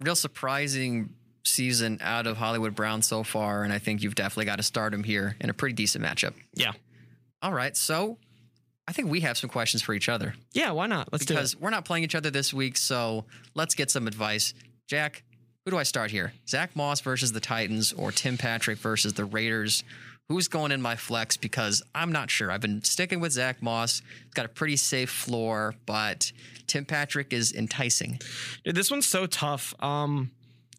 Real 0.00 0.16
surprising 0.16 1.10
season 1.44 1.98
out 2.00 2.26
of 2.26 2.36
Hollywood 2.36 2.74
Brown 2.74 3.02
so 3.02 3.22
far, 3.22 3.62
and 3.64 3.72
I 3.72 3.78
think 3.78 4.02
you've 4.02 4.14
definitely 4.14 4.46
got 4.46 4.56
to 4.56 4.62
start 4.62 4.92
him 4.94 5.04
here 5.04 5.36
in 5.40 5.50
a 5.50 5.54
pretty 5.54 5.74
decent 5.74 6.04
matchup. 6.04 6.34
Yeah. 6.54 6.72
All 7.42 7.52
right, 7.52 7.76
so 7.76 8.18
I 8.88 8.92
think 8.92 9.10
we 9.10 9.20
have 9.20 9.36
some 9.38 9.50
questions 9.50 9.82
for 9.82 9.94
each 9.94 10.08
other. 10.08 10.34
Yeah, 10.52 10.72
why 10.72 10.86
not? 10.86 11.12
Let's 11.12 11.24
do 11.24 11.34
it. 11.34 11.36
because 11.36 11.56
we're 11.56 11.70
not 11.70 11.84
playing 11.84 12.04
each 12.04 12.14
other 12.14 12.30
this 12.30 12.52
week. 12.52 12.76
So 12.76 13.24
let's 13.54 13.74
get 13.74 13.90
some 13.90 14.06
advice. 14.06 14.54
Jack, 14.88 15.22
who 15.64 15.70
do 15.70 15.78
I 15.78 15.82
start 15.82 16.10
here? 16.10 16.32
Zach 16.48 16.74
Moss 16.76 17.00
versus 17.00 17.32
the 17.32 17.40
Titans 17.40 17.92
or 17.92 18.10
Tim 18.12 18.36
Patrick 18.36 18.78
versus 18.78 19.14
the 19.14 19.24
Raiders? 19.24 19.84
Who's 20.28 20.48
going 20.48 20.72
in 20.72 20.80
my 20.80 20.96
flex? 20.96 21.36
Because 21.36 21.82
I'm 21.94 22.10
not 22.12 22.30
sure. 22.30 22.50
I've 22.50 22.60
been 22.62 22.82
sticking 22.82 23.20
with 23.20 23.32
Zach 23.32 23.62
Moss. 23.62 24.00
He's 24.24 24.34
got 24.34 24.46
a 24.46 24.50
pretty 24.50 24.76
safe 24.76 25.10
floor, 25.10 25.74
but 25.86 26.32
Tim 26.66 26.84
Patrick 26.84 27.32
is 27.32 27.52
enticing. 27.52 28.20
Dude, 28.64 28.74
this 28.74 28.90
one's 28.90 29.06
so 29.06 29.26
tough. 29.26 29.74
Um, 29.82 30.30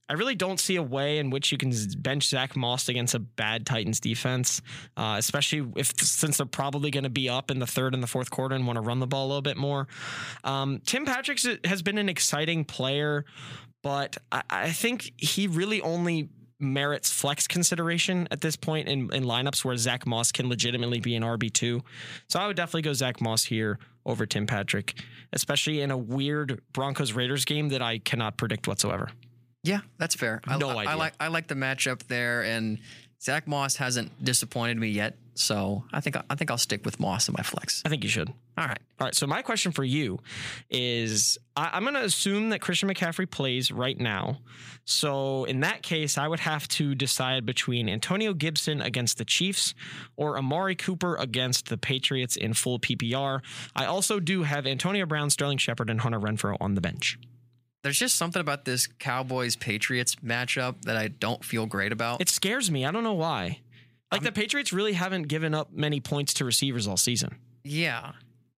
I 0.07 0.13
really 0.13 0.35
don't 0.35 0.59
see 0.59 0.75
a 0.75 0.83
way 0.83 1.17
in 1.17 1.31
which 1.31 1.51
you 1.51 1.57
can 1.57 1.73
bench 1.97 2.29
Zach 2.29 2.55
Moss 2.55 2.89
against 2.89 3.15
a 3.15 3.19
bad 3.19 3.65
Titans 3.65 3.99
defense, 3.99 4.61
uh, 4.97 5.15
especially 5.17 5.67
if 5.75 5.99
since 5.99 6.37
they're 6.37 6.45
probably 6.45 6.91
going 6.91 7.05
to 7.05 7.09
be 7.09 7.27
up 7.27 7.49
in 7.49 7.59
the 7.59 7.65
third 7.65 7.93
and 7.93 8.03
the 8.03 8.07
fourth 8.07 8.29
quarter 8.29 8.55
and 8.55 8.67
want 8.67 8.77
to 8.77 8.81
run 8.81 8.99
the 8.99 9.07
ball 9.07 9.25
a 9.25 9.29
little 9.29 9.41
bit 9.41 9.57
more. 9.57 9.87
Um, 10.43 10.81
Tim 10.85 11.05
Patrick 11.05 11.39
has 11.65 11.81
been 11.81 11.97
an 11.97 12.09
exciting 12.09 12.65
player, 12.65 13.25
but 13.81 14.17
I, 14.31 14.43
I 14.49 14.71
think 14.71 15.11
he 15.17 15.47
really 15.47 15.81
only 15.81 16.29
merits 16.59 17.11
flex 17.11 17.47
consideration 17.47 18.27
at 18.31 18.41
this 18.41 18.55
point 18.55 18.87
in, 18.87 19.11
in 19.13 19.23
lineups 19.23 19.65
where 19.65 19.75
Zach 19.75 20.05
Moss 20.05 20.31
can 20.31 20.49
legitimately 20.49 20.99
be 20.99 21.15
an 21.15 21.23
RB2. 21.23 21.81
So 22.29 22.39
I 22.39 22.47
would 22.47 22.55
definitely 22.55 22.83
go 22.83 22.93
Zach 22.93 23.21
Moss 23.21 23.43
here 23.43 23.79
over 24.05 24.25
Tim 24.25 24.45
Patrick, 24.47 24.99
especially 25.33 25.81
in 25.81 25.91
a 25.91 25.97
weird 25.97 26.61
Broncos 26.73 27.13
Raiders 27.13 27.45
game 27.45 27.69
that 27.69 27.81
I 27.81 27.99
cannot 27.99 28.37
predict 28.37 28.67
whatsoever. 28.67 29.09
Yeah, 29.63 29.79
that's 29.97 30.13
fair. 30.13 30.41
I, 30.47 30.57
No 30.57 30.69
I- 30.69 30.73
I 30.73 30.77
idea. 30.85 30.97
like 30.97 31.13
I 31.19 31.27
like 31.29 31.47
the 31.47 31.55
matchup 31.55 32.03
there, 32.03 32.43
and 32.43 32.77
Zach 33.21 33.47
Moss 33.47 33.77
hasn't 33.77 34.23
disappointed 34.23 34.77
me 34.77 34.89
yet. 34.89 35.17
So 35.35 35.83
I 35.91 35.99
think 35.99 36.15
I 36.29 36.35
think 36.35 36.49
I'll 36.49 36.57
stick 36.57 36.85
with 36.85 36.99
Moss 36.99 37.27
in 37.27 37.35
my 37.37 37.43
flex. 37.43 37.81
I 37.85 37.89
think 37.89 38.03
you 38.03 38.09
should. 38.09 38.29
All 38.57 38.65
right. 38.65 38.79
All 39.01 39.05
right. 39.05 39.13
So 39.13 39.27
my 39.27 39.41
question 39.41 39.73
for 39.73 39.83
you 39.83 40.19
is 40.69 41.37
I, 41.57 41.71
I'm 41.73 41.83
going 41.83 41.95
to 41.95 42.03
assume 42.03 42.51
that 42.51 42.61
Christian 42.61 42.87
McCaffrey 42.89 43.29
plays 43.29 43.69
right 43.69 43.99
now. 43.99 44.37
So 44.85 45.43
in 45.43 45.59
that 45.59 45.81
case, 45.81 46.17
I 46.17 46.29
would 46.29 46.39
have 46.39 46.69
to 46.69 46.95
decide 46.95 47.45
between 47.45 47.89
Antonio 47.89 48.33
Gibson 48.33 48.81
against 48.81 49.17
the 49.17 49.25
Chiefs 49.25 49.73
or 50.15 50.37
Amari 50.37 50.75
Cooper 50.75 51.15
against 51.15 51.67
the 51.67 51.77
Patriots 51.77 52.37
in 52.37 52.53
full 52.53 52.79
PPR. 52.79 53.41
I 53.75 53.85
also 53.85 54.21
do 54.21 54.43
have 54.43 54.65
Antonio 54.65 55.05
Brown, 55.05 55.29
Sterling 55.29 55.57
Shepard, 55.57 55.89
and 55.89 55.99
Hunter 55.99 56.19
Renfrow 56.19 56.55
on 56.61 56.75
the 56.75 56.81
bench. 56.81 57.19
There's 57.85 57.99
just 57.99 58.15
something 58.15 58.39
about 58.39 58.65
this 58.65 58.87
Cowboys 58.87 59.55
Patriots 59.55 60.15
matchup 60.15 60.81
that 60.85 60.97
I 60.97 61.07
don't 61.09 61.45
feel 61.45 61.67
great 61.67 61.91
about. 61.91 62.19
It 62.19 62.29
scares 62.29 62.71
me. 62.71 62.83
I 62.83 62.89
don't 62.89 63.03
know 63.03 63.13
why. 63.13 63.59
Like 64.11 64.23
the 64.23 64.31
Patriots 64.31 64.73
really 64.73 64.93
haven't 64.93 65.27
given 65.27 65.53
up 65.53 65.71
many 65.71 65.99
points 65.99 66.33
to 66.35 66.45
receivers 66.45 66.87
all 66.87 66.97
season. 66.97 67.35
Yeah. 67.63 68.13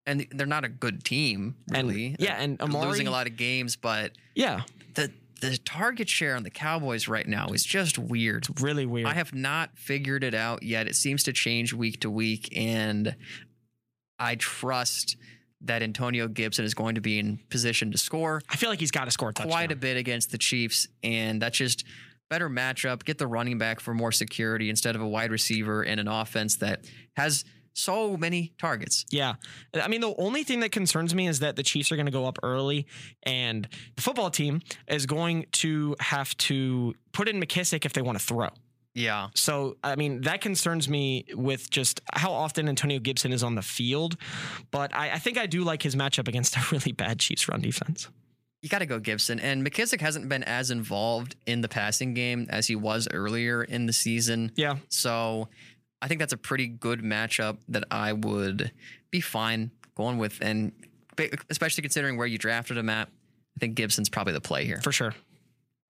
And 0.06 0.26
they're 0.32 0.48
not 0.48 0.64
a 0.64 0.70
good 0.70 1.04
team, 1.04 1.56
And- 1.74 1.90
really. 1.90 2.16
yeah, 2.20 2.38
and 2.42 2.58
They're 2.58 2.68
Amari- 2.70 2.88
losing 2.88 3.08
a 3.08 3.12
lot 3.12 3.28
of 3.28 3.36
games, 3.36 3.76
but 3.76 4.14
Yeah, 4.34 4.62
the 4.94 5.12
the 5.42 5.58
target 5.58 6.08
share 6.08 6.38
on 6.38 6.44
the 6.44 6.50
Cowboys 6.50 7.10
right 7.10 7.28
now 7.28 7.50
is 7.50 7.66
just 7.66 8.00
weird. 8.00 8.48
It's 8.50 8.62
really 8.62 8.86
weird. 8.86 9.08
I 9.08 9.14
have 9.14 9.34
not 9.34 9.78
figured 9.78 10.24
it 10.24 10.34
out 10.34 10.64
yet. 10.64 10.88
It 10.88 10.96
seems 10.96 11.24
to 11.24 11.34
change 11.34 11.74
week 11.74 12.00
to 12.00 12.10
week, 12.10 12.56
and 12.56 13.14
I 14.18 14.36
trust 14.36 15.18
that 15.62 15.82
Antonio 15.82 16.28
Gibson 16.28 16.66
is 16.66 16.74
going 16.74 16.96
to 16.96 17.02
be 17.02 17.20
in 17.20 17.40
position 17.50 17.92
to 17.92 17.98
score 17.98 18.42
I 18.50 18.56
feel 18.56 18.70
like 18.70 18.80
he's 18.80 18.92
got 18.92 19.06
to 19.06 19.12
score 19.12 19.30
a 19.30 19.34
quite 19.34 19.72
a 19.72 19.76
bit 19.76 19.98
against 19.98 20.32
the 20.32 20.38
Chiefs, 20.38 20.88
and 21.04 21.42
that's 21.42 21.58
just 21.58 21.84
better 22.30 22.50
matchup. 22.50 23.04
Get 23.04 23.18
the 23.18 23.28
running 23.28 23.58
back 23.58 23.80
for 23.80 23.94
more 23.94 24.12
security 24.12 24.70
instead 24.70 24.96
of 24.96 25.02
a 25.02 25.08
wide 25.08 25.32
receiver 25.32 25.82
and 25.84 26.00
an 26.00 26.08
offense 26.08 26.58
that 26.58 26.86
has 27.16 27.46
so 27.74 28.18
many 28.18 28.54
targets. 28.58 29.06
Yeah. 29.12 29.36
I 29.74 29.88
mean, 29.88 30.02
the 30.02 30.14
only 30.18 30.44
thing 30.44 30.62
that 30.62 30.72
concerns 30.72 31.14
me 31.14 31.28
is 31.28 31.40
that 31.40 31.56
the 31.56 31.64
Chiefs 31.64 31.92
are 31.92 31.96
going 31.96 32.08
to 32.08 32.12
go 32.12 32.26
up 32.26 32.40
early 32.42 32.88
and 33.24 33.68
the 33.96 34.02
football 34.02 34.32
team 34.32 34.62
is 34.88 35.06
going 35.06 35.46
to 35.54 35.96
have 36.00 36.36
to 36.38 36.96
put 37.12 37.28
in 37.30 37.40
McKissic 37.40 37.86
if 37.86 37.94
they 37.94 38.02
want 38.02 38.18
to 38.18 38.24
throw. 38.24 38.50
Yeah. 38.98 39.30
So, 39.36 39.78
I 39.84 39.96
mean, 39.96 40.22
that 40.22 40.42
concerns 40.42 40.90
me 40.90 41.26
with 41.36 41.70
just 41.70 42.02
how 42.14 42.32
often 42.32 42.68
Antonio 42.68 42.98
Gibson 42.98 43.32
is 43.32 43.44
on 43.44 43.54
the 43.54 43.62
field. 43.62 44.18
But 44.72 44.94
I, 44.96 45.12
I 45.12 45.20
think 45.20 45.38
I 45.38 45.46
do 45.46 45.64
like 45.64 45.84
his 45.84 45.96
matchup 45.96 46.28
against 46.28 46.58
a 46.58 46.62
really 46.72 46.94
bad 46.94 47.20
Chiefs 47.20 47.48
run 47.48 47.62
defense. 47.62 48.10
You 48.64 48.70
got 48.70 48.80
to 48.80 48.88
go 48.88 49.00
Gibson. 49.00 49.40
And 49.40 49.66
McKissic 49.66 50.02
hasn't 50.02 50.28
been 50.28 50.44
as 50.44 50.72
involved 50.72 51.36
in 51.46 51.62
the 51.62 51.70
passing 51.70 52.16
game 52.16 52.48
as 52.50 52.66
he 52.66 52.76
was 52.76 53.08
earlier 53.14 53.64
in 53.64 53.86
the 53.86 53.94
season. 53.94 54.52
Yeah. 54.56 54.78
So 54.90 55.48
I 56.02 56.08
think 56.08 56.20
that's 56.20 56.34
a 56.34 56.38
pretty 56.38 56.66
good 56.66 57.02
matchup 57.02 57.58
that 57.70 57.84
I 57.92 58.14
would 58.14 58.72
be 59.12 59.22
fine 59.22 59.70
going 59.96 60.18
with. 60.18 60.40
And 60.42 60.72
especially 61.52 61.84
considering 61.84 62.18
where 62.18 62.28
you 62.28 62.40
drafted 62.40 62.78
him 62.78 62.90
at, 62.90 63.10
I 63.10 63.60
think 63.60 63.76
Gibson's 63.76 64.10
probably 64.10 64.34
the 64.34 64.42
play 64.42 64.66
here. 64.66 64.82
For 64.82 64.92
sure. 64.92 65.14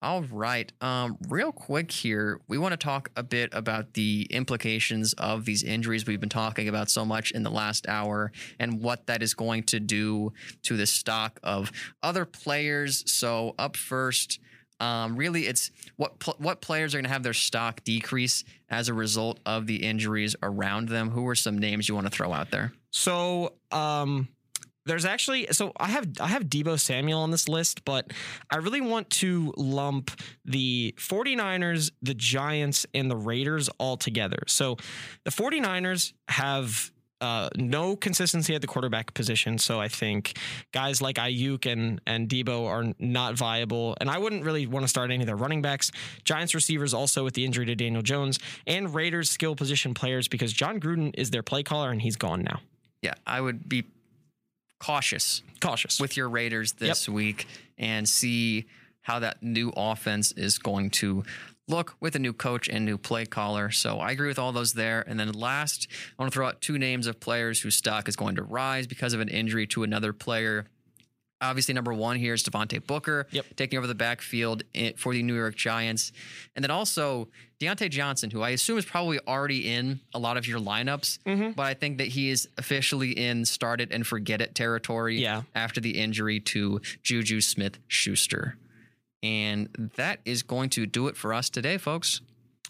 All 0.06 0.22
right. 0.22 0.70
Um, 0.80 1.18
real 1.28 1.50
quick 1.50 1.90
here, 1.90 2.40
we 2.46 2.58
want 2.58 2.70
to 2.70 2.76
talk 2.76 3.10
a 3.16 3.24
bit 3.24 3.50
about 3.52 3.94
the 3.94 4.24
implications 4.30 5.14
of 5.14 5.44
these 5.44 5.64
injuries 5.64 6.06
we've 6.06 6.20
been 6.20 6.28
talking 6.28 6.68
about 6.68 6.88
so 6.88 7.04
much 7.04 7.32
in 7.32 7.42
the 7.42 7.50
last 7.50 7.88
hour 7.88 8.30
and 8.60 8.80
what 8.80 9.08
that 9.08 9.20
is 9.20 9.34
going 9.34 9.64
to 9.64 9.80
do 9.80 10.32
to 10.62 10.76
the 10.76 10.86
stock 10.86 11.40
of 11.42 11.72
other 12.04 12.24
players. 12.24 13.02
So, 13.10 13.56
up 13.58 13.76
first, 13.76 14.38
um, 14.78 15.16
really, 15.16 15.48
it's 15.48 15.72
what 15.96 16.20
pl- 16.20 16.36
what 16.38 16.60
players 16.60 16.94
are 16.94 16.98
going 16.98 17.06
to 17.06 17.10
have 17.10 17.24
their 17.24 17.34
stock 17.34 17.82
decrease 17.82 18.44
as 18.68 18.88
a 18.88 18.94
result 18.94 19.40
of 19.44 19.66
the 19.66 19.82
injuries 19.84 20.36
around 20.40 20.88
them. 20.88 21.10
Who 21.10 21.26
are 21.26 21.34
some 21.34 21.58
names 21.58 21.88
you 21.88 21.96
want 21.96 22.06
to 22.06 22.12
throw 22.12 22.32
out 22.32 22.52
there? 22.52 22.72
So, 22.92 23.54
um, 23.72 24.28
there's 24.86 25.04
actually 25.04 25.48
so 25.50 25.72
I 25.76 25.88
have 25.88 26.08
I 26.20 26.28
have 26.28 26.44
Deebo 26.44 26.78
Samuel 26.78 27.20
on 27.20 27.30
this 27.30 27.48
list, 27.48 27.84
but 27.84 28.12
I 28.50 28.56
really 28.56 28.80
want 28.80 29.10
to 29.10 29.52
lump 29.56 30.10
the 30.44 30.94
49ers, 30.98 31.90
the 32.02 32.14
Giants, 32.14 32.86
and 32.94 33.10
the 33.10 33.16
Raiders 33.16 33.68
all 33.78 33.96
together. 33.96 34.42
So 34.46 34.76
the 35.24 35.30
49ers 35.30 36.12
have 36.28 36.90
uh, 37.20 37.48
no 37.56 37.96
consistency 37.96 38.54
at 38.54 38.60
the 38.60 38.66
quarterback 38.66 39.14
position. 39.14 39.58
So 39.58 39.80
I 39.80 39.88
think 39.88 40.38
guys 40.72 41.00
like 41.00 41.16
Aiyuk 41.16 41.70
and 41.70 42.00
and 42.06 42.28
Deebo 42.28 42.66
are 42.66 42.92
not 42.98 43.34
viable, 43.34 43.96
and 44.00 44.10
I 44.10 44.18
wouldn't 44.18 44.44
really 44.44 44.66
want 44.66 44.84
to 44.84 44.88
start 44.88 45.10
any 45.10 45.22
of 45.22 45.26
their 45.26 45.36
running 45.36 45.62
backs. 45.62 45.90
Giants 46.24 46.54
receivers 46.54 46.94
also 46.94 47.24
with 47.24 47.34
the 47.34 47.44
injury 47.44 47.66
to 47.66 47.74
Daniel 47.74 48.02
Jones, 48.02 48.38
and 48.66 48.94
Raiders 48.94 49.30
skill 49.30 49.56
position 49.56 49.94
players 49.94 50.28
because 50.28 50.52
Jon 50.52 50.78
Gruden 50.78 51.12
is 51.14 51.30
their 51.30 51.42
play 51.42 51.62
caller 51.62 51.90
and 51.90 52.02
he's 52.02 52.16
gone 52.16 52.42
now. 52.42 52.60
Yeah, 53.02 53.14
I 53.26 53.40
would 53.40 53.68
be 53.68 53.84
cautious 54.78 55.42
cautious 55.60 56.00
with 56.00 56.16
your 56.16 56.28
Raiders 56.28 56.72
this 56.72 57.08
yep. 57.08 57.14
week 57.14 57.46
and 57.78 58.08
see 58.08 58.66
how 59.02 59.18
that 59.20 59.42
new 59.42 59.72
offense 59.76 60.32
is 60.32 60.58
going 60.58 60.90
to 60.90 61.24
look 61.68 61.96
with 62.00 62.14
a 62.14 62.18
new 62.18 62.32
coach 62.32 62.68
and 62.68 62.84
new 62.84 62.98
play 62.98 63.24
caller. 63.24 63.70
So 63.70 63.98
I 63.98 64.12
agree 64.12 64.28
with 64.28 64.38
all 64.38 64.52
those 64.52 64.72
there. 64.74 65.04
And 65.06 65.18
then 65.18 65.32
last, 65.32 65.88
I 65.90 66.22
want 66.22 66.32
to 66.32 66.36
throw 66.36 66.46
out 66.46 66.60
two 66.60 66.78
names 66.78 67.06
of 67.06 67.18
players 67.18 67.60
whose 67.60 67.74
stock 67.74 68.08
is 68.08 68.16
going 68.16 68.36
to 68.36 68.42
rise 68.42 68.86
because 68.86 69.12
of 69.12 69.20
an 69.20 69.28
injury 69.28 69.66
to 69.68 69.82
another 69.82 70.12
player. 70.12 70.66
Obviously, 71.46 71.74
number 71.74 71.94
one 71.94 72.16
here 72.16 72.34
is 72.34 72.42
Devontae 72.42 72.86
Booker 72.86 73.26
yep. 73.30 73.46
taking 73.56 73.78
over 73.78 73.86
the 73.86 73.94
backfield 73.94 74.62
for 74.96 75.12
the 75.12 75.22
New 75.22 75.34
York 75.34 75.56
Giants. 75.56 76.12
And 76.54 76.62
then 76.62 76.70
also 76.70 77.28
Diontae 77.60 77.90
Johnson, 77.90 78.30
who 78.30 78.42
I 78.42 78.50
assume 78.50 78.78
is 78.78 78.84
probably 78.84 79.18
already 79.26 79.72
in 79.72 80.00
a 80.12 80.18
lot 80.18 80.36
of 80.36 80.46
your 80.46 80.60
lineups, 80.60 81.18
mm-hmm. 81.24 81.50
but 81.52 81.62
I 81.62 81.74
think 81.74 81.98
that 81.98 82.08
he 82.08 82.30
is 82.30 82.48
officially 82.58 83.12
in 83.12 83.44
start 83.44 83.80
it 83.80 83.90
and 83.92 84.06
forget 84.06 84.40
it 84.40 84.54
territory 84.54 85.20
yeah. 85.20 85.42
after 85.54 85.80
the 85.80 85.98
injury 85.98 86.40
to 86.40 86.80
Juju 87.02 87.40
Smith 87.40 87.78
Schuster. 87.88 88.56
And 89.22 89.92
that 89.96 90.20
is 90.24 90.42
going 90.42 90.70
to 90.70 90.86
do 90.86 91.08
it 91.08 91.16
for 91.16 91.32
us 91.32 91.48
today, 91.48 91.78
folks. 91.78 92.20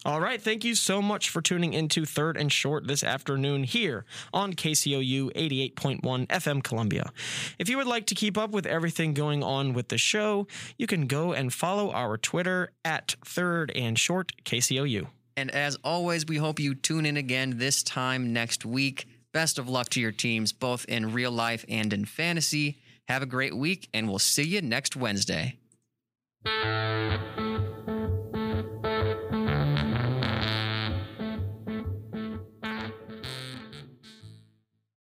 All 0.07 0.21
right. 0.21 0.41
Thank 0.41 0.63
you 0.63 0.73
so 0.73 1.01
much 1.01 1.29
for 1.29 1.41
tuning 1.41 1.73
into 1.73 2.05
Third 2.05 2.37
and 2.37 2.49
Short 2.49 2.87
this 2.87 3.03
afternoon 3.03 3.65
here 3.65 4.05
on 4.31 4.53
KCOU 4.53 5.33
88.1 5.33 6.27
FM 6.27 6.63
Columbia. 6.63 7.11
If 7.59 7.67
you 7.67 7.75
would 7.75 7.87
like 7.87 8.05
to 8.05 8.15
keep 8.15 8.37
up 8.37 8.51
with 8.51 8.65
everything 8.65 9.13
going 9.13 9.43
on 9.43 9.73
with 9.73 9.89
the 9.89 9.97
show, 9.97 10.47
you 10.77 10.87
can 10.87 11.07
go 11.07 11.33
and 11.33 11.53
follow 11.53 11.91
our 11.91 12.15
Twitter 12.17 12.71
at 12.85 13.15
Third 13.25 13.69
and 13.75 13.99
Short 13.99 14.31
KCOU. 14.45 15.07
And 15.35 15.51
as 15.51 15.77
always, 15.83 16.25
we 16.25 16.37
hope 16.37 16.57
you 16.57 16.73
tune 16.73 17.05
in 17.05 17.17
again 17.17 17.57
this 17.57 17.83
time 17.83 18.31
next 18.31 18.65
week. 18.65 19.07
Best 19.33 19.59
of 19.59 19.67
luck 19.67 19.89
to 19.89 19.99
your 19.99 20.13
teams, 20.13 20.53
both 20.53 20.85
in 20.85 21.11
real 21.11 21.31
life 21.31 21.65
and 21.67 21.91
in 21.91 22.05
fantasy. 22.05 22.77
Have 23.09 23.23
a 23.23 23.25
great 23.27 23.57
week, 23.57 23.89
and 23.93 24.07
we'll 24.07 24.19
see 24.19 24.43
you 24.43 24.61
next 24.61 24.95
Wednesday. 24.95 25.57